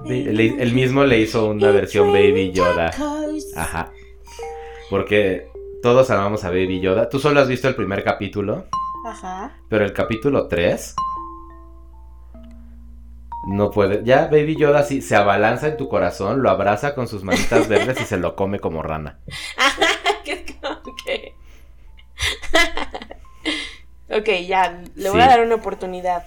Ba- 0.00 0.08
le- 0.10 0.62
él 0.62 0.72
mismo 0.72 1.04
le 1.04 1.20
hizo 1.20 1.46
una 1.48 1.70
versión 1.70 2.08
Baby 2.12 2.50
Yoda. 2.52 2.90
Ajá. 3.56 3.92
Porque 4.90 5.46
todos 5.82 6.10
amamos 6.10 6.44
a 6.44 6.48
Baby 6.50 6.80
Yoda. 6.80 7.08
Tú 7.08 7.18
solo 7.18 7.40
has 7.40 7.48
visto 7.48 7.68
el 7.68 7.74
primer 7.74 8.02
capítulo, 8.04 8.66
Ajá. 9.04 9.52
pero 9.68 9.84
el 9.84 9.92
capítulo 9.92 10.46
3 10.48 10.94
no 13.48 13.70
puede. 13.70 14.04
Ya 14.04 14.26
Baby 14.26 14.56
Yoda 14.56 14.84
sí 14.84 15.02
se 15.02 15.16
abalanza 15.16 15.66
en 15.68 15.76
tu 15.76 15.88
corazón, 15.88 16.42
lo 16.42 16.50
abraza 16.50 16.94
con 16.94 17.08
sus 17.08 17.24
manitas 17.24 17.66
verdes 17.68 18.00
y 18.00 18.04
se 18.04 18.16
lo 18.16 18.36
come 18.36 18.60
como 18.60 18.82
rana. 18.82 19.18
¿Qué 20.24 20.32
es 20.46 20.56
como 20.60 20.80
que? 21.04 21.34
ok, 24.16 24.46
ya, 24.46 24.82
le 24.94 25.10
voy 25.10 25.18
Sí. 25.20 25.24
a 25.26 25.28
dar 25.28 25.40
una 25.44 25.56
oportunidad. 25.56 26.24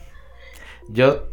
Yo 0.89 1.29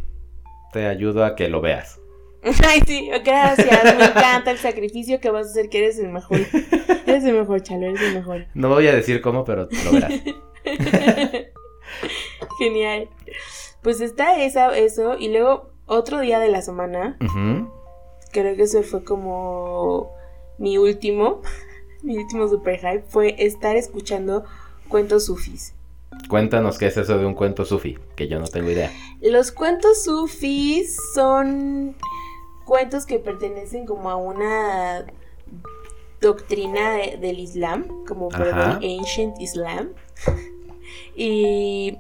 te 0.73 0.87
ayudo 0.87 1.25
a 1.25 1.35
que 1.35 1.49
lo 1.49 1.61
veas. 1.61 1.99
Ay, 2.69 2.81
sí, 2.87 3.11
gracias. 3.25 3.97
Me 3.97 4.05
encanta 4.05 4.51
el 4.53 4.59
sacrificio 4.59 5.21
que 5.21 5.31
vas 5.31 5.49
a 5.49 5.51
hacer, 5.51 5.69
que 5.69 5.79
eres 5.79 5.99
el 5.99 6.09
mejor. 6.11 6.39
Eres 7.07 7.25
el 7.25 7.35
mejor, 7.37 7.61
Chalo, 7.63 7.87
eres 7.87 8.01
el 8.03 8.15
mejor. 8.15 8.47
No 8.55 8.69
voy 8.69 8.87
a 8.87 8.95
decir 8.95 9.21
cómo, 9.21 9.45
pero 9.45 9.69
lo 9.85 9.93
verás. 9.93 10.13
Genial. 12.59 13.09
Pues 13.83 14.01
está 14.01 14.43
esa, 14.43 14.77
eso. 14.77 15.17
Y 15.19 15.29
luego, 15.29 15.71
otro 15.87 16.21
día 16.21 16.39
de 16.39 16.49
la 16.49 16.63
semana, 16.63 17.17
creo 18.33 18.57
que 18.57 18.63
ese 18.63 18.83
fue 18.83 19.05
como 19.05 20.11
mi 20.59 20.79
último, 20.79 21.41
mi 22.03 22.17
último 22.19 22.49
super 22.49 22.79
hype, 22.79 23.05
fue 23.09 23.35
estar 23.39 23.77
escuchando 23.77 24.45
cuentos 24.89 25.27
sufis. 25.27 25.75
Cuéntanos 26.29 26.79
qué 26.79 26.87
es 26.87 26.97
eso 26.97 27.19
de 27.19 27.25
un 27.27 27.35
cuento 27.35 27.65
sufi, 27.65 27.99
que 28.17 28.29
yo 28.29 28.39
no 28.39 28.47
tengo 28.47 28.71
idea. 28.71 28.93
Los 29.23 29.51
cuentos 29.51 30.05
sufis 30.05 30.97
son 31.15 31.97
cuentos 32.67 33.07
que 33.07 33.19
pertenecen 33.19 33.87
como 33.87 34.11
a 34.11 34.17
una 34.17 35.07
doctrina 36.21 36.93
de- 36.93 37.17
del 37.19 37.39
Islam, 37.39 38.05
como 38.07 38.29
por 38.29 38.47
el 38.47 38.99
Ancient 39.01 39.41
Islam. 39.41 39.91
Y 41.15 41.99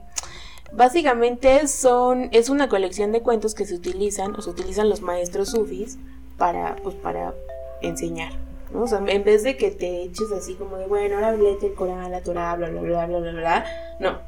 básicamente 0.72 1.68
son 1.68 2.30
es 2.32 2.48
una 2.48 2.70
colección 2.70 3.12
de 3.12 3.20
cuentos 3.20 3.54
que 3.54 3.66
se 3.66 3.74
utilizan 3.74 4.34
o 4.34 4.40
se 4.40 4.48
utilizan 4.48 4.88
los 4.88 5.02
maestros 5.02 5.50
sufis 5.50 5.98
para 6.38 6.76
pues 6.76 6.94
para 6.94 7.34
enseñar. 7.82 8.32
¿no? 8.72 8.84
O 8.84 8.86
sea, 8.86 9.02
en 9.06 9.24
vez 9.24 9.42
de 9.42 9.56
que 9.56 9.70
te 9.70 10.02
eches 10.02 10.32
así 10.32 10.54
como 10.54 10.78
de, 10.78 10.86
bueno, 10.86 11.16
ahora 11.16 11.36
léete 11.36 11.66
el 11.66 11.74
Corán, 11.74 12.10
la 12.10 12.22
Torah, 12.22 12.56
bla, 12.56 12.70
bla, 12.70 12.80
bla, 12.80 13.06
bla, 13.06 13.18
bla, 13.18 13.32
bla, 13.32 13.64
no. 14.00 14.18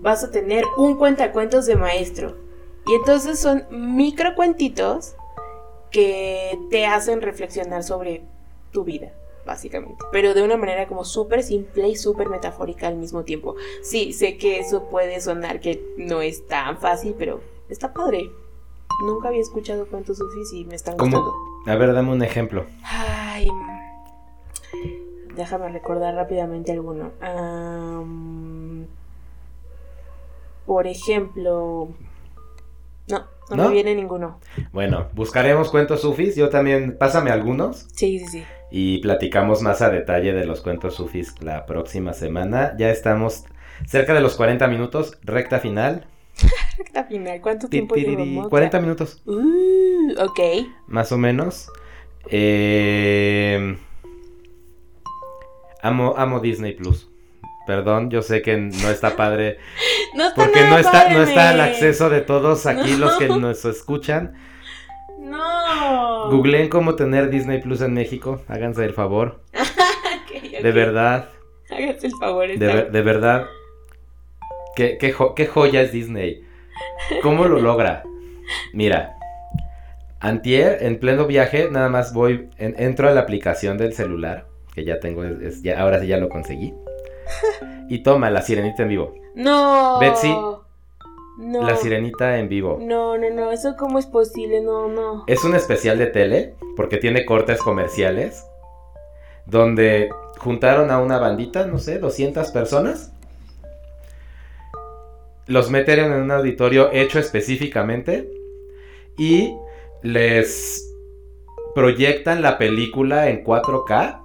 Vas 0.00 0.24
a 0.24 0.30
tener 0.30 0.64
un 0.76 0.96
cuentacuentos 0.96 1.66
de 1.66 1.76
maestro. 1.76 2.36
Y 2.86 2.94
entonces 2.94 3.38
son 3.38 3.64
microcuentitos 3.70 5.14
que 5.90 6.58
te 6.70 6.86
hacen 6.86 7.20
reflexionar 7.20 7.82
sobre 7.82 8.22
tu 8.72 8.84
vida. 8.84 9.12
Básicamente. 9.46 10.04
Pero 10.12 10.34
de 10.34 10.42
una 10.42 10.56
manera 10.56 10.86
como 10.86 11.04
súper 11.04 11.42
simple 11.42 11.88
y 11.88 11.96
súper 11.96 12.28
metafórica 12.28 12.88
al 12.88 12.96
mismo 12.96 13.22
tiempo. 13.24 13.54
Sí, 13.82 14.12
sé 14.12 14.36
que 14.36 14.58
eso 14.58 14.90
puede 14.90 15.20
sonar 15.20 15.60
que 15.60 15.82
no 15.96 16.20
es 16.20 16.46
tan 16.46 16.78
fácil, 16.78 17.14
pero 17.18 17.40
está 17.70 17.94
padre. 17.94 18.30
Nunca 19.02 19.28
había 19.28 19.40
escuchado 19.40 19.86
cuentos 19.86 20.18
sufis 20.18 20.52
y 20.52 20.64
me 20.64 20.74
están 20.74 20.96
gustando. 20.96 21.32
A 21.66 21.74
ver, 21.76 21.92
dame 21.92 22.12
un 22.12 22.22
ejemplo. 22.22 22.66
Ay, 22.82 23.48
déjame 25.36 25.68
recordar 25.68 26.14
rápidamente 26.14 26.72
alguno. 26.72 27.12
por 30.64 30.86
ejemplo, 30.86 31.90
no, 33.08 33.24
no, 33.50 33.64
me 33.64 33.68
viene 33.70 33.94
ninguno. 33.94 34.40
Bueno, 34.72 35.08
buscaremos 35.14 35.70
cuentos 35.70 36.00
sufis. 36.00 36.34
Yo 36.34 36.48
también, 36.48 36.96
pásame 36.98 37.30
algunos. 37.30 37.86
Sí, 37.94 38.18
sí, 38.18 38.26
sí. 38.26 38.44
Y 38.70 38.98
platicamos 38.98 39.62
más 39.62 39.82
a 39.82 39.90
detalle 39.90 40.32
de 40.32 40.44
los 40.44 40.60
cuentos 40.60 40.94
sufis 40.94 41.40
la 41.40 41.66
próxima 41.66 42.12
semana. 42.12 42.74
Ya 42.78 42.90
estamos 42.90 43.44
cerca 43.86 44.14
de 44.14 44.20
los 44.20 44.36
40 44.36 44.66
minutos, 44.68 45.18
recta 45.22 45.60
final. 45.60 46.06
recta 46.78 47.04
final, 47.04 47.40
¿cuánto 47.40 47.68
tiempo 47.68 47.94
llevamos? 47.94 48.48
40 48.48 48.80
minutos. 48.80 49.22
Uh, 49.26 50.12
ok. 50.18 50.40
Más 50.86 51.12
o 51.12 51.18
menos. 51.18 51.70
Eh, 52.28 53.78
amo, 55.82 56.14
amo 56.16 56.40
Disney 56.40 56.72
Plus. 56.72 57.08
Perdón, 57.66 58.10
yo 58.10 58.22
sé 58.22 58.42
que 58.42 58.56
no 58.56 58.90
está 58.90 59.16
padre. 59.16 59.58
no 60.14 60.28
está 60.28 60.34
porque 60.36 60.60
no 60.68 60.78
está, 60.78 60.92
padre, 60.92 61.14
no 61.14 61.22
está 61.22 61.50
al 61.50 61.60
acceso 61.60 62.08
de 62.10 62.20
todos 62.20 62.66
aquí 62.66 62.96
los 62.96 63.16
que 63.16 63.28
nos 63.28 63.64
escuchan. 63.64 64.34
No. 65.18 66.05
Googleen 66.30 66.68
cómo 66.68 66.94
tener 66.94 67.30
Disney 67.30 67.60
Plus 67.60 67.80
en 67.80 67.94
México. 67.94 68.40
Háganse 68.48 68.84
el 68.84 68.92
favor. 68.92 69.40
okay, 70.24 70.48
okay. 70.48 70.62
De 70.62 70.72
verdad. 70.72 71.28
Háganse 71.70 72.08
el 72.08 72.12
favor. 72.18 72.48
De, 72.48 72.56
ver, 72.56 72.90
de, 72.90 73.02
verdad. 73.02 73.46
¿Qué, 74.74 74.98
qué, 74.98 75.12
jo 75.12 75.34
qué 75.34 75.46
joya 75.46 75.82
es 75.82 75.92
Disney. 75.92 76.42
¿Cómo 77.22 77.46
lo 77.46 77.60
logra? 77.60 78.04
Mira. 78.72 79.16
Antier, 80.20 80.78
en 80.80 80.98
pleno 80.98 81.26
viaje, 81.26 81.68
nada 81.70 81.88
más 81.88 82.12
voy, 82.12 82.48
en, 82.58 82.74
entro 82.78 83.08
a 83.08 83.12
la 83.12 83.20
aplicación 83.20 83.76
del 83.76 83.92
celular, 83.92 84.46
que 84.74 84.84
ya 84.84 84.98
tengo, 84.98 85.24
es, 85.24 85.40
es, 85.40 85.62
ya, 85.62 85.78
ahora 85.78 86.00
sí 86.00 86.06
ya 86.06 86.16
lo 86.16 86.28
conseguí. 86.28 86.74
Y 87.88 88.00
toma 88.00 88.30
la 88.30 88.42
sirenita 88.42 88.82
en 88.82 88.88
vivo. 88.88 89.14
No. 89.34 90.00
Betsy. 90.00 90.34
No. 91.38 91.62
La 91.62 91.76
sirenita 91.76 92.38
en 92.38 92.48
vivo. 92.48 92.78
No, 92.80 93.18
no, 93.18 93.28
no. 93.30 93.52
¿Eso 93.52 93.76
cómo 93.76 93.98
es 93.98 94.06
posible? 94.06 94.62
No, 94.62 94.88
no. 94.88 95.24
Es 95.26 95.44
un 95.44 95.54
especial 95.54 95.98
de 95.98 96.06
tele 96.06 96.54
porque 96.76 96.96
tiene 96.96 97.26
cortes 97.26 97.60
comerciales 97.60 98.46
donde 99.46 100.10
juntaron 100.38 100.90
a 100.90 101.00
una 101.00 101.18
bandita, 101.18 101.66
no 101.66 101.78
sé, 101.78 101.98
200 101.98 102.50
personas. 102.50 103.12
Los 105.46 105.70
metieron 105.70 106.12
en 106.12 106.22
un 106.22 106.30
auditorio 106.30 106.90
hecho 106.92 107.18
específicamente 107.18 108.28
y 109.16 109.54
les 110.02 110.92
proyectan 111.74 112.42
la 112.42 112.58
película 112.58 113.28
en 113.28 113.44
4K. 113.44 114.22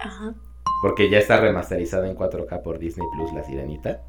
Ajá. 0.00 0.34
Porque 0.80 1.10
ya 1.10 1.18
está 1.18 1.40
remasterizada 1.40 2.08
en 2.08 2.16
4K 2.16 2.62
por 2.62 2.78
Disney 2.78 3.06
Plus 3.14 3.32
La 3.34 3.44
Sirenita. 3.44 4.02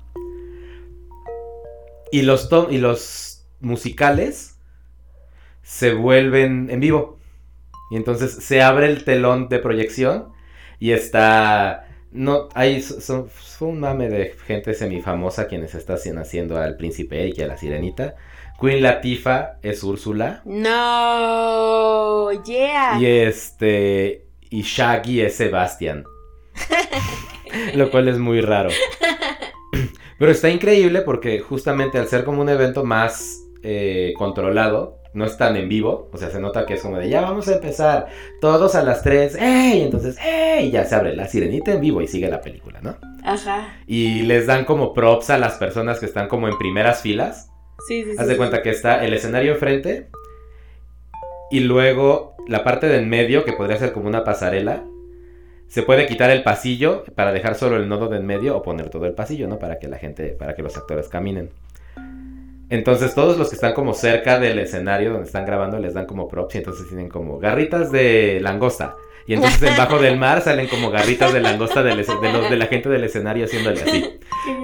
Y 2.16 2.22
los, 2.22 2.50
y 2.70 2.78
los 2.78 3.46
musicales 3.60 4.56
se 5.64 5.94
vuelven 5.94 6.70
en 6.70 6.80
vivo. 6.80 7.20
Y 7.92 7.98
entonces 7.98 8.32
se 8.32 8.62
abre 8.62 8.86
el 8.86 9.04
telón 9.04 9.50
de 9.50 9.60
proyección 9.60 10.30
y 10.80 10.92
está... 10.92 11.90
No, 12.14 12.48
hay 12.54 12.82
son, 12.82 13.28
fue 13.28 13.68
un 13.68 13.82
mame 13.82 14.08
de 14.08 14.34
gente 14.48 14.74
semifamosa 14.74 15.50
quienes 15.50 15.76
están 15.76 15.98
haciendo 16.18 16.58
al 16.58 16.78
príncipe 16.78 17.34
y 17.36 17.42
a 17.42 17.48
la 17.48 17.58
sirenita. 17.58 18.16
Queen 18.62 18.82
Latifah 18.82 19.58
es 19.62 19.84
Úrsula. 19.84 20.42
No, 20.46 22.32
yeah. 22.46 22.98
Y 22.98 23.08
este 23.08 24.26
y 24.50 24.62
Shaggy 24.62 25.20
es 25.20 25.36
Sebastian. 25.36 26.06
Lo 27.74 27.92
cual 27.92 28.08
es 28.08 28.20
muy 28.20 28.40
raro. 28.40 28.70
Pero 30.18 30.32
está 30.32 30.50
increíble 30.50 31.02
porque 31.02 31.40
justamente 31.40 31.98
al 31.98 32.08
ser 32.08 32.24
como 32.24 32.42
un 32.42 32.50
evento 32.50 32.84
más 32.84 33.42
eh, 33.64 34.14
controlado, 34.18 35.00
no 35.14 35.26
es 35.26 35.38
tan 35.38 35.56
en 35.56 35.70
vivo, 35.70 36.10
o 36.12 36.18
sea, 36.18 36.30
se 36.30 36.40
nota 36.40 36.66
que 36.66 36.74
es 36.74 36.82
como 36.82 36.98
de 36.98 37.10
ya 37.10 37.22
vamos 37.22 37.48
a 37.48 37.56
empezar, 37.56 38.08
todos 38.42 38.76
a 38.76 38.84
las 38.84 39.02
3, 39.02 39.36
¡ey! 39.36 39.82
Entonces, 39.82 40.18
¡ey! 40.24 40.72
Ya 40.72 40.84
se 40.84 40.94
abre 40.94 41.16
la 41.16 41.28
sirenita 41.28 41.74
en 41.74 41.82
vivo 41.82 42.02
y 42.02 42.08
sigue 42.08 42.30
la 42.30 42.42
película, 42.42 42.82
¿no? 42.82 42.98
Ajá. 43.24 43.76
Y 43.88 44.24
les 44.24 44.46
dan 44.46 44.66
como 44.66 44.94
props 44.94 45.30
a 45.30 45.38
las 45.38 45.54
personas 45.54 46.00
que 46.00 46.06
están 46.06 46.28
como 46.28 46.50
en 46.50 46.58
primeras 46.58 47.02
filas. 47.02 47.50
Sí, 47.88 48.04
sí, 48.04 48.12
sí. 48.12 48.18
Haz 48.20 48.28
de 48.28 48.38
cuenta 48.38 48.62
que 48.62 48.70
está 48.70 49.06
el 49.06 49.14
escenario 49.14 49.54
enfrente 49.54 50.10
y 51.50 51.62
luego 51.62 52.36
la 52.48 52.64
parte 52.64 52.88
de 52.88 52.98
en 52.98 53.10
medio, 53.10 53.46
que 53.46 53.54
podría 53.54 53.78
ser 53.78 53.94
como 53.94 54.08
una 54.08 54.24
pasarela, 54.24 54.84
se 55.76 55.84
puede 55.84 56.06
quitar 56.06 56.30
el 56.30 56.42
pasillo 56.42 57.04
para 57.16 57.34
dejar 57.34 57.56
solo 57.56 57.76
el 57.76 57.90
nodo 57.90 58.08
de 58.08 58.16
en 58.16 58.26
medio 58.26 58.56
o 58.56 58.62
poner 58.62 58.90
todo 58.90 59.08
el 59.08 59.12
pasillo, 59.12 59.50
¿no? 59.50 59.60
Para 59.60 59.78
que 59.78 59.90
la 59.90 59.98
gente, 59.98 60.30
para 60.30 60.56
que 60.56 60.64
los 60.64 60.78
actores 60.78 61.10
caminen. 61.10 61.50
Entonces 62.70 63.14
todos 63.14 63.38
los 63.38 63.50
que 63.50 63.56
están 63.56 63.74
como 63.74 63.94
cerca 63.94 64.40
del 64.40 64.58
escenario 64.60 65.12
donde 65.12 65.26
están 65.26 65.46
grabando 65.46 65.78
les 65.78 65.94
dan 65.94 66.06
como 66.06 66.30
props 66.30 66.56
y 66.56 66.58
entonces 66.60 66.88
tienen 66.88 67.10
como 67.10 67.40
garritas 67.40 67.92
de 67.92 68.40
langosta. 68.42 68.96
Y 69.28 69.34
entonces 69.34 69.60
debajo 69.60 70.00
del 70.00 70.16
mar 70.18 70.40
salen 70.40 70.70
como 70.70 70.92
garritas 70.92 71.34
de 71.34 71.42
langosta 71.42 71.84
de, 71.84 71.90
de, 71.90 72.32
los, 72.32 72.50
de 72.50 72.56
la 72.56 72.68
gente 72.68 72.88
del 72.88 73.04
escenario 73.04 73.44
haciéndole 73.44 73.82
así, 73.82 74.18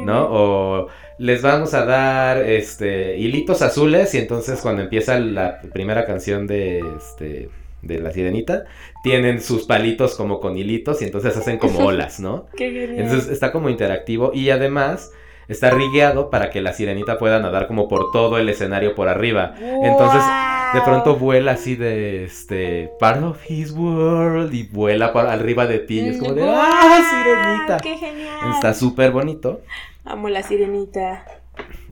¿no? 0.05 0.29
O 0.31 0.87
les 1.17 1.41
vamos 1.41 1.73
a 1.73 1.83
dar 1.83 2.37
este 2.37 3.17
hilitos 3.17 3.61
azules 3.61 4.13
y 4.13 4.19
entonces 4.19 4.61
cuando 4.61 4.81
empieza 4.81 5.19
la 5.19 5.59
primera 5.73 6.05
canción 6.05 6.47
de 6.47 6.79
este 6.79 7.49
de 7.81 7.99
la 7.99 8.11
sirenita, 8.11 8.65
tienen 9.03 9.41
sus 9.41 9.65
palitos 9.65 10.15
como 10.15 10.39
con 10.39 10.57
hilitos 10.57 11.01
y 11.01 11.05
entonces 11.05 11.35
hacen 11.35 11.57
como 11.57 11.79
olas, 11.85 12.19
¿no? 12.19 12.47
Qué. 12.55 12.95
Entonces 12.97 13.29
está 13.29 13.51
como 13.51 13.69
interactivo 13.69 14.31
y 14.33 14.49
además 14.49 15.11
está 15.47 15.69
rigueado 15.69 16.29
para 16.29 16.49
que 16.49 16.61
la 16.61 16.73
sirenita 16.73 17.17
pueda 17.17 17.39
nadar 17.39 17.67
como 17.67 17.87
por 17.87 18.11
todo 18.11 18.37
el 18.37 18.47
escenario 18.49 18.95
por 18.95 19.09
arriba. 19.09 19.55
Wow. 19.59 19.85
Entonces 19.85 20.21
de 20.73 20.81
pronto 20.81 21.17
vuela 21.17 21.51
así 21.51 21.75
de 21.75 22.23
este 22.23 22.91
part 22.99 23.21
of 23.23 23.49
his 23.49 23.71
world 23.71 24.53
y 24.53 24.63
vuela 24.63 25.11
por 25.11 25.25
arriba 25.25 25.67
de 25.67 25.79
ti 25.79 25.99
y 25.99 26.09
es 26.09 26.17
como 26.17 26.33
de 26.33 26.43
Wow, 26.43 26.53
¡ah, 26.55 27.01
sirenita! 27.11 27.77
¡Qué 27.77 27.97
genial! 27.97 28.53
Está 28.53 28.73
súper 28.73 29.11
bonito. 29.11 29.61
Amo 30.05 30.29
la 30.29 30.43
sirenita. 30.43 31.25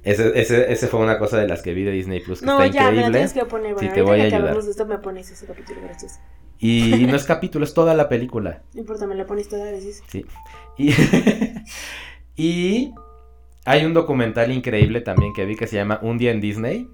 Ese, 0.04 0.40
ese, 0.40 0.72
ese, 0.72 0.88
fue 0.88 1.00
una 1.00 1.20
cosa 1.20 1.38
de 1.38 1.48
las 1.48 1.62
que 1.62 1.74
vi 1.74 1.84
de 1.84 1.92
Disney 1.92 2.22
Plus 2.22 2.40
que 2.40 2.46
no, 2.46 2.62
está 2.62 2.68
ya, 2.68 2.82
increíble. 2.84 3.06
me 3.08 3.12
tienes 3.12 3.34
que 3.34 3.46
poner. 3.46 3.74
Bueno, 3.74 3.90
sí, 3.90 3.94
te 3.94 4.02
voy 4.02 4.22
a 4.22 4.24
ayudar. 4.24 4.62
De 4.62 4.72
esto 4.72 4.86
me 4.86 4.98
pones 5.00 5.30
ese 5.30 5.46
capítulo, 5.46 5.82
gracias. 5.84 6.20
Y 6.58 7.06
no 7.08 7.16
es 7.16 7.24
capítulo, 7.26 7.66
es 7.66 7.74
toda 7.74 7.94
la 7.94 8.08
película. 8.08 8.62
No 8.74 8.82
importa, 8.82 9.08
me 9.08 9.16
la 9.16 9.26
pones 9.26 9.50
toda, 9.50 9.66
gracias. 9.66 10.02
Sí. 10.08 10.26
Y, 10.78 10.94
y 12.42 12.94
hay 13.66 13.86
un 13.86 13.94
documental 13.94 14.52
increíble 14.52 15.02
también 15.02 15.34
que 15.34 15.46
vi 15.46 15.56
que 15.56 15.68
se 15.68 15.76
llama 15.76 16.00
Un 16.02 16.18
día 16.18 16.32
en 16.32 16.42
Disney, 16.42 16.90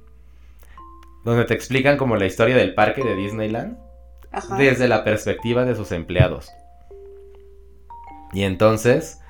donde 1.23 1.45
te 1.45 1.53
explican 1.53 1.97
como 1.97 2.15
la 2.15 2.25
historia 2.25 2.55
del 2.55 2.73
parque 2.73 3.03
de 3.03 3.15
Disneyland 3.15 3.77
Ajá. 4.31 4.57
desde 4.57 4.87
la 4.87 5.03
perspectiva 5.03 5.63
de 5.63 5.75
sus 5.75 5.91
empleados. 5.91 6.51
Y 8.33 8.43
entonces, 8.43 9.21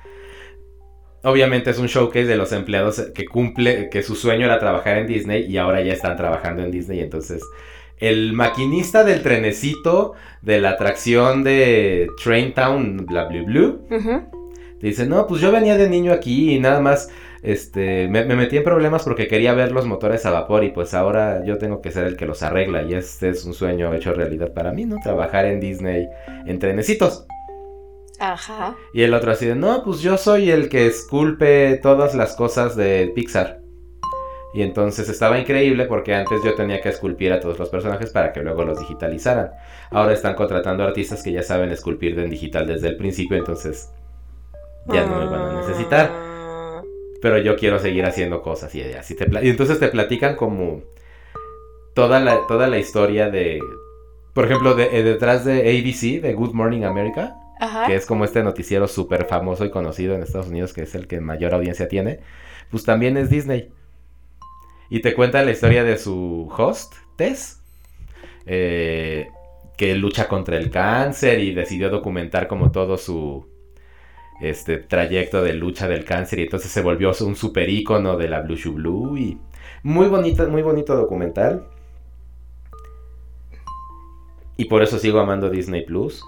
obviamente 1.26 1.70
es 1.70 1.78
un 1.78 1.86
showcase 1.86 2.26
de 2.26 2.36
los 2.36 2.52
empleados 2.52 3.00
que 3.14 3.26
cumple, 3.26 3.88
que 3.90 4.02
su 4.02 4.14
sueño 4.14 4.46
era 4.46 4.58
trabajar 4.58 4.98
en 4.98 5.06
Disney 5.06 5.44
y 5.46 5.56
ahora 5.58 5.82
ya 5.82 5.92
están 5.92 6.16
trabajando 6.16 6.62
en 6.62 6.70
Disney. 6.70 7.00
Entonces, 7.00 7.42
el 7.98 8.32
maquinista 8.32 9.04
del 9.04 9.22
trenecito 9.22 10.12
de 10.42 10.60
la 10.60 10.70
atracción 10.70 11.42
de 11.42 12.08
Train 12.22 12.52
Town, 12.54 13.04
bla, 13.06 13.24
bla, 13.24 13.42
bla, 13.42 13.60
Uh 13.60 13.88
-huh. 13.90 14.24
dice, 14.80 15.06
no, 15.06 15.26
pues 15.26 15.40
yo 15.40 15.50
venía 15.50 15.76
de 15.76 15.88
niño 15.88 16.12
aquí 16.12 16.54
y 16.54 16.60
nada 16.60 16.80
más, 16.80 17.10
este, 17.42 18.08
me, 18.08 18.24
me, 18.24 18.36
metí 18.36 18.56
en 18.56 18.64
problemas 18.64 19.02
porque 19.02 19.26
quería 19.28 19.54
ver 19.54 19.72
los 19.72 19.86
motores 19.86 20.26
a 20.26 20.30
vapor 20.30 20.62
y 20.64 20.70
pues 20.70 20.94
ahora 20.94 21.44
yo 21.44 21.58
tengo 21.58 21.80
que 21.80 21.90
ser 21.90 22.06
el 22.06 22.16
que 22.16 22.26
los 22.26 22.42
arregla 22.42 22.82
y 22.82 22.94
este 22.94 23.30
es 23.30 23.44
un 23.44 23.54
sueño 23.54 23.92
hecho 23.94 24.12
realidad 24.12 24.52
para 24.52 24.72
mí, 24.72 24.84
¿no? 24.84 24.96
Trabajar 25.02 25.46
en 25.46 25.60
Disney 25.60 26.08
en 26.46 26.58
trenecitos. 26.58 27.26
Ajá. 28.18 28.74
Y 28.92 29.02
el 29.02 29.12
otro 29.14 29.32
así 29.32 29.46
de, 29.46 29.54
no, 29.54 29.82
pues 29.84 30.00
yo 30.00 30.16
soy 30.16 30.50
el 30.50 30.68
que 30.68 30.86
esculpe 30.86 31.78
todas 31.82 32.14
las 32.14 32.34
cosas 32.34 32.76
de 32.76 33.12
Pixar. 33.14 33.60
Y 34.54 34.62
entonces 34.62 35.08
estaba 35.10 35.38
increíble 35.38 35.84
porque 35.84 36.14
antes 36.14 36.40
yo 36.42 36.54
tenía 36.54 36.80
que 36.80 36.88
esculpir 36.88 37.30
a 37.32 37.40
todos 37.40 37.58
los 37.58 37.68
personajes 37.68 38.10
para 38.10 38.32
que 38.32 38.40
luego 38.42 38.64
los 38.64 38.78
digitalizaran. 38.78 39.50
Ahora 39.90 40.14
están 40.14 40.34
contratando 40.34 40.82
artistas 40.82 41.22
que 41.22 41.30
ya 41.32 41.42
saben 41.42 41.70
esculpir 41.72 42.18
en 42.18 42.30
digital 42.30 42.66
desde 42.66 42.88
el 42.88 42.96
principio, 42.96 43.36
entonces 43.36 43.90
ya 44.86 45.04
no 45.04 45.18
me 45.18 45.26
van 45.26 45.40
a 45.56 45.60
necesitar. 45.60 46.10
Pero 47.20 47.36
yo 47.38 47.56
quiero 47.56 47.78
seguir 47.78 48.06
haciendo 48.06 48.40
cosas 48.40 48.74
y 48.74 48.82
así 48.82 49.14
te 49.14 49.26
y 49.44 49.50
entonces 49.50 49.78
te 49.78 49.88
platican 49.88 50.36
como 50.36 50.80
toda 51.94 52.20
la, 52.20 52.46
toda 52.46 52.68
la 52.68 52.78
historia 52.78 53.28
de 53.30 53.60
Por 54.32 54.44
ejemplo, 54.46 54.74
de- 54.74 54.98
eh, 54.98 55.02
detrás 55.02 55.44
de 55.44 55.60
ABC, 55.60 56.20
de 56.22 56.34
Good 56.34 56.52
Morning 56.52 56.82
America, 56.84 57.34
Que 57.86 57.94
es 57.94 58.06
como 58.06 58.24
este 58.24 58.42
noticiero 58.42 58.86
súper 58.86 59.24
famoso 59.24 59.64
y 59.64 59.70
conocido 59.70 60.14
en 60.14 60.22
Estados 60.22 60.48
Unidos, 60.48 60.72
que 60.72 60.82
es 60.82 60.94
el 60.94 61.06
que 61.06 61.20
mayor 61.20 61.54
audiencia 61.54 61.88
tiene, 61.88 62.20
pues 62.70 62.84
también 62.84 63.16
es 63.16 63.30
Disney. 63.30 63.70
Y 64.90 65.00
te 65.00 65.14
cuenta 65.14 65.42
la 65.42 65.50
historia 65.50 65.82
de 65.82 65.96
su 65.96 66.52
host, 66.56 66.94
Tess, 67.16 67.62
eh, 68.44 69.28
que 69.76 69.94
lucha 69.94 70.28
contra 70.28 70.56
el 70.56 70.70
cáncer 70.70 71.40
y 71.40 71.54
decidió 71.54 71.90
documentar 71.90 72.46
como 72.46 72.70
todo 72.70 72.96
su 72.96 73.46
este 74.40 74.76
trayecto 74.76 75.42
de 75.42 75.54
lucha 75.54 75.88
del 75.88 76.04
cáncer 76.04 76.40
y 76.40 76.42
entonces 76.42 76.70
se 76.70 76.82
volvió 76.82 77.10
un 77.22 77.36
super 77.36 77.70
ícono 77.70 78.18
de 78.18 78.28
la 78.28 78.42
Blue 78.42 78.56
Shoe 78.56 78.74
Blue 78.74 79.16
y 79.16 79.38
muy 79.82 80.08
bonito, 80.08 80.46
muy 80.48 80.62
bonito 80.62 80.94
documental. 80.94 81.66
Y 84.56 84.66
por 84.66 84.82
eso 84.82 84.98
sigo 84.98 85.20
amando 85.20 85.50
Disney 85.50 85.84
Plus. 85.84 86.22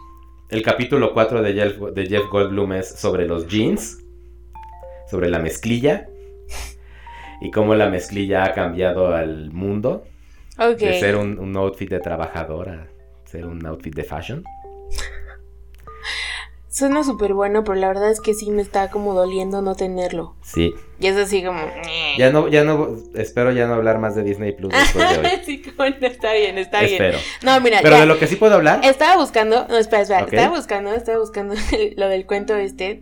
El 0.48 0.62
capítulo 0.62 1.12
4 1.12 1.42
de 1.42 1.52
Jeff, 1.52 1.78
de 1.92 2.06
Jeff 2.06 2.24
Goldblum 2.30 2.72
es 2.72 2.88
sobre 2.88 3.26
los 3.26 3.46
jeans, 3.48 3.98
sobre 5.10 5.28
la 5.28 5.38
mezclilla 5.38 6.08
y 7.40 7.50
cómo 7.50 7.74
la 7.74 7.88
mezclilla 7.90 8.44
ha 8.44 8.54
cambiado 8.54 9.14
al 9.14 9.50
mundo 9.52 10.04
Ok. 10.58 10.78
de 10.78 10.98
ser 10.98 11.16
un, 11.16 11.38
un 11.38 11.56
outfit 11.56 11.90
de 11.90 12.00
trabajador 12.00 12.70
a 12.70 12.86
ser 13.24 13.44
un 13.46 13.64
outfit 13.66 13.94
de 13.94 14.04
fashion. 14.04 14.42
Suena 16.70 17.02
súper 17.02 17.32
bueno, 17.32 17.64
pero 17.64 17.76
la 17.76 17.88
verdad 17.88 18.10
es 18.10 18.20
que 18.20 18.34
sí 18.34 18.50
me 18.50 18.60
está 18.60 18.90
como 18.90 19.14
doliendo 19.14 19.62
no 19.62 19.74
tenerlo. 19.74 20.36
Sí, 20.42 20.74
Y 21.00 21.06
es 21.06 21.16
así 21.16 21.42
como... 21.42 21.60
ya 22.18 22.30
no, 22.30 22.48
ya 22.48 22.62
no, 22.62 22.88
espero 23.14 23.52
ya 23.52 23.66
no 23.66 23.74
hablar 23.74 23.98
más 23.98 24.14
de 24.14 24.22
Disney 24.22 24.52
Plus 24.52 24.70
después 24.72 25.08
de 25.10 25.18
hoy. 25.28 25.40
sí, 25.46 25.62
como 25.62 25.88
no, 25.88 26.06
está 26.06 26.34
bien, 26.34 26.58
está 26.58 26.80
bien. 26.80 26.92
espero. 27.02 27.18
No, 27.42 27.58
mira, 27.62 27.78
Pero 27.82 27.94
ya. 27.96 28.00
de 28.00 28.06
lo 28.06 28.18
que 28.18 28.26
sí 28.26 28.36
puedo 28.36 28.54
hablar, 28.54 28.80
Estaba 28.84 29.16
buscando, 29.16 29.66
no, 29.68 29.78
espera, 29.78 30.02
espera, 30.02 30.26
estaba 30.26 30.54
buscando, 30.54 30.92
estaba 30.92 31.18
buscando 31.18 31.54
lo 31.96 32.08
del 32.08 32.26
cuento 32.26 32.54
este. 32.54 33.00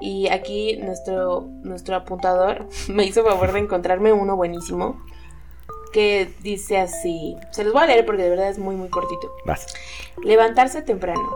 Y 0.00 0.28
aquí 0.28 0.78
nuestro, 0.78 1.48
nuestro 1.62 1.96
apuntador 1.96 2.66
me 2.88 3.04
hizo 3.04 3.24
favor 3.24 3.52
de 3.52 3.58
encontrarme 3.58 4.12
uno 4.14 4.36
buenísimo. 4.36 5.02
Que 5.92 6.30
dice 6.40 6.78
así. 6.78 7.36
Se 7.50 7.62
los 7.64 7.74
voy 7.74 7.82
a 7.82 7.86
leer 7.86 8.06
porque 8.06 8.22
de 8.22 8.30
verdad 8.30 8.48
es 8.48 8.58
muy, 8.58 8.74
muy 8.74 8.88
cortito. 8.88 9.30
vas. 9.44 9.66
Levantarse 10.22 10.80
temprano. 10.80 11.30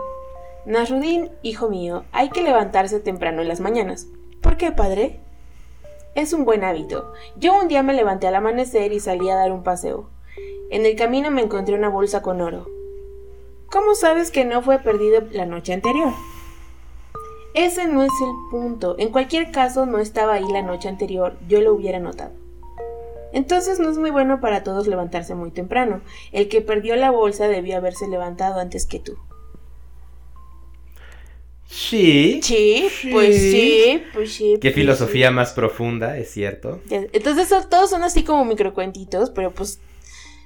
Nasrudin, 0.67 1.31
hijo 1.43 1.69
mío, 1.69 2.03
hay 2.11 2.29
que 2.29 2.43
levantarse 2.43 2.99
temprano 2.99 3.41
en 3.41 3.47
las 3.47 3.61
mañanas. 3.61 4.07
¿Por 4.41 4.57
qué, 4.57 4.73
padre? 4.73 5.21
Es 6.13 6.33
un 6.33 6.43
buen 6.43 6.65
hábito. 6.65 7.13
Yo 7.37 7.57
un 7.57 7.69
día 7.69 7.83
me 7.83 7.93
levanté 7.93 8.27
al 8.27 8.35
amanecer 8.35 8.91
y 8.91 8.99
salí 8.99 9.29
a 9.29 9.37
dar 9.37 9.53
un 9.53 9.63
paseo. 9.63 10.09
En 10.69 10.85
el 10.85 10.97
camino 10.97 11.31
me 11.31 11.41
encontré 11.41 11.73
una 11.73 11.87
bolsa 11.87 12.21
con 12.21 12.41
oro. 12.41 12.67
¿Cómo 13.71 13.95
sabes 13.95 14.29
que 14.29 14.43
no 14.43 14.61
fue 14.61 14.79
perdido 14.79 15.21
la 15.31 15.45
noche 15.45 15.71
anterior? 15.71 16.11
Ese 17.53 17.87
no 17.87 18.03
es 18.03 18.11
el 18.21 18.33
punto. 18.51 18.97
En 18.99 19.13
cualquier 19.13 19.51
caso, 19.51 19.85
no 19.85 19.99
estaba 19.99 20.33
ahí 20.33 20.51
la 20.51 20.63
noche 20.63 20.89
anterior, 20.89 21.37
yo 21.47 21.61
lo 21.61 21.73
hubiera 21.73 21.99
notado. 21.99 22.33
Entonces 23.31 23.79
no 23.79 23.89
es 23.89 23.97
muy 23.97 24.09
bueno 24.09 24.41
para 24.41 24.63
todos 24.63 24.87
levantarse 24.87 25.33
muy 25.33 25.51
temprano. 25.51 26.01
El 26.33 26.49
que 26.49 26.59
perdió 26.59 26.97
la 26.97 27.09
bolsa 27.09 27.47
debió 27.47 27.77
haberse 27.77 28.09
levantado 28.09 28.59
antes 28.59 28.85
que 28.85 28.99
tú. 28.99 29.17
Sí. 31.67 32.39
Sí, 32.43 32.87
Sí. 32.89 33.09
pues 33.11 33.35
sí, 33.35 34.03
pues 34.13 34.31
sí. 34.33 34.53
Qué 34.61 34.69
pues 34.69 34.75
filosofía 34.75 35.31
más 35.31 35.51
profunda, 35.51 36.17
es 36.17 36.29
cierto. 36.31 36.79
Entonces 36.89 37.49
todos 37.69 37.89
son 37.89 38.03
así 38.03 38.23
como 38.23 38.45
microcuentitos, 38.45 39.29
pero 39.31 39.51
pues 39.51 39.79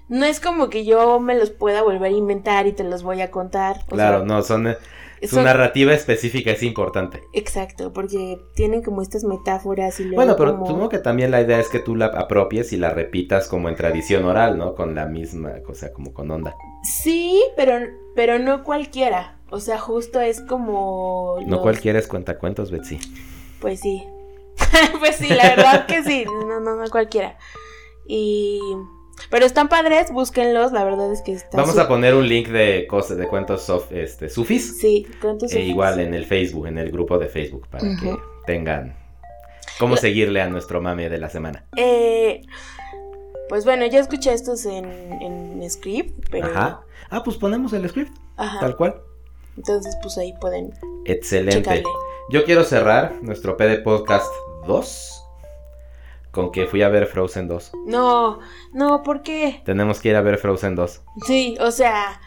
no 0.09 0.26
es 0.26 0.39
como 0.39 0.69
que 0.69 0.84
yo 0.84 1.19
me 1.19 1.36
los 1.36 1.51
pueda 1.51 1.84
volver 1.84 2.03
a 2.11 2.15
inventar 2.15 2.67
y 2.67 2.74
te 2.74 2.84
los 2.84 3.03
voy 3.03 3.22
a 3.22 3.32
contar. 3.32 3.78
o 3.88 3.95
Claro, 3.95 4.17
sea, 4.19 4.26
no, 4.26 4.41
son, 4.41 4.67
eh, 4.67 4.78
su 5.22 5.36
son- 5.36 5.43
narrativa 5.45 5.93
específica 5.93 6.51
es 6.51 6.63
importante. 6.63 7.22
Exacto, 7.34 7.93
porque 7.93 8.39
tienen 8.55 8.82
como 8.82 9.03
estas 9.03 9.24
metáforas 9.24 9.99
y 9.99 10.03
luego 10.03 10.15
Bueno, 10.17 10.36
pero 10.36 10.53
como- 10.53 10.65
supongo 10.67 10.89
que 10.89 10.97
también 10.97 11.30
la 11.32 11.39
idea 11.41 11.59
es 11.59 11.69
que 11.69 11.80
tú 11.80 11.95
la 11.95 12.07
apropies 12.07 12.74
y 12.74 12.78
la 12.78 12.89
repitas 12.89 13.47
como 13.47 13.69
en 13.69 13.76
tradición 13.76 14.26
oral, 14.26 14.57
¿no? 14.57 14.74
Con 14.76 14.95
la 14.95 15.05
misma 15.05 15.61
cosa, 15.63 15.93
como 15.93 16.13
con 16.13 16.32
onda. 16.32 16.55
Sí, 16.84 17.41
pero, 17.55 17.76
pero 18.15 18.39
no 18.39 18.63
cualquiera. 18.63 19.38
O 19.52 19.60
sea, 19.60 19.78
justo 19.80 20.20
es 20.20 20.41
como... 20.41 21.38
No 21.45 21.58
los- 21.58 21.60
cualquiera 21.62 21.99
es 21.99 22.08
cuentacuentos, 22.08 22.72
Betsy. 22.72 22.99
Pues 23.60 23.80
sí. 23.82 24.04
pues 24.99 25.18
sí, 25.18 25.28
la 25.30 25.56
verdad 25.56 25.86
que 25.86 26.04
sí. 26.04 26.26
No, 26.26 26.60
no, 26.60 26.76
no 26.76 26.89
cualquiera. 26.89 27.38
Y... 28.08 28.60
Pero 29.30 29.45
están 29.45 29.70
padres, 29.70 30.12
búsquenlos, 30.12 30.72
la 30.72 30.84
verdad 30.84 31.12
es 31.14 31.22
que 31.22 31.34
están... 31.34 31.60
Vamos 31.62 31.76
su- 31.76 31.82
a 31.82 31.88
poner 31.88 32.16
un 32.16 32.28
link 32.28 32.47
de 32.47 32.88
cosas, 32.88 33.18
de 33.18 33.28
cuentos 33.28 33.70
sof- 33.70 33.91
este, 33.91 34.30
sufis. 34.30 34.80
Sí, 34.80 35.06
¿cuántos 35.22 35.52
E 35.52 35.56
son? 35.56 35.62
igual 35.64 35.99
en 35.99 36.14
el 36.16 36.26
Facebook, 36.26 36.66
en 36.68 36.78
el 36.80 36.89
grupo 36.91 37.20
de 37.20 37.28
Facebook, 37.28 37.68
para 37.68 37.84
que 37.99 38.18
tengan 38.47 38.95
cómo 39.78 39.95
seguirle 39.97 40.41
a 40.41 40.47
nuestro 40.49 40.82
mame 40.82 41.08
de 41.10 41.20
la 41.20 41.30
semana. 41.30 41.66
Eh, 41.76 42.41
pues 43.49 43.64
bueno, 43.66 43.86
ya 43.86 43.99
escuché 43.99 44.34
estos 44.34 44.66
en, 44.66 44.86
en 45.22 45.70
script, 45.70 46.26
pero... 46.32 46.47
Ajá. 46.47 46.82
Ah, 47.12 47.22
pues 47.24 47.38
ponemos 47.38 47.74
el 47.74 47.88
script, 47.89 48.16
Ajá. 48.38 48.60
tal 48.60 48.76
cual. 48.76 49.02
Entonces, 49.62 49.95
pues 50.01 50.18
ahí 50.18 50.34
pueden 50.41 50.74
Excelente. 51.05 51.57
checarle. 51.57 51.84
Yo 52.32 52.45
quiero 52.45 52.64
cerrar 52.64 53.14
nuestro 53.22 53.57
PD 53.57 53.78
Podcast 53.84 54.26
2 54.66 55.24
con 56.32 56.51
que 56.51 56.66
fui 56.66 56.82
a 56.82 56.89
ver 56.89 57.05
Frozen 57.05 57.47
2. 57.47 57.74
No, 57.86 58.39
no, 58.74 59.03
¿por 59.03 59.22
qué? 59.22 59.62
Tenemos 59.64 59.99
que 59.99 60.09
ir 60.09 60.16
a 60.16 60.22
ver 60.22 60.39
Frozen 60.39 60.74
2. 60.74 61.01
Sí, 61.28 61.57
o 61.59 61.70
sea, 61.70 62.20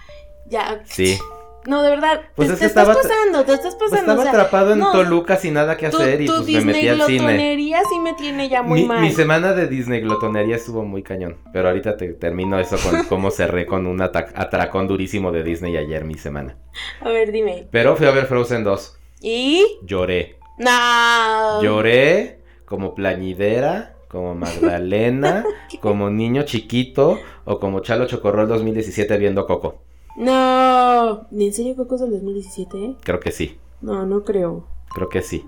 ya... 0.47 0.81
Sí. 0.85 1.19
No, 1.67 1.83
de 1.83 1.91
verdad, 1.91 2.21
Pues 2.35 2.49
te, 2.49 2.55
es 2.55 2.59
te 2.61 2.65
que 2.65 2.69
estás 2.69 2.87
pasando, 2.89 3.45
te 3.45 3.55
estás 3.55 3.75
pasando. 3.75 3.97
estaba 3.97 4.19
o 4.21 4.23
sea, 4.23 4.31
atrapado 4.33 4.73
en 4.73 4.81
no, 4.81 4.93
Toluca 4.93 5.37
sin 5.37 5.55
nada 5.55 5.77
que 5.77 5.89
tu, 5.89 5.97
hacer 5.97 6.21
y 6.21 6.27
tu 6.27 6.35
pues 6.35 6.47
me 6.47 6.73
metí 6.73 6.89
al 6.89 7.03
cine. 7.03 7.57
Disney 7.57 7.75
sí 7.89 7.99
me 8.01 8.13
tiene 8.15 8.49
ya 8.49 8.63
muy 8.63 8.83
Mi, 8.83 8.87
mal. 8.87 9.01
mi 9.01 9.11
semana 9.13 9.53
de 9.55 9.67
Disney 9.67 10.01
glotonería 10.01 10.57
estuvo 10.57 10.85
muy 10.85 11.03
cañón. 11.03 11.39
Pero 11.53 11.69
ahorita 11.69 11.97
te 11.97 12.13
termino 12.15 12.59
eso 12.59 12.77
con 12.79 13.05
cómo 13.09 13.31
cerré 13.31 13.67
con 13.67 13.87
un 13.87 14.01
atracón 14.03 14.89
durísimo 14.89 15.33
de 15.33 15.43
Disney 15.43 15.77
ayer 15.77 16.05
mi 16.05 16.15
semana. 16.15 16.57
A 17.01 17.09
ver, 17.09 17.33
dime. 17.33 17.67
Pero 17.71 17.97
fui 17.97 18.07
a 18.07 18.11
ver 18.11 18.27
Frozen 18.27 18.65
2. 18.65 18.99
¿Y? 19.23 19.65
Lloré. 19.83 20.37
No. 20.59 21.63
Lloré 21.63 22.41
como 22.67 22.95
plañidera, 22.95 23.95
como 24.09 24.35
Magdalena, 24.35 25.45
como 25.81 26.11
niño 26.11 26.43
chiquito 26.43 27.19
o 27.45 27.59
como 27.59 27.81
Chalo 27.81 28.07
Chocorrol 28.07 28.49
2017 28.49 29.17
viendo 29.19 29.47
Coco. 29.47 29.84
No. 30.17 31.27
¿En 31.31 31.53
serio 31.53 31.77
Coco 31.77 31.97
es 31.97 32.01
del 32.03 32.11
2017? 32.13 32.97
Creo 33.03 33.21
que 33.21 33.33
sí, 33.33 33.59
No, 33.81 34.07
no 34.07 34.23
creo. 34.25 34.67
creo 34.95 35.09
que 35.09 35.23
sí. 35.23 35.45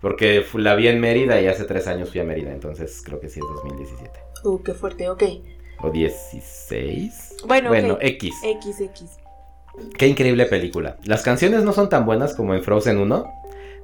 Porque 0.00 0.44
la 0.54 0.74
vi 0.74 0.88
en 0.88 1.00
Mérida 1.00 1.40
y 1.40 1.46
hace 1.46 1.64
tres 1.64 1.86
años 1.86 2.10
fui 2.10 2.20
a 2.20 2.24
Mérida, 2.24 2.52
entonces 2.52 3.02
creo 3.04 3.18
que 3.18 3.28
sí 3.28 3.40
es 3.40 3.46
2017. 3.64 4.10
Uh, 4.44 4.62
qué 4.62 4.74
fuerte, 4.74 5.08
ok. 5.08 5.22
O 5.82 5.90
16. 5.90 7.36
Bueno, 7.46 7.68
Bueno, 7.70 7.94
ok. 7.94 8.00
X. 8.02 8.34
XX. 8.40 9.18
Qué 9.98 10.06
increíble 10.06 10.46
película. 10.46 10.96
Las 11.04 11.22
canciones 11.22 11.62
no 11.64 11.72
son 11.72 11.88
tan 11.88 12.06
buenas 12.06 12.34
como 12.34 12.54
en 12.54 12.62
Frozen 12.62 12.98
1. 12.98 13.32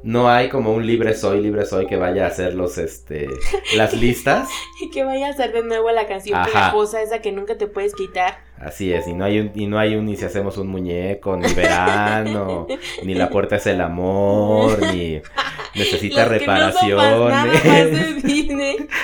No 0.03 0.29
hay 0.29 0.49
como 0.49 0.73
un 0.75 0.85
libre 0.85 1.15
soy, 1.15 1.41
libre 1.41 1.65
soy 1.65 1.87
que 1.87 1.97
vaya 1.97 2.25
a 2.25 2.29
hacer 2.29 2.55
los, 2.55 2.77
este, 2.79 3.29
las 3.77 3.95
listas. 3.95 4.49
Y 4.81 4.91
que 4.91 5.05
vaya 5.05 5.29
a 5.29 5.31
hacer 5.31 5.53
de 5.53 5.63
nuevo 5.63 5.91
la 5.93 6.07
canción 6.07 6.39
Ajá. 6.39 6.75
esa 7.01 7.21
que 7.21 7.31
nunca 7.31 7.57
te 7.57 7.69
puedes 7.69 7.95
quitar. 7.95 8.39
Así 8.59 8.93
es, 8.93 9.07
y 9.07 9.15
no 9.15 9.25
hay 9.25 9.41
un, 9.41 9.53
y 9.55 9.67
no 9.67 9.79
hay 9.79 9.97
un 9.97 10.07
ni 10.07 10.17
si 10.17 10.25
hacemos 10.25 10.57
un 10.57 10.69
muñeco, 10.69 11.37
ni 11.37 11.53
verano, 11.53 12.67
ni 13.05 13.15
la 13.15 13.29
puerta 13.29 13.57
es 13.57 13.67
el 13.67 13.81
amor, 13.81 14.81
ni 14.93 15.21
necesita 15.75 16.25
no 16.25 16.29
reparaciones. 16.31 17.61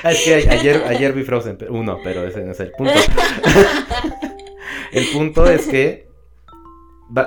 Ah, 0.02 0.12
es 0.12 0.24
que 0.24 0.34
ayer, 0.48 0.84
ayer 0.86 1.12
vi 1.12 1.22
Frozen 1.22 1.58
1, 1.68 1.98
pero 2.04 2.26
ese 2.26 2.42
no 2.42 2.52
es 2.52 2.60
el 2.60 2.70
punto. 2.72 2.94
el 4.92 5.06
punto 5.12 5.48
es 5.48 5.66
que 5.66 6.08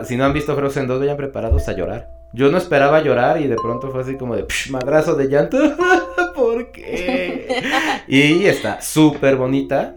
si 0.05 0.15
no 0.15 0.25
han 0.25 0.33
visto 0.33 0.55
Frozen 0.55 0.87
2, 0.87 0.99
vayan 0.99 1.17
preparados 1.17 1.67
a 1.67 1.73
llorar. 1.73 2.20
Yo 2.33 2.49
no 2.49 2.57
esperaba 2.57 3.01
llorar 3.01 3.41
y 3.41 3.47
de 3.47 3.55
pronto 3.55 3.91
fue 3.91 4.01
así 4.01 4.15
como 4.15 4.35
de 4.35 4.43
psh, 4.43 4.71
madrazo 4.71 5.15
de 5.15 5.27
llanto. 5.27 5.57
¿Por 6.35 6.71
qué? 6.71 7.61
Y 8.07 8.45
está 8.45 8.81
súper 8.81 9.35
bonita. 9.35 9.95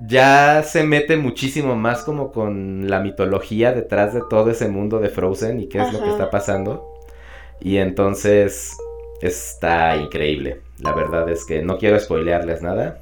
Ya 0.00 0.62
se 0.62 0.82
mete 0.82 1.16
muchísimo 1.16 1.76
más 1.76 2.02
como 2.02 2.32
con 2.32 2.90
la 2.90 3.00
mitología 3.00 3.72
detrás 3.72 4.14
de 4.14 4.22
todo 4.28 4.50
ese 4.50 4.68
mundo 4.68 4.98
de 4.98 5.08
Frozen 5.08 5.60
y 5.60 5.68
qué 5.68 5.80
es 5.80 5.92
lo 5.92 6.02
que 6.02 6.10
está 6.10 6.30
pasando. 6.30 6.88
Y 7.60 7.76
entonces 7.76 8.76
está 9.20 9.96
increíble. 9.96 10.60
La 10.80 10.92
verdad 10.92 11.28
es 11.28 11.44
que 11.44 11.62
no 11.62 11.78
quiero 11.78 11.98
spoilearles 12.00 12.62
nada. 12.62 12.98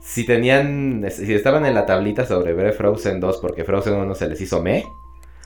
Si 0.00 0.26
tenían, 0.26 1.06
si 1.10 1.32
estaban 1.34 1.64
en 1.64 1.74
la 1.74 1.86
tablita 1.86 2.26
sobre 2.26 2.52
ver 2.52 2.72
Frozen 2.72 3.20
2 3.20 3.38
porque 3.38 3.64
Frozen 3.64 3.94
1 3.94 4.14
se 4.14 4.28
les 4.28 4.40
hizo 4.40 4.62
me, 4.62 4.84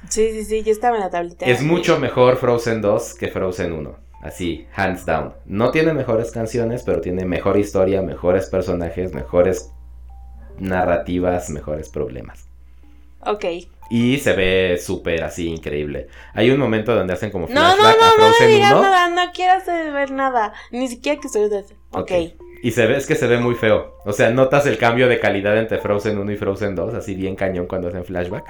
Sí, 0.09 0.31
sí, 0.33 0.45
sí, 0.45 0.63
yo 0.63 0.73
estaba 0.73 0.97
en 0.97 1.03
la 1.03 1.11
tablita. 1.11 1.47
es 1.47 1.63
mucho 1.63 1.99
mejor 1.99 2.37
Frozen 2.37 2.83
2 2.83 3.15
que 3.15 3.29
Frozen 3.29 3.73
1. 3.73 3.97
Así, 4.23 4.67
hands 4.75 5.05
down. 5.05 5.35
No 5.45 5.71
tiene 5.71 5.93
mejores 5.93 6.31
canciones, 6.31 6.83
pero 6.83 7.01
tiene 7.03 7.27
mejor 7.27 7.59
historia, 7.59 8.01
mejores 8.01 8.47
personajes, 8.47 9.13
mejores 9.13 9.71
narrativas, 10.59 11.51
mejores 11.51 11.91
problemas. 11.91 12.49
Ok. 13.21 13.45
Y 13.91 14.19
se 14.19 14.33
ve 14.33 14.79
súper 14.81 15.23
así 15.25 15.49
increíble. 15.49 16.09
Hay 16.33 16.51
un 16.51 16.59
momento 16.59 16.95
donde 16.95 17.13
hacen 17.13 17.31
como 17.31 17.47
No, 17.49 17.55
no, 17.55 17.77
flashback 17.77 17.97
no, 17.99 18.05
a 18.05 18.09
no 18.09 18.17
me 18.17 18.17
Frozen 18.17 18.49
digas 18.49 18.73
1. 18.73 18.83
nada, 18.83 19.09
no 19.11 19.33
quiero 19.33 19.53
hacer 19.53 19.93
ver 19.93 20.11
nada. 20.11 20.55
Ni 20.71 20.89
siquiera 20.89 21.21
que 21.21 21.27
estoy 21.27 21.51
de... 21.51 21.59
Ok. 21.59 21.67
Ok. 21.91 22.13
Y 22.63 22.71
se 22.71 22.87
ve, 22.87 22.97
es 22.97 23.07
que 23.07 23.15
se 23.15 23.27
ve 23.27 23.39
muy 23.39 23.55
feo. 23.57 23.99
O 24.07 24.15
sea, 24.15 24.31
notas 24.31 24.65
el 24.65 24.79
cambio 24.79 25.07
de 25.07 25.21
calidad 25.21 25.59
entre 25.59 25.79
Frozen 25.81 26.17
1 26.17 26.33
y 26.33 26.37
Frozen 26.39 26.75
2, 26.75 26.95
así 26.95 27.15
bien 27.15 27.37
cañón 27.37 27.67
cuando 27.67 27.89
hacen 27.89 28.07
flashback. 28.07 28.47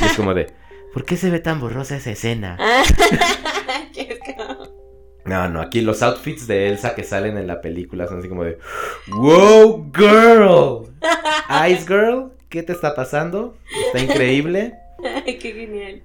Y 0.00 0.06
es 0.06 0.14
como 0.14 0.32
de, 0.32 0.46
¿por 0.92 1.04
qué 1.04 1.16
se 1.16 1.30
ve 1.30 1.40
tan 1.40 1.60
borrosa 1.60 1.96
esa 1.96 2.10
escena? 2.10 2.58
No, 5.30 5.48
no, 5.48 5.60
aquí 5.60 5.80
los 5.80 6.02
outfits 6.02 6.48
de 6.48 6.70
Elsa 6.70 6.96
que 6.96 7.04
salen 7.04 7.38
en 7.38 7.46
la 7.46 7.60
película 7.60 8.08
son 8.08 8.18
así 8.18 8.28
como 8.28 8.42
de, 8.42 8.58
¡Wow, 9.08 9.92
girl! 9.94 10.88
Ice 11.70 11.86
Girl, 11.86 12.32
¿qué 12.48 12.64
te 12.64 12.72
está 12.72 12.96
pasando? 12.96 13.56
Está 13.86 14.00
increíble. 14.00 14.74
Ay, 15.24 15.38
qué 15.38 15.52
genial. 15.52 16.02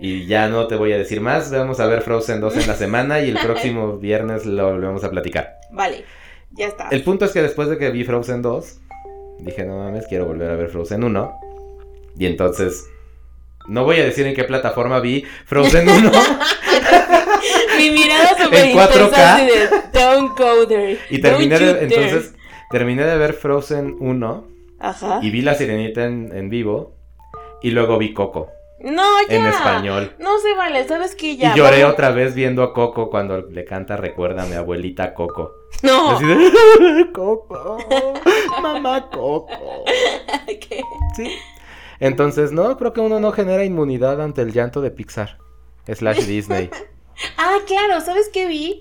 Y 0.00 0.26
ya 0.26 0.48
no 0.48 0.66
te 0.66 0.76
voy 0.76 0.92
a 0.92 0.98
decir 0.98 1.20
más. 1.20 1.50
Vamos 1.50 1.78
a 1.78 1.86
ver 1.86 2.02
Frozen 2.02 2.40
2 2.40 2.56
en 2.56 2.66
la 2.66 2.74
semana 2.74 3.20
y 3.20 3.30
el 3.30 3.38
próximo 3.38 3.98
viernes 3.98 4.46
lo 4.46 4.72
volvemos 4.72 5.04
a 5.04 5.10
platicar. 5.10 5.58
Vale, 5.70 6.04
ya 6.50 6.66
está. 6.66 6.88
El 6.90 7.02
punto 7.04 7.24
es 7.24 7.32
que 7.32 7.42
después 7.42 7.68
de 7.68 7.78
que 7.78 7.90
vi 7.90 8.04
Frozen 8.04 8.42
2, 8.42 8.80
dije, 9.40 9.64
no 9.64 9.78
mames, 9.78 10.06
quiero 10.08 10.26
volver 10.26 10.50
a 10.50 10.56
ver 10.56 10.68
Frozen 10.68 11.04
1. 11.04 11.40
Y 12.18 12.26
entonces, 12.26 12.86
no 13.68 13.84
voy 13.84 14.00
a 14.00 14.04
decir 14.04 14.26
en 14.26 14.34
qué 14.34 14.44
plataforma 14.44 15.00
vi 15.00 15.24
Frozen 15.46 15.88
1. 15.88 16.10
Mi 17.78 17.90
mirada 17.90 18.36
súper 18.42 18.66
En 18.66 18.76
4K. 18.76 19.04
intensa 19.04 19.36
de 19.36 19.68
Don't 19.92 20.38
go 20.38 20.66
there. 20.66 20.98
y 21.10 21.20
terminé 21.20 21.58
de, 21.58 21.66
you 21.66 21.72
dare". 21.74 21.84
entonces, 21.84 22.34
terminé 22.70 23.04
de 23.04 23.16
ver 23.16 23.34
Frozen 23.34 23.96
1 24.00 24.48
Ajá. 24.80 25.20
y 25.22 25.30
vi 25.30 25.42
La 25.42 25.54
Sirenita 25.54 26.04
en, 26.04 26.30
en 26.34 26.48
vivo. 26.48 26.94
Y 27.62 27.70
luego 27.72 27.98
vi 27.98 28.12
Coco 28.14 28.50
No, 28.80 29.02
ya. 29.28 29.34
en 29.36 29.46
español. 29.46 30.14
No 30.20 30.38
se 30.38 30.54
vale, 30.54 30.86
¿sabes 30.86 31.14
qué? 31.16 31.36
Ya. 31.36 31.52
y 31.54 31.58
lloré 31.58 31.78
vamos- 31.82 31.94
otra 31.94 32.10
vez 32.10 32.34
viendo 32.36 32.62
a 32.62 32.72
Coco 32.72 33.10
cuando 33.10 33.42
le 33.42 33.64
canta 33.64 33.96
Recuerda 33.96 34.44
a 34.44 34.46
mi 34.46 34.54
abuelita 34.54 35.12
Coco. 35.14 35.52
No. 35.82 36.10
Así 36.12 36.24
de 36.24 37.10
Coco, 37.12 37.78
mamá 38.62 39.08
Coco. 39.10 39.84
¿Qué? 40.46 40.80
Sí. 41.16 41.36
Entonces, 42.00 42.52
no, 42.52 42.76
creo 42.76 42.92
que 42.92 43.00
uno 43.00 43.18
no 43.20 43.32
genera 43.32 43.64
inmunidad 43.64 44.20
ante 44.22 44.42
el 44.42 44.52
llanto 44.52 44.80
de 44.80 44.90
Pixar. 44.90 45.38
Slash 45.86 46.24
Disney. 46.26 46.70
Ah, 47.36 47.56
claro, 47.66 48.00
¿sabes 48.00 48.30
qué 48.32 48.46
vi? 48.46 48.78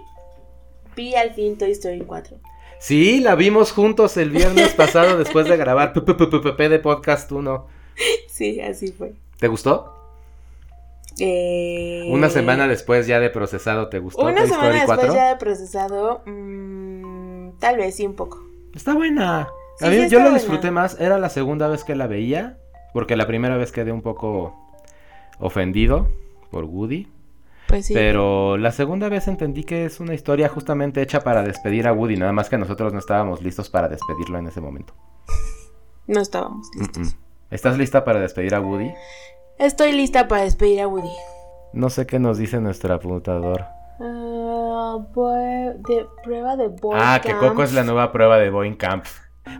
Vi 0.96 1.16
al 1.16 1.34
fin 1.34 1.58
Toy 1.58 1.72
Story 1.72 2.02
4. 2.06 2.38
Sí, 2.80 3.20
la 3.20 3.34
vimos 3.34 3.72
juntos 3.72 4.16
el 4.18 4.30
viernes 4.30 4.76
pasado 4.76 5.18
después 5.18 5.48
de 5.50 5.58
grabar 5.58 5.92
PPPPP 5.94 6.60
de 6.70 6.78
Podcast 6.80 7.32
1. 7.32 7.68
Sí, 8.30 8.62
así 8.62 8.92
fue. 8.92 9.14
¿Te 9.40 9.48
gustó? 9.48 9.92
Eh... 11.20 12.08
Una 12.12 12.30
semana 12.30 12.68
después 12.68 13.08
ya 13.08 13.20
de 13.20 13.32
procesado, 13.32 13.90
¿te 13.90 13.98
gustó 13.98 14.22
Una 14.22 14.36
Toy 14.36 14.50
semana 14.50 14.68
Story 14.68 14.78
después 14.80 15.00
4? 15.00 15.16
ya 15.16 15.30
de 15.30 15.36
procesado, 15.38 16.22
mm, 16.28 17.58
tal 17.60 17.78
vez 17.78 17.96
sí 17.96 18.06
un 18.06 18.16
poco. 18.16 18.44
Está 18.76 18.94
buena. 18.94 19.48
Sí, 19.80 19.86
A 19.86 19.90
mí, 19.90 19.96
sí 19.96 20.02
yo 20.02 20.06
está 20.06 20.18
buena. 20.20 20.38
disfruté 20.38 20.70
más. 20.70 21.00
Era 21.00 21.18
la 21.18 21.30
segunda 21.30 21.68
vez 21.68 21.84
que 21.84 21.96
la 21.96 22.06
veía. 22.06 22.60
Porque 22.94 23.16
la 23.16 23.28
primera 23.28 23.58
vez 23.58 23.72
quedé 23.72 23.92
un 23.92 24.02
poco 24.02 24.56
ofendido 25.40 26.08
por 26.52 26.66
Woody. 26.66 27.08
Pues 27.68 27.86
sí. 27.88 27.94
Pero 27.94 28.58
la 28.58 28.72
segunda 28.72 29.10
vez 29.10 29.28
entendí 29.28 29.64
que 29.66 29.86
es 29.86 30.00
una 30.00 30.14
historia 30.14 30.48
justamente 30.48 31.02
hecha 31.02 31.22
para 31.22 31.44
despedir 31.44 31.88
a 31.88 31.94
Woody. 31.94 32.16
Nada 32.18 32.32
más 32.32 32.50
que 32.50 32.58
nosotros 32.58 32.94
no 32.94 33.00
estábamos 33.00 33.42
listos 33.42 33.70
para 33.70 33.88
despedirlo 33.90 34.38
en 34.40 34.48
ese 34.48 34.62
momento. 34.62 34.94
No 36.08 36.22
estábamos 36.22 36.70
listos. 36.80 37.16
mm. 37.16 37.18
¿Estás 37.54 37.78
lista 37.78 38.06
para 38.06 38.22
despedir 38.22 38.56
a 38.56 38.62
Woody? 38.62 38.94
Estoy 39.60 39.92
lista 39.92 40.30
para 40.30 40.44
despedir 40.44 40.80
a 40.80 40.88
Woody. 40.88 41.12
No 41.74 41.90
sé 41.90 42.06
qué 42.08 42.18
nos 42.18 42.38
dice 42.38 42.62
nuestro 42.62 42.94
apuntador. 42.94 43.66
Boy- 45.14 45.74
de 45.88 46.06
prueba 46.24 46.56
de 46.56 46.70
boy 46.70 46.98
Ah, 46.98 47.20
que. 47.22 47.36
Coco 47.36 47.62
es 47.64 47.74
la 47.74 47.84
nueva 47.84 48.12
prueba 48.12 48.38
de 48.38 48.50
Boeing 48.50 48.76
Camp. 48.76 49.06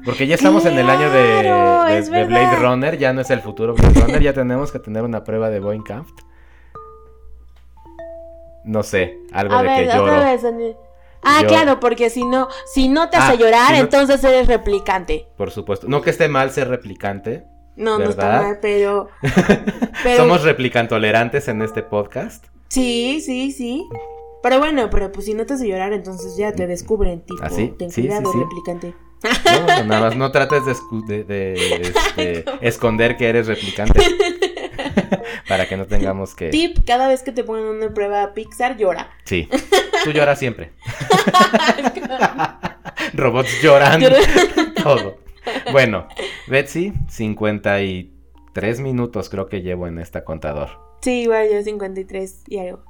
Porque 0.06 0.28
ya 0.28 0.36
estamos 0.36 0.66
en 0.66 0.78
el 0.78 0.90
año 0.90 1.10
de, 1.12 1.42
Claro, 1.42 1.84
de- 1.86 1.98
es 1.98 2.10
de 2.12 2.26
Blade 2.26 2.46
verdad. 2.46 2.62
Runner, 2.62 2.98
ya 2.98 3.14
no 3.14 3.22
es 3.22 3.30
el 3.30 3.42
futuro 3.42 3.74
Blade 3.74 4.00
Runner, 4.02 4.22
ya 4.22 4.34
tenemos 4.34 4.72
que 4.72 4.80
tener 4.80 5.04
una 5.04 5.24
prueba 5.24 5.50
de 5.50 5.60
Boeing 5.60 5.84
Camp. 5.84 6.08
No 8.64 8.84
sé, 8.84 9.18
algo 9.32 9.56
A 9.56 9.62
de 9.64 9.68
ver, 9.70 9.84
que 9.90 9.98
otra 9.98 10.36
lloro. 10.36 10.54
vez. 10.54 10.76
Ah, 11.24 11.40
Yo- 11.42 11.48
claro, 11.48 11.80
porque 11.80 12.10
si 12.10 12.24
no, 12.26 12.48
si 12.66 12.90
no 12.90 13.10
te 13.10 13.18
Ah, 13.18 13.28
hace 13.28 13.38
llorar, 13.38 13.68
si 13.70 13.74
no- 13.74 13.80
entonces 13.80 14.24
eres 14.24 14.48
replicante. 14.48 15.28
Por 15.38 15.52
supuesto. 15.52 15.88
No 15.88 16.02
que 16.02 16.10
esté 16.10 16.28
mal 16.28 16.52
ser 16.52 16.68
replicante. 16.68 17.46
No, 17.76 17.98
no 18.00 18.06
está 18.10 18.26
¿Verdad? 18.28 18.42
mal, 18.44 18.60
pero, 18.62 19.10
pero 20.04 20.18
Somos 20.24 20.44
replicantolerantes 20.44 21.48
en 21.48 21.62
este 21.62 21.84
podcast. 21.84 22.46
sí, 22.70 23.22
sí, 23.22 23.52
sí. 23.52 23.88
Pero 24.44 24.60
bueno, 24.60 24.90
pero 24.90 25.12
pues 25.12 25.26
si 25.26 25.34
no 25.34 25.46
te 25.46 25.54
hace 25.54 25.68
llorar, 25.68 25.94
entonces 25.94 26.38
ya 26.38 26.52
te 26.54 26.68
descubren, 26.68 27.22
tipo, 27.22 27.42
¿Ah, 27.44 27.50
sí? 27.50 27.74
ten 27.78 27.90
sí, 27.90 28.02
cuidado, 28.02 28.32
sí. 28.32 28.40
replicante. 28.40 28.94
No, 29.24 29.84
nada 29.86 30.02
más 30.02 30.16
no 30.16 30.32
trates 30.32 30.66
de, 30.66 30.74
escu- 30.74 31.06
de- 31.06 31.24
de, 31.24 31.54
este, 31.82 32.46
esconder 32.62 33.18
que 33.18 33.28
eres 33.30 33.48
replicante. 33.48 34.00
Para 35.48 35.68
que 35.68 35.78
no 35.78 35.86
tengamos 35.86 36.36
que... 36.36 36.50
Tip, 36.50 36.80
cada 36.86 37.08
vez 37.08 37.24
que 37.24 37.32
te 37.32 37.44
pongan 37.44 37.64
una 37.66 37.94
prueba 37.94 38.34
Pixar, 38.34 38.78
llora. 38.78 39.12
Sí. 39.24 39.50
Tú 40.04 40.12
lloras 40.12 40.38
siempre. 40.40 40.72
Robots 43.14 43.62
lloran. 43.62 44.02
Llora. 44.02 44.18
Todo. 44.84 45.18
Bueno, 45.72 46.08
Betsy, 46.48 46.94
53 47.10 48.80
minutos 48.82 49.30
creo 49.30 49.48
que 49.48 49.62
llevo 49.62 49.88
en 49.88 50.00
esta 50.00 50.24
contador. 50.26 50.70
sí, 51.02 51.22
igual 51.22 51.48
yo 51.52 51.62
53 51.64 52.44
y 52.48 52.58
algo. 52.60 52.84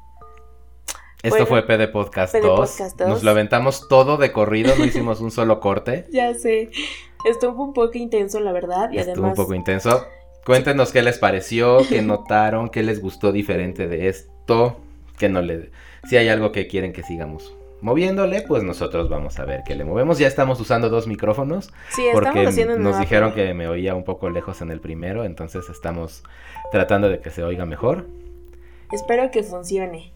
Esto 1.27 1.45
Bueno, 1.45 1.45
fue 1.47 1.63
PD 1.63 1.89
Podcast 1.89 2.33
PD 2.33 2.47
2. 2.47 2.57
Podcast 2.57 2.97
2. 2.99 3.09
Nos 3.09 3.23
lo 3.23 3.31
aventamos 3.31 3.89
todo 3.89 4.15
de 4.15 4.31
corrido, 4.31 4.73
no 4.77 4.85
hicimos 4.85 5.19
un 5.19 5.31
solo 5.31 5.59
corte. 5.59 6.05
Ya 6.11 6.33
sé. 6.33 6.69
Estuvo 7.25 7.65
un 7.65 7.73
poco 7.73 7.97
intenso, 7.97 8.39
la 8.39 8.53
verdad. 8.53 8.89
Y 8.91 8.99
Estuvo 8.99 9.13
además. 9.13 9.31
un 9.31 9.35
poco 9.35 9.53
intenso. 9.53 10.05
Cuéntenos 10.45 10.93
qué 10.93 11.01
les 11.01 11.19
pareció, 11.19 11.79
qué 11.89 12.01
notaron, 12.01 12.69
qué 12.69 12.81
les 12.81 13.01
gustó 13.01 13.33
diferente 13.33 13.87
de 13.87 14.07
esto, 14.07 14.79
que 15.17 15.27
no 15.27 15.41
le... 15.41 15.71
Si 16.09 16.15
hay 16.15 16.29
algo 16.29 16.53
que 16.53 16.67
quieren 16.67 16.93
que 16.93 17.03
sigamos 17.03 17.53
moviéndole, 17.81 18.41
pues 18.41 18.63
nosotros 18.63 19.09
vamos 19.09 19.37
a 19.37 19.45
ver 19.45 19.63
qué 19.65 19.75
le 19.75 19.83
movemos. 19.83 20.17
Ya 20.17 20.27
estamos 20.27 20.61
usando 20.61 20.89
dos 20.89 21.07
micrófonos 21.07 21.73
sí, 21.89 22.07
estamos 22.07 22.31
porque 22.31 22.65
nos 22.65 22.79
nueva 22.79 22.99
dijeron 23.01 23.33
que 23.33 23.53
me 23.53 23.67
oía 23.67 23.95
un 23.95 24.05
poco 24.05 24.29
lejos 24.29 24.61
en 24.61 24.71
el 24.71 24.79
primero, 24.79 25.25
entonces 25.25 25.69
estamos 25.69 26.23
tratando 26.71 27.09
de 27.09 27.19
que 27.19 27.29
se 27.31 27.43
oiga 27.43 27.65
mejor. 27.65 28.07
Espero 28.93 29.29
que 29.29 29.43
funcione. 29.43 30.13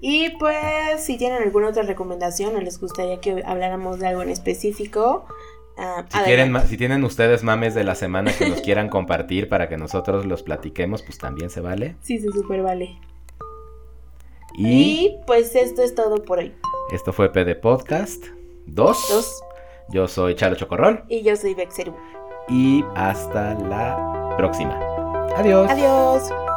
Y 0.00 0.30
pues, 0.38 1.04
si 1.04 1.18
tienen 1.18 1.42
alguna 1.42 1.68
otra 1.68 1.82
recomendación 1.82 2.56
o 2.56 2.60
les 2.60 2.80
gustaría 2.80 3.20
que 3.20 3.42
habláramos 3.44 3.98
de 3.98 4.06
algo 4.06 4.22
en 4.22 4.30
específico, 4.30 5.26
ah, 5.76 6.04
Si, 6.10 6.18
quieren, 6.20 6.56
si 6.66 6.76
tienen 6.78 7.04
ustedes 7.04 7.42
mames 7.42 7.74
de 7.74 7.84
la 7.84 7.94
semana 7.94 8.32
que 8.32 8.48
nos 8.48 8.60
quieran 8.62 8.88
compartir 8.88 9.48
para 9.48 9.68
que 9.68 9.76
nosotros 9.76 10.24
los 10.26 10.42
platiquemos, 10.42 11.02
pues 11.02 11.18
también 11.18 11.50
se 11.50 11.60
vale. 11.60 11.96
Sí, 12.00 12.18
se 12.18 12.30
super 12.32 12.62
vale. 12.62 12.98
Y, 14.54 14.66
Y 14.68 15.18
pues 15.26 15.54
esto 15.54 15.82
es 15.82 15.94
todo 15.94 16.24
por 16.24 16.38
hoy. 16.38 16.54
esto 16.92 17.12
fue 17.12 17.30
PD 17.30 17.54
Podcast 17.54 18.24
2. 18.66 19.08
Dos. 19.10 19.42
Yo 19.90 20.06
soy 20.08 20.34
Chalo 20.36 20.54
Chocorrol 20.56 21.02
Y 21.08 21.22
yo 21.22 21.34
soy 21.36 21.54
Bexeru. 21.54 21.94
y 22.48 22.84
hasta 22.96 23.54
la 23.54 24.34
próxima. 24.36 24.78
Adiós. 25.36 25.68
Adiós. 25.70 26.49